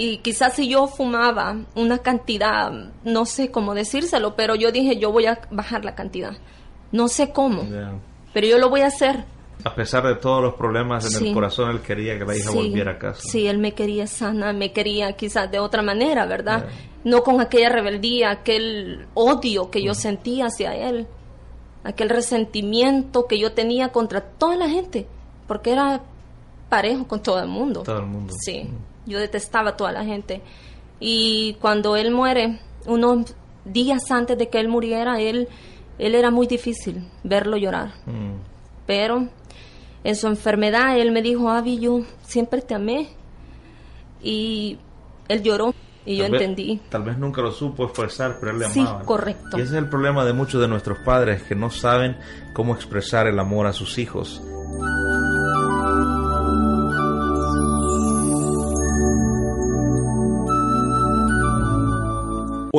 Y 0.00 0.18
quizás 0.18 0.54
si 0.54 0.68
yo 0.68 0.86
fumaba 0.86 1.56
una 1.74 1.98
cantidad, 1.98 2.70
no 3.02 3.26
sé 3.26 3.50
cómo 3.50 3.74
decírselo, 3.74 4.36
pero 4.36 4.54
yo 4.54 4.70
dije, 4.70 4.96
yo 4.98 5.10
voy 5.10 5.26
a 5.26 5.40
bajar 5.50 5.84
la 5.84 5.96
cantidad. 5.96 6.36
No 6.92 7.08
sé 7.08 7.32
cómo, 7.32 7.64
pero 8.32 8.46
yo 8.46 8.58
lo 8.58 8.70
voy 8.70 8.82
a 8.82 8.86
hacer. 8.86 9.24
A 9.64 9.74
pesar 9.74 10.06
de 10.06 10.14
todos 10.14 10.40
los 10.40 10.54
problemas 10.54 11.04
en 11.06 11.10
Sí. 11.10 11.28
el 11.28 11.34
corazón, 11.34 11.70
él 11.70 11.80
quería 11.80 12.16
que 12.16 12.24
la 12.24 12.36
hija 12.36 12.50
Sí, 12.52 12.56
volviera 12.56 12.92
a 12.92 12.98
casa. 12.98 13.20
Sí, 13.22 13.48
él 13.48 13.58
me 13.58 13.72
quería 13.72 14.06
sana, 14.06 14.52
me 14.52 14.72
quería 14.72 15.14
quizás 15.14 15.50
de 15.50 15.58
otra 15.58 15.82
manera, 15.82 16.26
¿verdad? 16.26 16.66
No 17.02 17.24
con 17.24 17.40
aquella 17.40 17.68
rebeldía, 17.68 18.30
aquel 18.30 19.06
odio 19.14 19.68
que 19.70 19.82
yo 19.82 19.94
sentía 19.94 20.46
hacia 20.46 20.74
él, 20.76 21.08
aquel 21.82 22.08
resentimiento 22.08 23.26
que 23.26 23.38
yo 23.40 23.52
tenía 23.52 23.88
contra 23.88 24.20
toda 24.20 24.54
la 24.56 24.68
gente, 24.68 25.08
porque 25.48 25.72
era 25.72 26.02
parejo 26.68 27.08
con 27.08 27.20
todo 27.20 27.40
el 27.40 27.48
mundo. 27.48 27.82
Todo 27.82 27.98
el 27.98 28.06
mundo. 28.06 28.32
Sí, 28.38 28.70
yo 29.08 29.18
detestaba 29.18 29.70
a 29.70 29.76
toda 29.76 29.90
la 29.92 30.04
gente. 30.04 30.42
Y 31.00 31.54
cuando 31.60 31.96
él 31.96 32.10
muere, 32.12 32.60
unos 32.86 33.34
días 33.64 34.10
antes 34.10 34.36
de 34.38 34.48
que 34.48 34.60
él 34.60 34.68
muriera, 34.68 35.20
él, 35.20 35.48
él 35.98 36.14
era 36.14 36.30
muy 36.30 36.46
difícil 36.46 37.08
verlo 37.24 37.56
llorar 37.56 37.92
Mm, 38.06 38.34
pero 38.86 39.28
en 40.04 40.16
su 40.16 40.26
enfermedad 40.28 40.96
él 40.98 41.10
me 41.10 41.22
dijo, 41.22 41.50
Avi, 41.50 41.78
yo 41.80 42.00
siempre 42.22 42.62
te 42.62 42.74
amé. 42.74 43.08
Y 44.22 44.78
él 45.28 45.42
lloró 45.42 45.74
y 46.06 46.16
yo 46.16 46.24
vez- 46.24 46.32
entendí. 46.40 46.80
Tal 46.88 47.02
vez 47.02 47.18
nunca 47.18 47.42
lo 47.42 47.52
supo 47.52 47.84
expresar, 47.84 48.38
pero 48.40 48.52
él 48.52 48.58
le 48.60 48.66
Sí, 48.70 48.80
amaba. 48.80 49.02
correcto. 49.04 49.58
Y 49.58 49.60
ese 49.60 49.72
es 49.76 49.78
el 49.82 49.88
problema 49.88 50.24
de 50.24 50.32
muchos 50.32 50.60
de 50.60 50.68
nuestros 50.68 50.98
padres, 51.04 51.42
que 51.42 51.54
no 51.54 51.70
saben 51.70 52.16
cómo 52.54 52.74
expresar 52.74 53.26
el 53.26 53.38
amor 53.38 53.66
a 53.66 53.72
sus 53.72 53.98
hijos. 53.98 54.42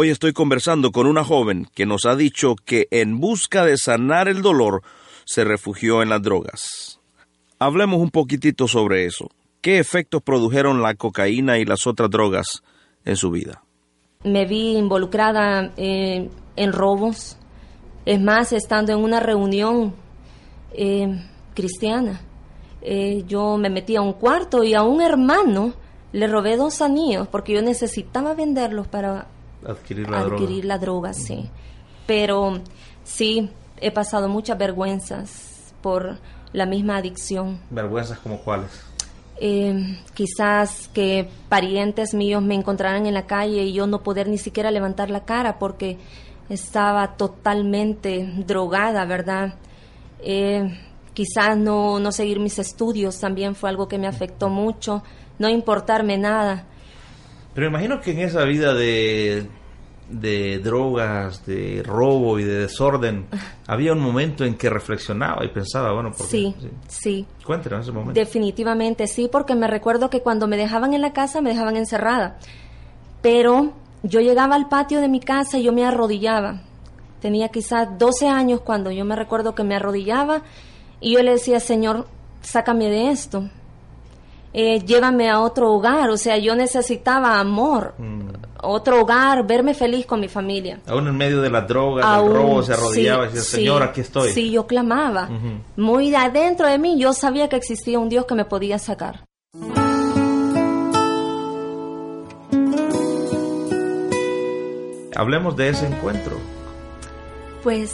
Hoy 0.01 0.11
estoy 0.11 0.31
conversando 0.31 0.93
con 0.93 1.07
una 1.07 1.25
joven 1.25 1.67
que 1.75 1.85
nos 1.85 2.05
ha 2.05 2.15
dicho 2.15 2.55
que 2.63 2.87
en 2.89 3.19
busca 3.19 3.65
de 3.65 3.75
sanar 3.75 4.29
el 4.29 4.41
dolor 4.41 4.81
se 5.25 5.43
refugió 5.43 6.01
en 6.01 6.07
las 6.07 6.21
drogas. 6.21 7.01
Hablemos 7.59 7.99
un 7.99 8.09
poquitito 8.09 8.69
sobre 8.69 9.05
eso. 9.05 9.29
¿Qué 9.59 9.77
efectos 9.77 10.21
produjeron 10.23 10.81
la 10.81 10.95
cocaína 10.95 11.57
y 11.57 11.65
las 11.65 11.85
otras 11.85 12.09
drogas 12.09 12.63
en 13.03 13.17
su 13.17 13.29
vida? 13.29 13.61
Me 14.23 14.45
vi 14.45 14.77
involucrada 14.77 15.73
eh, 15.75 16.29
en 16.55 16.71
robos. 16.71 17.37
Es 18.05 18.21
más, 18.21 18.53
estando 18.53 18.93
en 18.93 18.99
una 18.99 19.19
reunión 19.19 19.93
eh, 20.71 21.09
cristiana, 21.53 22.21
eh, 22.81 23.25
yo 23.27 23.57
me 23.57 23.69
metí 23.69 23.97
a 23.97 24.01
un 24.01 24.13
cuarto 24.13 24.63
y 24.63 24.75
a 24.75 24.81
un 24.81 25.01
hermano 25.01 25.73
le 26.13 26.25
robé 26.27 26.55
dos 26.55 26.81
anillos 26.81 27.27
porque 27.27 27.51
yo 27.51 27.61
necesitaba 27.61 28.33
venderlos 28.33 28.87
para 28.87 29.27
Adquirir 29.65 30.09
la 30.09 30.19
adquirir 30.19 30.63
droga. 30.63 30.67
la 30.67 30.77
droga, 30.77 31.13
sí. 31.13 31.49
Pero 32.07 32.59
sí, 33.03 33.49
he 33.77 33.91
pasado 33.91 34.27
muchas 34.29 34.57
vergüenzas 34.57 35.73
por 35.81 36.17
la 36.53 36.65
misma 36.65 36.97
adicción. 36.97 37.59
Vergüenzas 37.69 38.19
como 38.19 38.39
cuáles. 38.39 38.71
Eh, 39.41 39.97
quizás 40.13 40.89
que 40.89 41.29
parientes 41.47 42.13
míos 42.13 42.43
me 42.43 42.55
encontraran 42.55 43.05
en 43.05 43.13
la 43.13 43.25
calle 43.25 43.63
y 43.63 43.73
yo 43.73 43.87
no 43.87 44.03
poder 44.03 44.27
ni 44.27 44.37
siquiera 44.37 44.69
levantar 44.69 45.09
la 45.09 45.23
cara 45.23 45.59
porque 45.59 45.97
estaba 46.49 47.15
totalmente 47.15 48.29
drogada, 48.45 49.05
¿verdad? 49.05 49.53
Eh, 50.19 50.77
quizás 51.13 51.57
no, 51.57 51.99
no 51.99 52.11
seguir 52.11 52.39
mis 52.39 52.59
estudios 52.59 53.19
también 53.19 53.55
fue 53.55 53.69
algo 53.69 53.87
que 53.87 53.97
me 53.97 54.07
afectó 54.07 54.49
mucho, 54.49 55.03
no 55.37 55.47
importarme 55.47 56.17
nada. 56.17 56.65
Pero 57.59 57.71
imagino 57.71 57.99
que 57.99 58.11
en 58.11 58.19
esa 58.19 58.45
vida 58.45 58.73
de, 58.73 59.45
de 60.09 60.59
drogas, 60.59 61.45
de 61.45 61.83
robo 61.85 62.39
y 62.39 62.45
de 62.45 62.59
desorden, 62.59 63.25
había 63.67 63.91
un 63.91 63.99
momento 63.99 64.45
en 64.45 64.55
que 64.55 64.69
reflexionaba 64.69 65.43
y 65.43 65.49
pensaba, 65.49 65.91
bueno, 65.91 66.13
¿por 66.13 66.25
qué? 66.25 66.31
Sí, 66.31 66.55
sí. 66.87 67.25
Cuéntenos 67.45 67.81
ese 67.81 67.91
momento. 67.91 68.17
Definitivamente 68.17 69.07
sí, 69.07 69.27
porque 69.29 69.55
me 69.55 69.67
recuerdo 69.67 70.09
que 70.09 70.21
cuando 70.21 70.47
me 70.47 70.55
dejaban 70.55 70.93
en 70.93 71.01
la 71.01 71.11
casa 71.11 71.41
me 71.41 71.49
dejaban 71.49 71.75
encerrada. 71.75 72.39
Pero 73.21 73.73
yo 74.03 74.21
llegaba 74.21 74.55
al 74.55 74.69
patio 74.69 75.01
de 75.01 75.09
mi 75.09 75.19
casa 75.19 75.57
y 75.57 75.63
yo 75.63 75.73
me 75.73 75.83
arrodillaba. 75.83 76.61
Tenía 77.19 77.49
quizás 77.49 77.89
12 77.97 78.29
años 78.29 78.61
cuando 78.61 78.89
yo 78.89 79.03
me 79.03 79.17
recuerdo 79.17 79.53
que 79.53 79.65
me 79.65 79.75
arrodillaba 79.75 80.43
y 81.01 81.15
yo 81.15 81.23
le 81.23 81.31
decía, 81.31 81.59
Señor, 81.59 82.07
sácame 82.41 82.89
de 82.89 83.09
esto. 83.09 83.49
Eh, 84.53 84.79
llévame 84.85 85.29
a 85.29 85.39
otro 85.41 85.71
hogar. 85.71 86.09
O 86.09 86.17
sea, 86.17 86.37
yo 86.37 86.55
necesitaba 86.55 87.39
amor, 87.39 87.93
Mm. 87.97 88.29
otro 88.63 89.01
hogar, 89.01 89.45
verme 89.45 89.73
feliz 89.73 90.05
con 90.05 90.19
mi 90.19 90.27
familia. 90.27 90.79
Aún 90.87 91.07
en 91.07 91.15
medio 91.17 91.41
de 91.41 91.49
las 91.49 91.67
drogas, 91.67 92.05
del 92.23 92.33
robo, 92.33 92.63
se 92.63 92.73
arrodillaba 92.73 93.23
y 93.25 93.27
decía, 93.27 93.41
sí, 93.41 93.51
Señor, 93.57 93.83
aquí 93.83 94.01
estoy. 94.01 94.31
Sí, 94.31 94.51
yo 94.51 94.65
clamaba. 94.67 95.29
Muy 95.77 96.13
adentro 96.15 96.67
de 96.67 96.77
mí 96.79 96.99
yo 96.99 97.13
sabía 97.13 97.47
que 97.47 97.55
existía 97.57 97.99
un 97.99 98.09
Dios 98.09 98.25
que 98.25 98.35
me 98.35 98.45
podía 98.45 98.79
sacar. 98.79 99.23
Hablemos 105.15 105.55
de 105.57 105.69
ese 105.69 105.85
encuentro. 105.87 106.37
Pues 107.63 107.93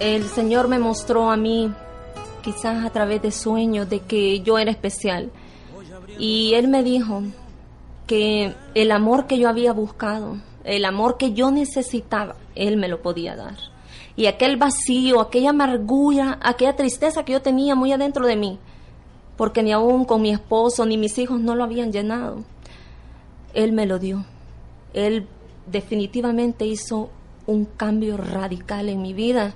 el 0.00 0.24
Señor 0.26 0.66
me 0.68 0.78
mostró 0.78 1.30
a 1.30 1.36
mí, 1.36 1.72
quizás 2.42 2.84
a 2.84 2.90
través 2.90 3.22
de 3.22 3.30
sueños, 3.30 3.88
de 3.88 4.00
que 4.00 4.40
yo 4.40 4.58
era 4.58 4.70
especial. 4.70 5.30
Y 6.18 6.54
Él 6.54 6.68
me 6.68 6.82
dijo 6.82 7.22
que 8.06 8.54
el 8.74 8.90
amor 8.90 9.26
que 9.26 9.38
yo 9.38 9.48
había 9.48 9.72
buscado, 9.72 10.36
el 10.64 10.84
amor 10.84 11.16
que 11.16 11.32
yo 11.32 11.50
necesitaba, 11.50 12.36
Él 12.54 12.76
me 12.76 12.88
lo 12.88 13.02
podía 13.02 13.36
dar. 13.36 13.56
Y 14.14 14.26
aquel 14.26 14.56
vacío, 14.56 15.20
aquella 15.20 15.50
amargura, 15.50 16.38
aquella 16.42 16.76
tristeza 16.76 17.24
que 17.24 17.32
yo 17.32 17.42
tenía 17.42 17.74
muy 17.74 17.92
adentro 17.92 18.26
de 18.26 18.36
mí, 18.36 18.58
porque 19.36 19.62
ni 19.62 19.72
aún 19.72 20.04
con 20.04 20.22
mi 20.22 20.30
esposo 20.30 20.84
ni 20.84 20.98
mis 20.98 21.16
hijos 21.18 21.40
no 21.40 21.54
lo 21.54 21.64
habían 21.64 21.92
llenado, 21.92 22.44
Él 23.54 23.72
me 23.72 23.86
lo 23.86 23.98
dio. 23.98 24.24
Él 24.92 25.26
definitivamente 25.66 26.66
hizo 26.66 27.10
un 27.46 27.64
cambio 27.64 28.16
radical 28.16 28.88
en 28.88 29.02
mi 29.02 29.14
vida. 29.14 29.54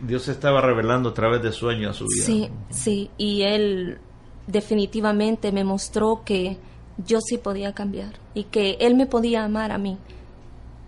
Dios 0.00 0.22
se 0.22 0.32
estaba 0.32 0.60
revelando 0.60 1.10
a 1.10 1.14
través 1.14 1.42
de 1.42 1.52
sueños 1.52 1.96
a 1.96 1.98
su 1.98 2.06
vida. 2.06 2.24
Sí, 2.24 2.50
sí, 2.70 3.10
y 3.18 3.42
él 3.42 3.98
definitivamente 4.46 5.52
me 5.52 5.64
mostró 5.64 6.22
que 6.24 6.58
yo 6.98 7.20
sí 7.20 7.38
podía 7.38 7.74
cambiar 7.74 8.14
y 8.34 8.44
que 8.44 8.76
él 8.80 8.94
me 8.94 9.06
podía 9.06 9.44
amar 9.44 9.72
a 9.72 9.78
mí 9.78 9.98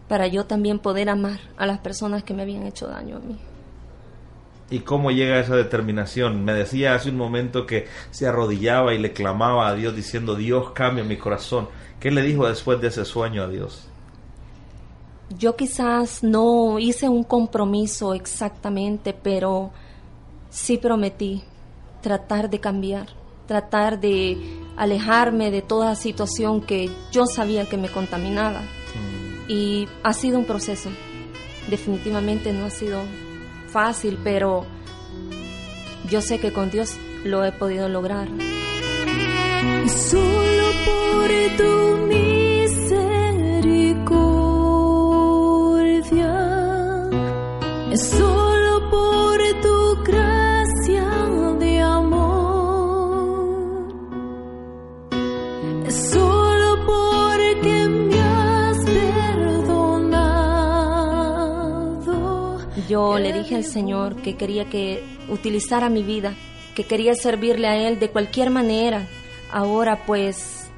para 0.09 0.27
yo 0.27 0.47
también 0.47 0.79
poder 0.79 1.11
amar 1.11 1.39
a 1.57 1.67
las 1.67 1.79
personas 1.79 2.25
que 2.25 2.35
me 2.35 2.43
habían 2.43 2.67
hecho 2.67 2.87
daño 2.87 3.17
a 3.17 3.21
mí. 3.21 3.39
¿Y 4.71 4.81
cómo 4.81 5.11
llega 5.11 5.39
esa 5.39 5.57
determinación? 5.57 6.45
Me 6.45 6.53
decía 6.53 6.95
hace 6.95 7.11
un 7.11 7.17
momento 7.17 7.67
que 7.67 7.87
se 8.11 8.27
arrodillaba 8.27 8.95
y 8.95 8.99
le 8.99 9.13
clamaba 9.13 9.69
a 9.69 9.75
Dios 9.75 9.97
diciendo, 9.97 10.35
Dios 10.35 10.73
cambia 10.73 11.05
mi 11.05 11.17
corazón. 11.17 11.69
¿Qué 12.01 12.11
le 12.11 12.23
dijo 12.23 12.47
después 12.47 12.81
de 12.81 12.89
ese 12.89 13.05
sueño 13.05 13.43
a 13.43 13.49
Dios? 13.49 13.89
Yo 15.39 15.57
quizás 15.57 16.23
no 16.23 16.79
hice 16.79 17.09
un 17.09 17.23
compromiso 17.25 18.15
exactamente, 18.15 19.15
pero 19.15 19.71
sí 20.51 20.79
prometí 20.79 21.43
tratar 22.03 22.49
de 22.49 22.61
cambiar, 22.61 23.09
tratar 23.49 23.99
de 23.99 24.39
alejarme 24.77 25.51
de 25.51 25.63
toda 25.63 25.97
situación 25.97 26.61
que 26.61 26.89
yo 27.11 27.27
sabía 27.27 27.69
que 27.69 27.77
me 27.77 27.89
contaminaba. 27.89 28.63
Y 29.49 29.89
ha 30.05 30.13
sido 30.13 30.39
un 30.39 30.45
proceso. 30.45 30.91
Definitivamente 31.69 32.53
no 32.53 32.67
ha 32.67 32.71
sido 32.71 33.01
fácil, 33.67 34.19
pero 34.23 34.67
yo 36.09 36.21
sé 36.21 36.39
que 36.39 36.53
con 36.53 36.71
Dios 36.71 36.97
lo 37.25 37.45
he 37.45 37.51
podido 37.51 37.89
lograr. 37.89 38.29
Y 38.29 39.89
solo 39.89 40.67
por 40.85 41.29
tu 41.57 41.97
misericordia, 42.07 43.11
es 47.91 48.09
solo 48.11 48.91
por 48.91 49.38
Al 63.59 63.65
Señor 63.65 64.15
que 64.23 64.37
quería 64.37 64.67
que 64.67 65.03
utilizara 65.29 65.89
mi 65.89 66.05
vida, 66.05 66.37
que 66.77 66.85
quería 66.85 67.17
servirle 67.17 67.67
a 67.67 67.77
Él 67.77 67.99
de 67.99 68.09
cualquier 68.09 68.51
manera. 68.51 69.09
Ahora 69.51 70.07
pues 70.07 70.69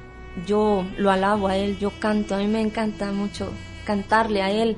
yo 0.47 0.83
lo 0.97 1.11
alabo 1.11 1.47
a 1.47 1.57
Él, 1.57 1.77
yo 1.77 1.91
canto, 1.99 2.33
a 2.33 2.39
mí 2.39 2.47
me 2.47 2.59
encanta 2.59 3.11
mucho 3.11 3.51
cantarle 3.85 4.41
a 4.41 4.49
Él 4.49 4.77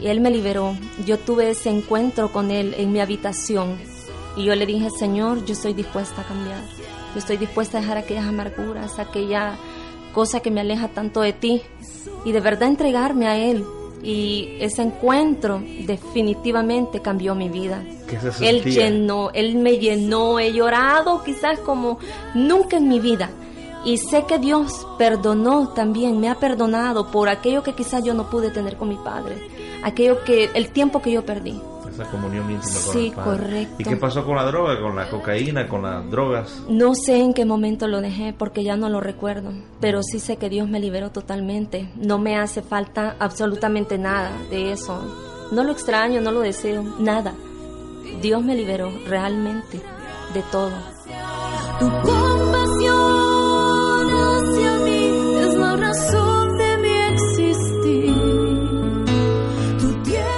y 0.00 0.08
Él 0.08 0.20
me 0.20 0.32
liberó. 0.32 0.76
Yo 1.06 1.16
tuve 1.16 1.50
ese 1.50 1.70
encuentro 1.70 2.32
con 2.32 2.50
Él 2.50 2.74
en 2.76 2.90
mi 2.90 2.98
habitación 2.98 3.78
y 4.36 4.42
yo 4.46 4.56
le 4.56 4.66
dije, 4.66 4.90
Señor, 4.90 5.44
yo 5.44 5.52
estoy 5.52 5.74
dispuesta 5.74 6.22
a 6.22 6.24
cambiar, 6.24 6.60
yo 7.12 7.20
estoy 7.20 7.36
dispuesta 7.36 7.78
a 7.78 7.82
dejar 7.82 7.98
aquellas 7.98 8.26
amarguras, 8.26 8.98
aquella 8.98 9.56
cosa 10.12 10.40
que 10.40 10.50
me 10.50 10.60
aleja 10.60 10.88
tanto 10.88 11.20
de 11.20 11.32
ti 11.32 11.62
y 12.24 12.32
de 12.32 12.40
verdad 12.40 12.68
entregarme 12.68 13.28
a 13.28 13.36
Él. 13.36 13.64
Y 14.04 14.56
ese 14.60 14.82
encuentro 14.82 15.62
definitivamente 15.86 17.00
cambió 17.00 17.34
mi 17.34 17.48
vida. 17.48 17.82
¿Qué 18.06 18.20
se 18.20 18.48
Él 18.48 18.62
llenó, 18.62 19.30
Él 19.30 19.56
me 19.56 19.78
llenó, 19.78 20.38
he 20.38 20.52
llorado 20.52 21.24
quizás 21.24 21.58
como 21.60 21.98
nunca 22.34 22.76
en 22.76 22.88
mi 22.88 23.00
vida. 23.00 23.30
Y 23.84 23.98
sé 23.98 24.24
que 24.24 24.38
Dios 24.38 24.86
perdonó 24.98 25.68
también, 25.68 26.18
me 26.18 26.28
ha 26.28 26.36
perdonado 26.36 27.10
por 27.10 27.28
aquello 27.28 27.62
que 27.62 27.74
quizás 27.74 28.02
yo 28.02 28.14
no 28.14 28.30
pude 28.30 28.50
tener 28.50 28.76
con 28.76 28.88
mi 28.88 28.96
padre, 28.96 29.36
aquello 29.82 30.24
que, 30.24 30.50
el 30.54 30.70
tiempo 30.70 31.02
que 31.02 31.12
yo 31.12 31.24
perdí. 31.24 31.60
Esa 31.94 32.10
comunión 32.10 32.50
íntima 32.50 32.72
con 32.84 32.92
Sí, 32.92 33.06
el 33.08 33.12
Padre. 33.14 33.30
correcto. 33.38 33.74
¿Y 33.78 33.84
qué 33.84 33.96
pasó 33.96 34.24
con 34.24 34.36
la 34.36 34.44
droga, 34.44 34.80
con 34.80 34.96
la 34.96 35.08
cocaína, 35.08 35.68
con 35.68 35.82
las 35.82 36.10
drogas? 36.10 36.62
No 36.68 36.94
sé 36.94 37.20
en 37.20 37.32
qué 37.34 37.44
momento 37.44 37.86
lo 37.86 38.00
dejé 38.00 38.34
porque 38.36 38.64
ya 38.64 38.76
no 38.76 38.88
lo 38.88 39.00
recuerdo, 39.00 39.52
pero 39.80 40.02
sí 40.02 40.18
sé 40.18 40.36
que 40.36 40.48
Dios 40.48 40.68
me 40.68 40.80
liberó 40.80 41.10
totalmente. 41.10 41.88
No 41.96 42.18
me 42.18 42.36
hace 42.36 42.62
falta 42.62 43.14
absolutamente 43.20 43.96
nada 43.96 44.32
de 44.50 44.72
eso. 44.72 45.00
No 45.52 45.62
lo 45.62 45.70
extraño, 45.72 46.20
no 46.20 46.32
lo 46.32 46.40
deseo, 46.40 46.82
nada. 46.98 47.32
Dios 48.20 48.42
me 48.42 48.56
liberó 48.56 48.90
realmente 49.06 49.80
de 50.34 50.42
todo. 50.50 50.72
Tu 51.78 51.88
compasión 51.90 52.94
hacia 54.10 54.76
mí 54.84 55.36
es 55.40 55.54
la 55.54 55.76
razón 55.76 56.33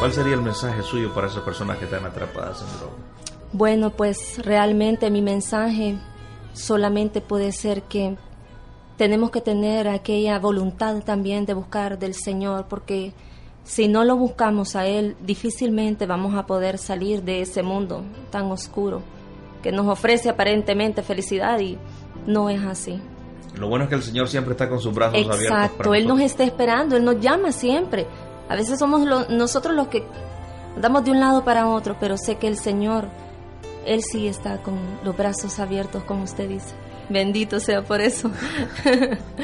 ¿Cuál 0.07 0.15
sería 0.15 0.35
el 0.35 0.43
mensaje 0.43 0.85
suyo 0.85 1.13
para 1.13 1.27
esas 1.27 1.43
personas 1.43 1.79
que 1.79 1.87
están 1.87 2.07
atrapadas 2.07 2.63
en 2.63 2.79
droga? 2.79 2.95
Bueno, 3.53 3.91
pues 3.91 4.39
realmente 4.39 5.11
mi 5.11 5.21
mensaje 5.21 5.99
solamente 6.53 7.21
puede 7.21 7.51
ser 7.51 7.83
que 7.83 8.17
tenemos 8.97 9.33
que 9.33 9.41
tener 9.41 9.89
aquella 9.89 10.39
voluntad 10.39 11.03
también 11.03 11.45
de 11.45 11.55
buscar 11.55 11.99
del 11.99 12.15
Señor, 12.15 12.67
porque 12.69 13.15
si 13.65 13.89
no 13.89 14.05
lo 14.05 14.15
buscamos 14.15 14.77
a 14.77 14.87
Él, 14.87 15.17
difícilmente 15.23 16.07
vamos 16.07 16.37
a 16.37 16.47
poder 16.47 16.79
salir 16.79 17.25
de 17.25 17.41
ese 17.41 17.65
mundo 17.65 18.05
tan 18.31 18.53
oscuro 18.53 19.03
que 19.61 19.73
nos 19.73 19.89
ofrece 19.89 20.29
aparentemente 20.29 21.03
felicidad 21.03 21.59
y 21.59 21.79
no 22.29 22.49
es 22.49 22.63
así. 22.63 23.01
Lo 23.59 23.69
bueno 23.69 23.87
es 23.87 23.89
que 23.89 23.97
el 23.97 24.03
Señor 24.05 24.29
siempre 24.29 24.53
está 24.53 24.69
con 24.69 24.79
sus 24.79 24.95
brazos 24.95 25.17
abiertos. 25.17 25.43
Exacto, 25.43 25.95
Él 25.95 26.07
nos 26.07 26.21
está 26.21 26.45
esperando, 26.45 26.97
Él 26.97 27.05
nos 27.05 27.19
llama 27.19 27.51
siempre. 27.51 28.07
A 28.49 28.55
veces 28.55 28.79
somos 28.79 29.03
lo- 29.07 29.29
nosotros 29.29 29.75
los 29.75 29.89
que 29.89 30.05
andamos 30.77 31.05
de 31.05 31.11
un 31.11 31.21
lado 31.21 31.45
para 31.45 31.69
otro, 31.69 31.97
pero 31.99 32.17
sé 32.17 32.37
que 32.37 32.47
el 32.49 32.57
Señor, 32.57 33.09
Él 33.87 34.03
sí 34.03 34.27
está 34.29 34.59
con 34.63 34.79
los 35.05 35.17
brazos 35.17 35.59
abiertos, 35.59 36.03
como 36.05 36.25
usted 36.25 36.49
dice. 36.49 36.75
Bendito 37.09 37.61
sea 37.61 37.83
por 37.83 38.01
eso. 38.01 38.31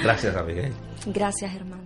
Gracias, 0.03 0.35
Abigail. 0.37 0.73
Gracias, 1.07 1.55
hermano. 1.55 1.83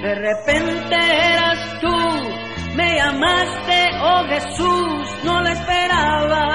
De 0.00 0.14
repente 0.14 0.96
eras 0.96 1.80
tú, 1.80 1.94
me 2.74 2.94
llamaste, 2.96 3.90
oh 4.02 4.24
Jesús, 4.28 5.24
no 5.24 5.42
lo 5.42 5.48
esperaba. 5.48 6.46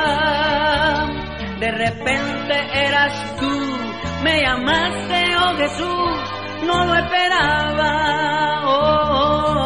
De 1.60 1.72
repente 1.72 2.56
eras 2.74 3.36
tú, 3.40 3.52
me 4.24 4.42
llamaste, 4.42 5.36
oh 5.38 5.56
Jesús, 5.58 6.66
no 6.66 6.86
lo 6.86 6.96
esperaba. 6.96 8.64
oh. 8.66 8.72
oh, 8.72 9.60
oh. 9.60 9.65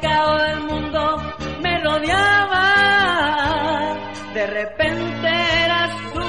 pecado 0.00 0.38
del 0.38 0.60
mundo 0.62 1.16
me 1.60 1.78
rodeaba. 1.82 2.64
De 4.34 4.46
repente 4.46 5.28
eras 5.64 5.90
tú, 6.12 6.20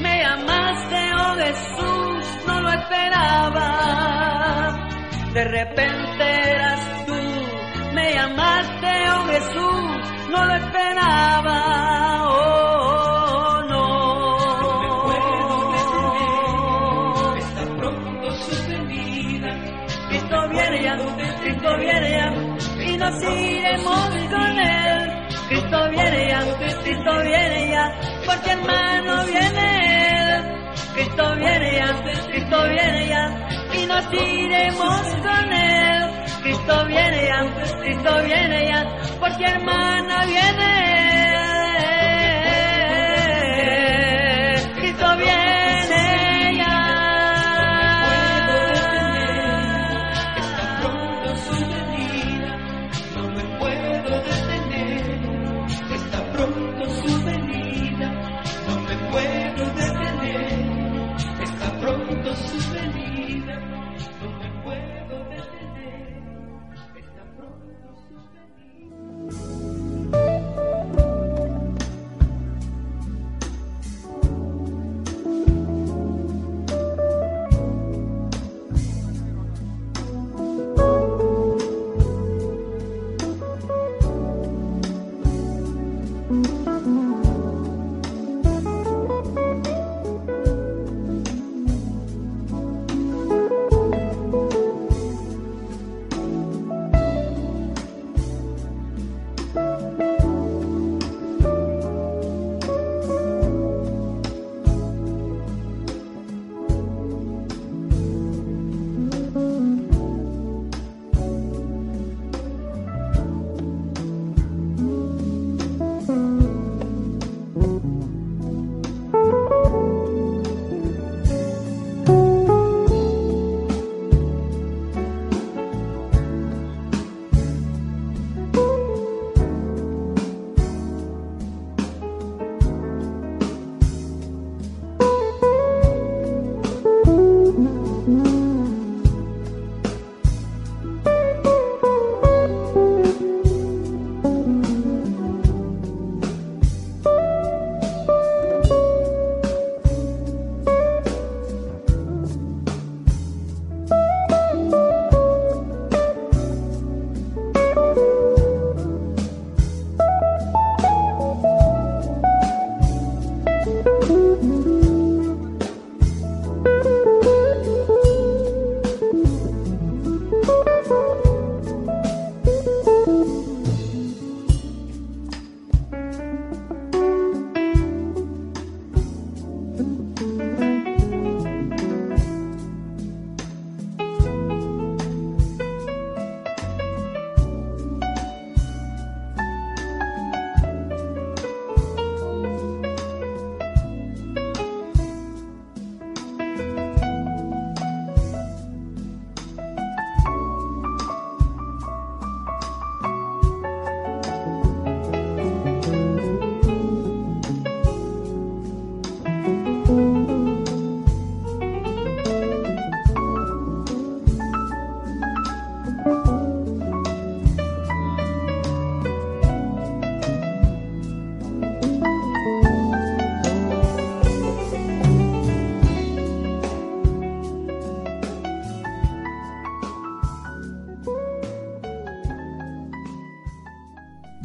me 0.00 0.22
llamaste, 0.22 1.14
oh 1.14 1.34
Jesús, 1.36 2.46
no 2.46 2.60
lo 2.60 2.72
esperaba. 2.72 3.68
De 5.32 5.44
repente 5.44 6.50
eras 6.50 7.06
tú, 7.06 7.14
me 7.94 8.14
llamaste, 8.14 9.10
oh 9.10 9.26
Jesús. 9.26 9.67
Cristo 27.08 27.22
viene 27.22 27.70
ya, 27.70 28.00
porque 28.26 28.50
hermano 28.50 29.24
viene 29.24 30.34
él. 30.34 30.44
Cristo 30.94 31.36
viene 31.36 31.74
ya, 31.74 32.02
Cristo 32.26 32.62
viene 32.68 33.08
ya, 33.08 33.48
y 33.72 33.86
nos 33.86 34.12
iremos 34.12 35.02
con 35.22 35.52
él. 35.52 36.10
Cristo 36.42 36.86
viene 36.86 37.26
ya, 37.26 37.80
Cristo 37.80 38.22
viene 38.24 38.68
ya, 38.68 38.84
porque 39.18 39.44
hermano 39.44 40.26
viene 40.26 40.77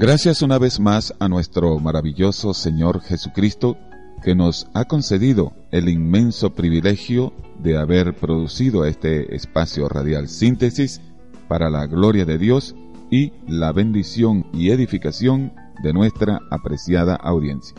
Gracias 0.06 0.42
una 0.42 0.60
vez 0.60 0.82
más 0.82 1.14
a 1.20 1.30
nuestro 1.30 1.80
maravilloso 1.80 2.54
Señor 2.54 3.00
Jesucristo 3.00 3.78
que 4.22 4.36
nos 4.36 4.68
ha 4.74 4.84
concedido 4.84 5.54
el 5.72 5.88
inmenso 5.88 6.54
privilegio 6.54 7.32
de 7.60 7.78
haber 7.78 8.14
producido 8.14 8.84
este 8.84 9.34
espacio 9.34 9.88
radial 9.88 10.28
síntesis 10.28 11.00
para 11.48 11.70
la 11.70 11.88
gloria 11.88 12.26
de 12.26 12.38
Dios 12.38 12.76
y 13.10 13.32
la 13.48 13.72
bendición 13.72 14.46
y 14.52 14.72
edificación 14.72 15.54
de 15.82 15.94
nuestra 15.94 16.42
apreciada 16.52 17.16
audiencia. 17.16 17.78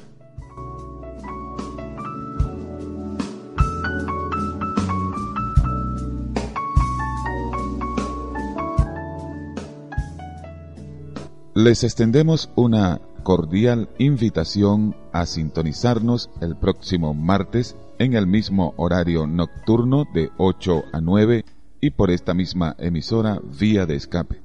Les 11.65 11.83
extendemos 11.83 12.51
una 12.57 13.01
cordial 13.23 13.89
invitación 13.97 14.95
a 15.15 15.25
sintonizarnos 15.25 16.29
el 16.43 16.57
próximo 16.57 17.15
martes 17.15 17.75
en 17.99 18.13
el 18.13 18.27
mismo 18.27 18.75
horario 18.77 19.27
nocturno 19.27 20.05
de 20.13 20.31
8 20.37 20.83
a 20.93 21.01
9 21.01 21.47
y 21.81 21.89
por 21.93 22.11
esta 22.11 22.35
misma 22.35 22.77
emisora 22.79 23.41
vía 23.59 23.87
de 23.87 23.97
escape. 23.97 24.43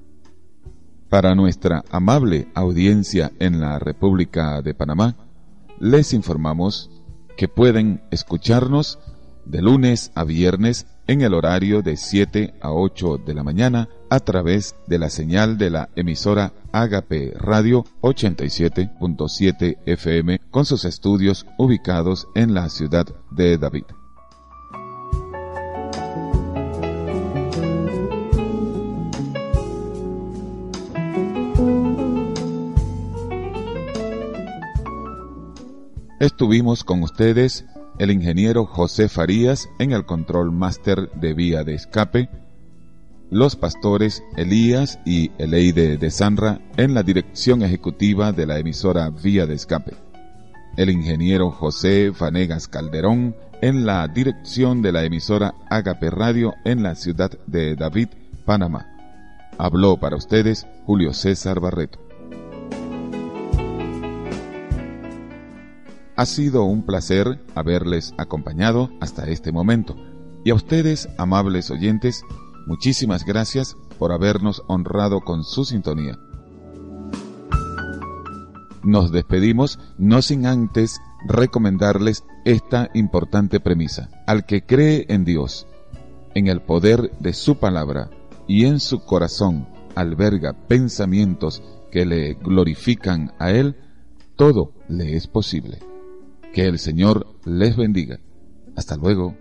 Para 1.09 1.35
nuestra 1.35 1.83
amable 1.91 2.47
audiencia 2.55 3.33
en 3.39 3.59
la 3.59 3.79
República 3.79 4.61
de 4.61 4.73
Panamá, 4.73 5.17
les 5.77 6.13
informamos 6.13 6.89
que 7.35 7.49
pueden 7.49 8.01
escucharnos 8.11 8.97
de 9.43 9.61
lunes 9.61 10.13
a 10.15 10.23
viernes 10.23 10.87
en 11.09 11.21
el 11.21 11.33
horario 11.33 11.81
de 11.81 11.97
7 11.97 12.53
a 12.61 12.71
8 12.71 13.17
de 13.25 13.33
la 13.33 13.43
mañana 13.43 13.89
a 14.11 14.19
través 14.19 14.75
de 14.85 14.99
la 14.99 15.09
señal 15.09 15.57
de 15.57 15.71
la 15.71 15.89
emisora 15.95 16.53
Agape 16.71 17.33
Radio 17.35 17.83
87.7 18.01 19.79
FM 19.87 20.39
con 20.51 20.65
sus 20.65 20.85
estudios 20.85 21.47
ubicados 21.57 22.27
en 22.35 22.53
la 22.53 22.69
ciudad 22.69 23.07
de 23.31 23.57
David. 23.57 23.85
Estuvimos 36.19 36.83
con 36.83 37.01
ustedes 37.01 37.65
el 37.99 38.11
ingeniero 38.11 38.65
José 38.65 39.09
Farías 39.09 39.69
en 39.77 39.91
el 39.91 40.05
control 40.05 40.51
máster 40.51 41.11
de 41.11 41.33
vía 41.33 41.63
de 41.63 41.75
escape, 41.75 42.29
los 43.29 43.55
pastores 43.55 44.23
Elías 44.37 44.99
y 45.05 45.31
Eleide 45.37 45.97
de 45.97 46.09
Sanra 46.09 46.61
en 46.77 46.93
la 46.93 47.03
dirección 47.03 47.61
ejecutiva 47.61 48.31
de 48.31 48.47
la 48.47 48.57
emisora 48.57 49.09
Vía 49.09 49.45
de 49.45 49.53
Escape, 49.53 49.93
el 50.77 50.89
ingeniero 50.89 51.51
José 51.51 52.11
Vanegas 52.17 52.67
Calderón 52.67 53.35
en 53.61 53.85
la 53.85 54.07
dirección 54.07 54.81
de 54.81 54.93
la 54.93 55.03
emisora 55.03 55.53
Agape 55.69 56.09
Radio 56.09 56.55
en 56.63 56.81
la 56.81 56.95
ciudad 56.95 57.31
de 57.45 57.75
David, 57.75 58.07
Panamá. 58.45 58.87
Habló 59.57 59.97
para 59.97 60.15
ustedes 60.15 60.65
Julio 60.85 61.13
César 61.13 61.59
Barreto. 61.59 62.08
Ha 66.19 66.25
sido 66.25 66.65
un 66.65 66.83
placer 66.83 67.39
haberles 67.55 68.13
acompañado 68.17 68.89
hasta 68.99 69.29
este 69.29 69.53
momento. 69.53 69.95
Y 70.43 70.49
a 70.49 70.53
ustedes, 70.53 71.07
amables 71.17 71.71
oyentes, 71.71 72.23
muchísimas 72.67 73.23
gracias 73.23 73.77
por 73.97 74.11
habernos 74.11 74.61
honrado 74.67 75.21
con 75.21 75.45
su 75.45 75.63
sintonía. 75.63 76.19
Nos 78.83 79.13
despedimos 79.13 79.79
no 79.97 80.21
sin 80.21 80.45
antes 80.45 80.99
recomendarles 81.25 82.25
esta 82.43 82.89
importante 82.93 83.61
premisa. 83.61 84.09
Al 84.27 84.45
que 84.45 84.65
cree 84.65 85.05
en 85.07 85.23
Dios, 85.23 85.67
en 86.35 86.47
el 86.47 86.61
poder 86.61 87.11
de 87.21 87.31
su 87.31 87.59
palabra 87.59 88.09
y 88.45 88.65
en 88.65 88.81
su 88.81 89.05
corazón 89.05 89.69
alberga 89.95 90.51
pensamientos 90.67 91.63
que 91.93 92.05
le 92.05 92.33
glorifican 92.33 93.31
a 93.39 93.51
Él, 93.51 93.77
todo 94.35 94.73
le 94.89 95.15
es 95.15 95.25
posible. 95.25 95.79
Que 96.53 96.65
el 96.67 96.79
Señor 96.79 97.27
les 97.45 97.75
bendiga. 97.75 98.19
Hasta 98.75 98.95
luego. 98.95 99.35